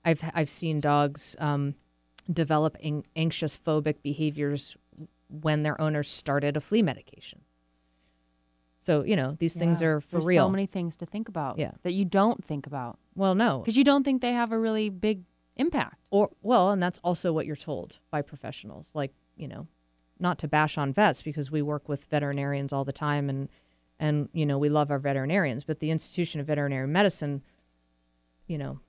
I've, 0.04 0.22
I've 0.34 0.50
seen 0.50 0.80
dogs 0.80 1.36
um, 1.38 1.74
develop 2.30 2.76
an- 2.82 3.04
anxious 3.16 3.56
phobic 3.56 4.02
behaviors 4.02 4.76
when 5.28 5.62
their 5.62 5.80
owners 5.80 6.10
started 6.10 6.56
a 6.56 6.60
flea 6.60 6.82
medication. 6.82 7.40
So, 8.80 9.04
you 9.04 9.14
know, 9.14 9.36
these 9.38 9.54
things 9.54 9.80
are 9.80 10.00
for 10.00 10.16
There's 10.16 10.26
real. 10.26 10.46
so 10.46 10.50
many 10.50 10.66
things 10.66 10.96
to 10.96 11.06
think 11.06 11.28
about 11.28 11.56
Yeah. 11.58 11.70
that 11.84 11.92
you 11.92 12.04
don't 12.04 12.44
think 12.44 12.66
about 12.66 12.98
well, 13.14 13.36
no. 13.36 13.60
because 13.60 13.76
you 13.76 13.84
don't 13.84 14.02
think 14.02 14.20
they 14.22 14.32
have 14.32 14.50
a 14.50 14.58
really 14.58 14.90
big 14.90 15.22
impact. 15.56 15.96
or 16.10 16.30
well 16.42 16.70
and 16.70 16.82
that's 16.82 16.98
also 17.04 17.32
what 17.32 17.46
you're 17.46 17.56
told 17.56 17.98
by 18.10 18.22
professionals 18.22 18.90
like 18.94 19.12
you 19.36 19.46
know 19.46 19.66
not 20.18 20.38
to 20.38 20.48
bash 20.48 20.78
on 20.78 20.92
vets 20.92 21.22
because 21.22 21.50
we 21.50 21.60
work 21.60 21.88
with 21.88 22.04
veterinarians 22.06 22.72
all 22.72 22.84
the 22.84 22.92
time 22.92 23.28
and 23.28 23.48
and 23.98 24.28
you 24.32 24.46
know 24.46 24.58
we 24.58 24.68
love 24.68 24.90
our 24.90 24.98
veterinarians 24.98 25.64
but 25.64 25.80
the 25.80 25.90
institution 25.90 26.40
of 26.40 26.46
veterinary 26.46 26.86
medicine 26.86 27.42
you 28.46 28.56
know 28.56 28.80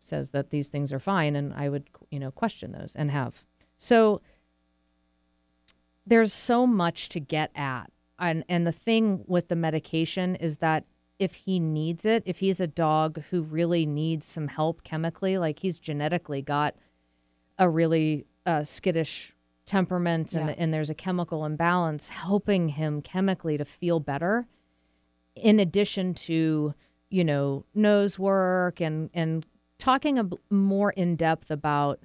says 0.00 0.30
that 0.30 0.50
these 0.50 0.68
things 0.68 0.92
are 0.92 0.98
fine 0.98 1.36
and 1.36 1.52
i 1.54 1.68
would 1.68 1.88
you 2.10 2.18
know 2.18 2.30
question 2.30 2.72
those 2.72 2.94
and 2.94 3.10
have 3.10 3.44
so 3.76 4.20
there's 6.06 6.32
so 6.32 6.66
much 6.66 7.08
to 7.08 7.20
get 7.20 7.50
at 7.54 7.90
and 8.18 8.44
and 8.48 8.66
the 8.66 8.72
thing 8.72 9.24
with 9.26 9.48
the 9.48 9.56
medication 9.56 10.36
is 10.36 10.58
that 10.58 10.84
if 11.18 11.34
he 11.34 11.58
needs 11.58 12.04
it 12.04 12.22
if 12.26 12.38
he's 12.38 12.60
a 12.60 12.66
dog 12.66 13.22
who 13.30 13.42
really 13.42 13.86
needs 13.86 14.26
some 14.26 14.48
help 14.48 14.82
chemically 14.84 15.38
like 15.38 15.60
he's 15.60 15.78
genetically 15.78 16.42
got 16.42 16.74
a 17.58 17.68
really 17.68 18.26
uh, 18.44 18.62
skittish 18.62 19.34
temperament 19.64 20.32
and, 20.34 20.48
Yeah. 20.48 20.54
and 20.58 20.74
there's 20.74 20.90
a 20.90 20.94
chemical 20.94 21.44
imbalance 21.44 22.10
helping 22.10 22.68
him 22.70 23.00
chemically 23.02 23.56
to 23.58 23.64
feel 23.64 23.98
better 23.98 24.46
in 25.34 25.58
addition 25.58 26.14
to 26.14 26.74
you 27.10 27.24
know 27.24 27.64
nose 27.74 28.18
work 28.18 28.80
and 28.80 29.10
and 29.14 29.46
talking 29.78 30.18
a 30.18 30.24
b- 30.24 30.36
more 30.50 30.90
in 30.92 31.16
depth 31.16 31.50
about 31.50 32.00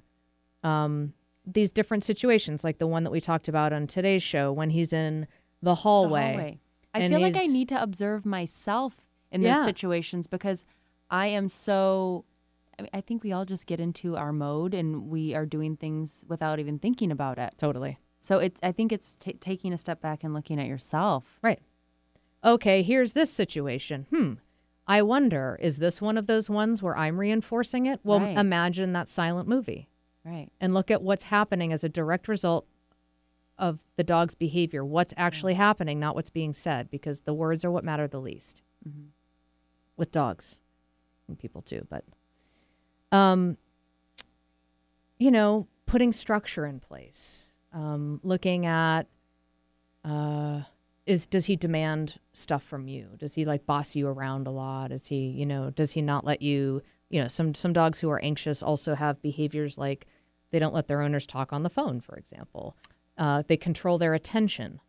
um, 0.62 1.12
these 1.46 1.70
different 1.70 2.04
situations 2.04 2.62
like 2.64 2.78
the 2.78 2.86
one 2.86 3.04
that 3.04 3.10
we 3.10 3.20
talked 3.20 3.48
about 3.48 3.72
on 3.72 3.86
today's 3.86 4.22
show 4.22 4.52
when 4.52 4.70
he's 4.70 4.92
in 4.92 5.22
the 5.60 5.70
The 5.70 5.74
hallway, 5.76 6.58
I 6.94 7.08
feel 7.08 7.20
like 7.20 7.36
I 7.36 7.46
need 7.46 7.68
to 7.70 7.82
observe 7.82 8.24
myself 8.26 9.08
in 9.30 9.42
Yeah. 9.42 9.54
those 9.54 9.64
situations 9.64 10.26
because 10.26 10.64
I 11.10 11.28
am 11.28 11.48
so. 11.48 12.24
I, 12.78 12.82
mean, 12.82 12.90
I 12.94 13.00
think 13.02 13.22
we 13.22 13.32
all 13.32 13.44
just 13.44 13.66
get 13.66 13.80
into 13.80 14.16
our 14.16 14.32
mode 14.32 14.72
and 14.74 15.08
we 15.08 15.34
are 15.34 15.44
doing 15.46 15.76
things 15.76 16.24
without 16.28 16.58
even 16.58 16.78
thinking 16.78 17.10
about 17.12 17.38
it. 17.38 17.54
totally 17.58 17.98
So 18.18 18.38
it's. 18.38 18.60
I 18.62 18.72
think 18.72 18.92
it's 18.92 19.16
ta 19.18 19.32
taking 19.40 19.72
a 19.72 19.78
step 19.78 20.00
back 20.00 20.24
and 20.24 20.32
looking 20.34 20.58
at 20.60 20.66
yourself. 20.66 21.38
Right. 21.42 21.60
Okay, 22.44 22.82
here's 22.82 23.12
this 23.12 23.32
situation. 23.32 24.06
Hmm. 24.10 24.32
I 24.86 25.00
wonder, 25.02 25.58
is 25.62 25.78
this 25.78 26.02
one 26.02 26.18
of 26.18 26.26
those 26.26 26.50
ones 26.50 26.82
where 26.82 26.96
I'm 26.98 27.18
reinforcing 27.20 27.86
it? 27.86 28.00
Well, 28.02 28.18
Right. 28.20 28.36
imagine 28.36 28.92
that 28.94 29.08
silent 29.08 29.48
movie 29.48 29.88
Right. 30.24 30.48
and 30.60 30.74
look 30.74 30.90
at 30.90 31.02
what's 31.02 31.24
happening 31.24 31.72
as 31.72 31.84
a 31.84 31.88
direct 31.88 32.26
result 32.26 32.66
of 33.58 33.84
the 33.96 34.04
dog's 34.04 34.34
behavior. 34.34 34.84
What's 34.84 35.14
actually 35.16 35.54
happening, 35.54 36.00
not 36.00 36.14
what's 36.14 36.30
being 36.30 36.52
said, 36.52 36.90
because 36.90 37.22
the 37.22 37.34
words 37.34 37.64
are 37.64 37.70
what 37.70 37.84
matter 37.84 38.08
the 38.08 38.20
least 38.20 38.62
with 39.96 40.10
dogs 40.10 40.60
and 41.28 41.38
people 41.38 41.62
too. 41.62 41.86
But, 41.88 42.04
um, 43.10 43.56
you 45.18 45.30
know, 45.30 45.68
putting 45.86 46.12
structure 46.12 46.66
in 46.66 46.80
place, 46.80 47.52
um, 47.72 48.20
looking 48.22 48.66
at, 48.66 49.02
uh, 50.04 50.62
is 51.06 51.26
does 51.26 51.46
he 51.46 51.56
demand 51.56 52.18
stuff 52.32 52.62
from 52.62 52.88
you? 52.88 53.10
Does 53.18 53.34
he 53.34 53.44
like 53.44 53.66
boss 53.66 53.96
you 53.96 54.06
around 54.06 54.46
a 54.46 54.50
lot? 54.50 54.92
Is 54.92 55.06
he, 55.08 55.26
you 55.26 55.46
know, 55.46 55.70
does 55.70 55.92
he 55.92 56.02
not 56.02 56.24
let 56.24 56.42
you, 56.42 56.82
you 57.10 57.20
know, 57.20 57.28
some 57.28 57.54
some 57.54 57.72
dogs 57.72 58.00
who 58.00 58.10
are 58.10 58.22
anxious 58.22 58.62
also 58.62 58.94
have 58.94 59.20
behaviors 59.20 59.76
like 59.76 60.06
they 60.52 60.58
don't 60.58 60.74
let 60.74 60.86
their 60.86 61.02
owners 61.02 61.26
talk 61.26 61.52
on 61.52 61.62
the 61.62 61.70
phone, 61.70 62.00
for 62.00 62.14
example. 62.16 62.76
Uh, 63.18 63.42
they 63.46 63.56
control 63.56 63.98
their 63.98 64.14
attention. 64.14 64.80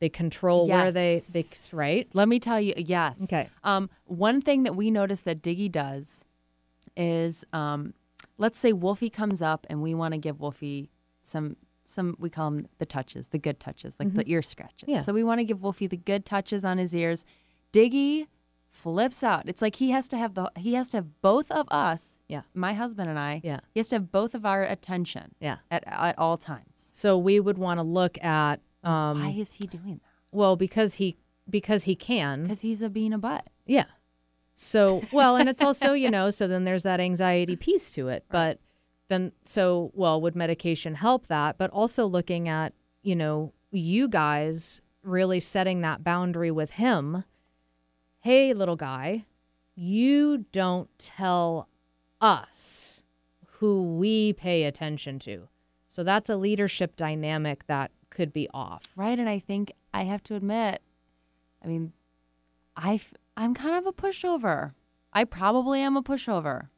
They 0.00 0.08
control 0.08 0.68
where 0.68 0.90
they 0.90 1.22
they 1.32 1.40
Yes. 1.40 1.72
right. 1.72 2.06
Let 2.12 2.28
me 2.28 2.38
tell 2.40 2.60
you. 2.60 2.74
Yes. 2.76 3.22
Okay. 3.24 3.48
Um, 3.62 3.88
one 4.04 4.40
thing 4.40 4.64
that 4.64 4.74
we 4.76 4.90
notice 4.90 5.22
that 5.22 5.40
Diggy 5.40 5.70
does 5.70 6.24
is, 6.96 7.44
um, 7.52 7.94
let's 8.36 8.58
say 8.58 8.72
Wolfie 8.72 9.08
comes 9.10 9.40
up 9.40 9.66
and 9.70 9.80
we 9.82 9.94
want 9.94 10.12
to 10.12 10.18
give 10.18 10.40
Wolfie 10.40 10.90
some 11.22 11.56
some 11.84 12.16
we 12.18 12.28
call 12.30 12.50
them 12.50 12.66
the 12.78 12.86
touches, 12.86 13.28
the 13.28 13.38
good 13.38 13.60
touches, 13.60 13.98
like 14.00 14.12
the 14.14 14.24
ear 14.26 14.42
scratches. 14.42 14.82
Mm-hmm. 14.88 14.92
Yeah. 14.92 15.00
So 15.02 15.12
we 15.12 15.22
want 15.22 15.40
to 15.40 15.44
give 15.44 15.62
Wolfie 15.62 15.86
the 15.86 15.96
good 15.96 16.24
touches 16.24 16.64
on 16.64 16.78
his 16.78 16.94
ears. 16.94 17.24
Diggy 17.72 18.26
flips 18.74 19.22
out. 19.22 19.48
It's 19.48 19.62
like 19.62 19.76
he 19.76 19.90
has 19.92 20.08
to 20.08 20.18
have 20.18 20.34
the 20.34 20.50
he 20.56 20.74
has 20.74 20.88
to 20.90 20.98
have 20.98 21.22
both 21.22 21.50
of 21.50 21.66
us. 21.70 22.18
Yeah. 22.28 22.42
My 22.52 22.74
husband 22.74 23.08
and 23.08 23.18
I. 23.18 23.40
Yeah. 23.44 23.60
He 23.72 23.80
has 23.80 23.88
to 23.88 23.96
have 23.96 24.10
both 24.10 24.34
of 24.34 24.44
our 24.44 24.62
attention. 24.62 25.34
Yeah. 25.40 25.58
At 25.70 25.84
at 25.86 26.18
all 26.18 26.36
times. 26.36 26.90
So 26.94 27.16
we 27.16 27.40
would 27.40 27.58
want 27.58 27.78
to 27.78 27.82
look 27.84 28.22
at 28.22 28.60
um 28.82 29.22
Why 29.22 29.30
is 29.30 29.54
he 29.54 29.66
doing 29.66 30.00
that? 30.02 30.36
well 30.36 30.56
because 30.56 30.94
he 30.94 31.16
because 31.48 31.84
he 31.84 31.94
can. 31.94 32.42
Because 32.42 32.60
he's 32.60 32.82
a 32.82 32.90
being 32.90 33.12
a 33.12 33.18
butt. 33.18 33.48
Yeah. 33.66 33.84
So, 34.54 35.02
well, 35.12 35.36
and 35.36 35.48
it's 35.48 35.62
also, 35.62 35.92
you 35.92 36.10
know, 36.10 36.30
so 36.30 36.46
then 36.46 36.64
there's 36.64 36.84
that 36.84 37.00
anxiety 37.00 37.56
piece 37.56 37.90
to 37.92 38.08
it. 38.08 38.24
But 38.30 38.60
then, 39.08 39.32
so, 39.44 39.90
well, 39.94 40.20
would 40.20 40.36
medication 40.36 40.94
help 40.94 41.26
that? 41.26 41.58
But 41.58 41.70
also 41.70 42.06
looking 42.06 42.48
at, 42.48 42.72
you 43.02 43.16
know, 43.16 43.52
you 43.70 44.08
guys 44.08 44.80
really 45.02 45.40
setting 45.40 45.82
that 45.82 46.02
boundary 46.02 46.50
with 46.50 46.72
him. 46.72 47.24
Hey, 48.24 48.54
little 48.54 48.76
guy, 48.76 49.26
you 49.74 50.46
don't 50.50 50.88
tell 50.98 51.68
us 52.22 53.02
who 53.58 53.82
we 53.98 54.32
pay 54.32 54.64
attention 54.64 55.18
to. 55.18 55.48
So 55.88 56.02
that's 56.02 56.30
a 56.30 56.36
leadership 56.36 56.96
dynamic 56.96 57.66
that 57.66 57.90
could 58.08 58.32
be 58.32 58.48
off. 58.54 58.80
Right. 58.96 59.18
And 59.18 59.28
I 59.28 59.40
think 59.40 59.72
I 59.92 60.04
have 60.04 60.22
to 60.22 60.36
admit, 60.36 60.80
I 61.62 61.66
mean, 61.66 61.92
I 62.74 62.94
f- 62.94 63.12
I'm 63.36 63.52
kind 63.52 63.76
of 63.76 63.86
a 63.86 63.92
pushover. 63.92 64.72
I 65.12 65.24
probably 65.24 65.80
am 65.80 65.94
a 65.94 66.02
pushover. 66.02 66.68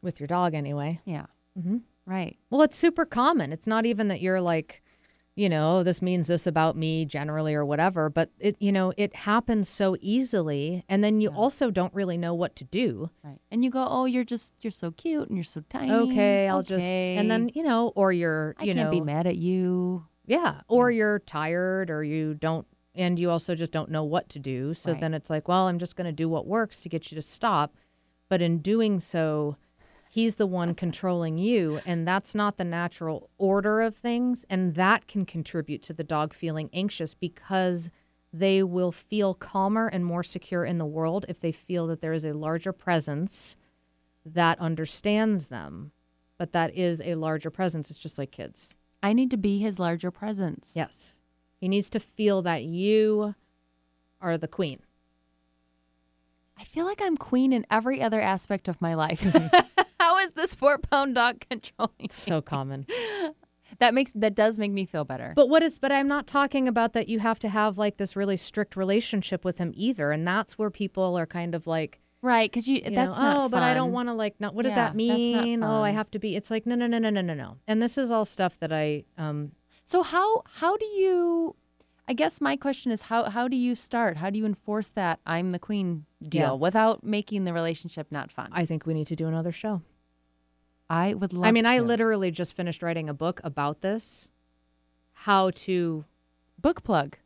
With 0.00 0.20
your 0.20 0.28
dog, 0.28 0.54
anyway. 0.54 1.00
Yeah. 1.06 1.26
Mhm. 1.58 1.80
Right. 2.06 2.38
Well, 2.50 2.62
it's 2.62 2.78
super 2.78 3.04
common. 3.04 3.52
It's 3.52 3.66
not 3.66 3.84
even 3.84 4.06
that 4.08 4.20
you're 4.20 4.40
like, 4.40 4.80
you 5.38 5.48
know, 5.48 5.84
this 5.84 6.02
means 6.02 6.26
this 6.26 6.48
about 6.48 6.76
me 6.76 7.04
generally 7.04 7.54
or 7.54 7.64
whatever, 7.64 8.10
but 8.10 8.30
it, 8.40 8.56
you 8.58 8.72
know, 8.72 8.92
it 8.96 9.14
happens 9.14 9.68
so 9.68 9.96
easily. 10.00 10.84
And 10.88 11.04
then 11.04 11.20
you 11.20 11.28
also 11.30 11.70
don't 11.70 11.94
really 11.94 12.18
know 12.18 12.34
what 12.34 12.56
to 12.56 12.64
do. 12.64 13.10
Right. 13.22 13.38
And 13.52 13.62
you 13.62 13.70
go, 13.70 13.86
oh, 13.88 14.04
you're 14.06 14.24
just, 14.24 14.52
you're 14.62 14.72
so 14.72 14.90
cute 14.90 15.28
and 15.28 15.36
you're 15.36 15.44
so 15.44 15.62
tiny. 15.68 15.92
Okay, 15.92 16.48
I'll 16.48 16.64
just, 16.64 16.84
and 16.84 17.30
then, 17.30 17.50
you 17.54 17.62
know, 17.62 17.92
or 17.94 18.12
you're, 18.12 18.56
I 18.58 18.64
you 18.64 18.74
can't 18.74 18.86
know, 18.88 18.90
be 18.90 19.00
mad 19.00 19.28
at 19.28 19.36
you. 19.36 20.04
yeah, 20.26 20.62
or 20.66 20.90
you're 20.90 21.20
tired 21.20 21.88
or 21.88 22.02
you 22.02 22.34
don't, 22.34 22.66
and 22.96 23.16
you 23.16 23.30
also 23.30 23.54
just 23.54 23.70
don't 23.70 23.92
know 23.92 24.02
what 24.02 24.28
to 24.30 24.40
do. 24.40 24.74
So 24.74 24.90
Right. 24.90 25.00
then 25.00 25.14
it's 25.14 25.30
like, 25.30 25.46
well, 25.46 25.68
I'm 25.68 25.78
just 25.78 25.94
going 25.94 26.06
to 26.06 26.12
do 26.12 26.28
what 26.28 26.48
works 26.48 26.80
to 26.80 26.88
get 26.88 27.12
you 27.12 27.14
to 27.14 27.22
stop. 27.22 27.76
But 28.28 28.42
in 28.42 28.58
doing 28.58 28.98
so, 28.98 29.56
He's 30.10 30.36
the 30.36 30.46
one 30.46 30.74
controlling 30.74 31.38
you, 31.38 31.80
and 31.84 32.08
that's 32.08 32.34
not 32.34 32.56
the 32.56 32.64
natural 32.64 33.30
order 33.36 33.80
of 33.80 33.94
things. 33.94 34.46
And 34.48 34.74
that 34.74 35.06
can 35.06 35.26
contribute 35.26 35.82
to 35.84 35.92
the 35.92 36.04
dog 36.04 36.32
feeling 36.32 36.70
anxious 36.72 37.14
because 37.14 37.90
they 38.32 38.62
will 38.62 38.92
feel 38.92 39.34
calmer 39.34 39.86
and 39.86 40.04
more 40.04 40.22
secure 40.22 40.64
in 40.64 40.78
the 40.78 40.86
world 40.86 41.24
if 41.28 41.40
they 41.40 41.52
feel 41.52 41.86
that 41.86 42.00
there 42.00 42.12
is 42.12 42.24
a 42.24 42.32
larger 42.32 42.72
presence 42.72 43.56
that 44.24 44.58
understands 44.60 45.46
them. 45.46 45.92
But 46.36 46.52
that 46.52 46.74
is 46.74 47.02
a 47.04 47.16
larger 47.16 47.50
presence. 47.50 47.90
It's 47.90 47.98
just 47.98 48.18
like 48.18 48.30
kids. 48.30 48.74
I 49.02 49.12
need 49.12 49.30
to 49.30 49.36
be 49.36 49.58
his 49.58 49.78
larger 49.78 50.10
presence. 50.10 50.72
Yes. 50.74 51.18
He 51.56 51.68
needs 51.68 51.90
to 51.90 52.00
feel 52.00 52.42
that 52.42 52.64
you 52.64 53.34
are 54.20 54.38
the 54.38 54.48
queen. 54.48 54.80
I 56.58 56.64
feel 56.64 56.86
like 56.86 57.00
I'm 57.00 57.16
queen 57.16 57.52
in 57.52 57.66
every 57.70 58.02
other 58.02 58.20
aspect 58.20 58.68
of 58.68 58.80
my 58.80 58.94
life. 58.94 59.24
Is 60.28 60.34
this 60.34 60.54
four 60.54 60.78
pound 60.78 61.14
dog 61.14 61.40
controlling? 61.50 62.10
So 62.10 62.40
common. 62.40 62.86
That 63.80 63.94
makes 63.94 64.12
that 64.14 64.34
does 64.34 64.58
make 64.58 64.72
me 64.72 64.86
feel 64.86 65.04
better. 65.04 65.34
But 65.36 65.48
what 65.48 65.62
is 65.62 65.78
but 65.78 65.92
I'm 65.92 66.08
not 66.08 66.26
talking 66.26 66.66
about 66.66 66.94
that 66.94 67.08
you 67.08 67.20
have 67.20 67.38
to 67.40 67.48
have 67.48 67.78
like 67.78 67.96
this 67.96 68.16
really 68.16 68.36
strict 68.36 68.74
relationship 68.76 69.44
with 69.44 69.58
him 69.58 69.72
either. 69.76 70.10
And 70.10 70.26
that's 70.26 70.58
where 70.58 70.70
people 70.70 71.16
are 71.16 71.26
kind 71.26 71.54
of 71.54 71.66
like 71.66 72.00
right, 72.20 72.50
because 72.50 72.66
you, 72.66 72.76
you 72.84 72.90
that's 72.90 73.16
know, 73.16 73.22
not 73.22 73.36
oh, 73.44 73.48
but 73.48 73.62
I 73.62 73.74
don't 73.74 73.92
want 73.92 74.08
to 74.08 74.14
like 74.14 74.40
not 74.40 74.54
what 74.54 74.64
does 74.64 74.74
that 74.74 74.96
mean? 74.96 75.62
Oh, 75.62 75.82
I 75.82 75.90
have 75.90 76.10
to 76.12 76.18
be 76.18 76.34
it's 76.34 76.50
like 76.50 76.66
no 76.66 76.74
no 76.74 76.86
no 76.88 76.98
no 76.98 77.10
no 77.10 77.20
no 77.20 77.34
no. 77.34 77.58
And 77.68 77.80
this 77.80 77.96
is 77.98 78.10
all 78.10 78.24
stuff 78.24 78.58
that 78.58 78.72
I 78.72 79.04
um 79.16 79.52
So 79.84 80.02
how 80.02 80.42
how 80.54 80.76
do 80.76 80.86
you? 80.86 81.54
I 82.08 82.14
guess 82.14 82.40
my 82.40 82.56
question 82.56 82.90
is 82.90 83.02
how 83.02 83.30
how 83.30 83.46
do 83.46 83.56
you 83.56 83.76
start? 83.76 84.16
How 84.16 84.30
do 84.30 84.38
you 84.40 84.46
enforce 84.46 84.88
that 84.90 85.20
I'm 85.24 85.50
the 85.50 85.58
queen 85.60 86.06
deal 86.26 86.40
Yeah. 86.40 86.52
without 86.54 87.04
making 87.04 87.44
the 87.44 87.52
relationship 87.52 88.10
not 88.10 88.32
fun? 88.32 88.48
I 88.50 88.64
think 88.64 88.86
we 88.86 88.94
need 88.94 89.06
to 89.08 89.14
do 89.16 89.28
another 89.28 89.52
show. 89.52 89.82
I 90.90 91.14
would 91.14 91.32
love. 91.32 91.44
I 91.44 91.52
mean, 91.52 91.66
I 91.66 91.80
literally 91.80 92.30
just 92.30 92.54
finished 92.54 92.82
writing 92.82 93.08
a 93.08 93.14
book 93.14 93.40
about 93.44 93.80
this. 93.82 94.28
How 95.12 95.50
to 95.50 96.04
book 96.60 96.82
plug, 96.84 97.16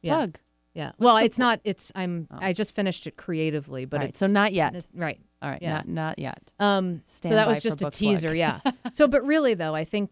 Yeah. 0.00 0.14
plug. 0.16 0.38
yeah. 0.74 0.92
Well, 0.98 1.16
it's 1.18 1.36
po- 1.38 1.42
not 1.44 1.60
it's 1.64 1.92
I'm 1.94 2.28
Oh. 2.30 2.38
I 2.40 2.52
just 2.52 2.72
finished 2.74 3.06
it 3.06 3.16
creatively, 3.16 3.84
but 3.84 4.00
Right, 4.00 4.08
it's 4.10 4.20
so 4.20 4.26
not 4.28 4.52
yet. 4.52 4.74
it- 4.76 4.86
right. 4.94 5.20
All 5.42 5.50
right, 5.50 5.60
Yeah. 5.60 5.72
not 5.78 5.88
not 5.88 6.18
yet. 6.18 6.52
Um, 6.60 7.02
so 7.04 7.28
that 7.30 7.48
was 7.48 7.60
just 7.62 7.82
a 7.82 7.90
teaser, 7.90 8.28
plug. 8.28 8.36
yeah. 8.36 8.60
So, 8.92 9.08
but 9.08 9.24
really 9.24 9.54
though, 9.54 9.74
I 9.74 9.84
think 9.84 10.10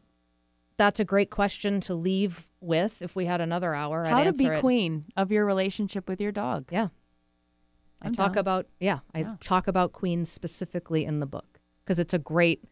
that's 0.76 0.98
a 0.98 1.04
great 1.04 1.30
question 1.30 1.80
to 1.82 1.94
leave 1.94 2.48
with. 2.60 3.00
If 3.00 3.14
we 3.14 3.26
had 3.26 3.40
another 3.40 3.74
hour, 3.74 4.04
How 4.06 4.18
I'd 4.18 4.24
to 4.24 4.32
be 4.32 4.46
it. 4.46 4.60
queen 4.60 5.04
of 5.16 5.30
your 5.30 5.44
relationship 5.46 6.08
with 6.08 6.20
your 6.20 6.32
dog? 6.32 6.66
Yeah, 6.72 6.88
I 8.02 8.06
I'm 8.08 8.12
talk 8.14 8.32
down. 8.32 8.38
about 8.38 8.66
yeah, 8.80 9.00
I 9.14 9.20
Yeah. 9.20 9.36
talk 9.40 9.68
about 9.68 9.92
queens 9.92 10.30
specifically 10.30 11.04
in 11.04 11.20
the 11.20 11.26
book 11.26 11.60
because 11.84 11.98
it's 12.00 12.14
a 12.14 12.18
great 12.18 12.64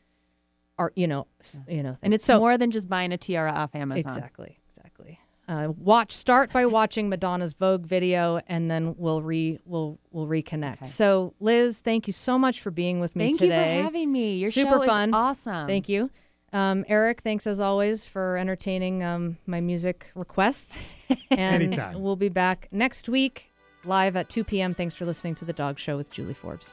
art. 0.79 0.93
You 0.97 1.07
know, 1.07 1.27
s- 1.41 1.61
you 1.69 1.83
know, 1.83 1.97
And 2.03 2.15
it's 2.15 2.25
so 2.25 2.39
more 2.39 2.57
than 2.59 2.71
just 2.71 2.89
buying 2.89 3.13
a 3.13 3.19
tiara 3.19 3.53
off 3.53 3.75
Amazon. 3.75 3.99
exactly, 4.11 4.59
exactly. 4.71 5.19
Uh, 5.49 5.73
watch 5.79 6.13
start 6.13 6.53
by 6.53 6.67
watching 6.67 7.09
Madonna's 7.09 7.55
Vogue 7.55 7.87
video, 7.87 8.39
and 8.49 8.71
then 8.71 8.95
we'll 8.99 9.23
re 9.23 9.59
we'll 9.65 9.99
we'll 10.11 10.27
reconnect. 10.27 10.75
Okay. 10.83 10.85
So, 10.87 11.33
Liz, 11.41 11.81
thank 11.81 12.07
you 12.07 12.13
so 12.13 12.39
much 12.39 12.61
for 12.61 12.71
being 12.71 13.01
with 13.01 13.17
me 13.17 13.27
Thank 13.29 13.39
today. 13.39 13.51
Thank 13.55 13.77
you 13.77 13.81
for 13.81 13.85
having 13.85 14.13
me. 14.13 14.37
Your 14.37 14.51
Super 14.51 14.79
show 14.81 14.87
fun. 14.87 15.09
is 15.09 15.15
awesome. 15.15 15.67
Thank 15.67 15.89
you. 15.89 16.11
Um, 16.53 16.85
Eric, 16.89 17.21
thanks 17.23 17.47
as 17.47 17.61
always 17.61 18.05
for 18.07 18.37
entertaining 18.37 19.03
um, 19.03 19.39
my 19.47 19.61
music 19.61 20.11
requests. 20.15 20.95
And 21.31 21.63
Anytime. 21.63 22.01
we'll 22.01 22.17
be 22.17 22.31
back 22.31 22.69
next 22.73 23.07
week 23.09 23.53
live 23.85 24.17
at 24.17 24.29
2 24.31 24.45
p.m. 24.45 24.75
Thanks 24.75 24.95
for 24.95 25.05
listening 25.07 25.35
to 25.37 25.45
The 25.45 25.53
Dog 25.53 25.79
Show 25.79 25.97
with 25.99 26.11
Julie 26.11 26.33
Forbes. 26.35 26.73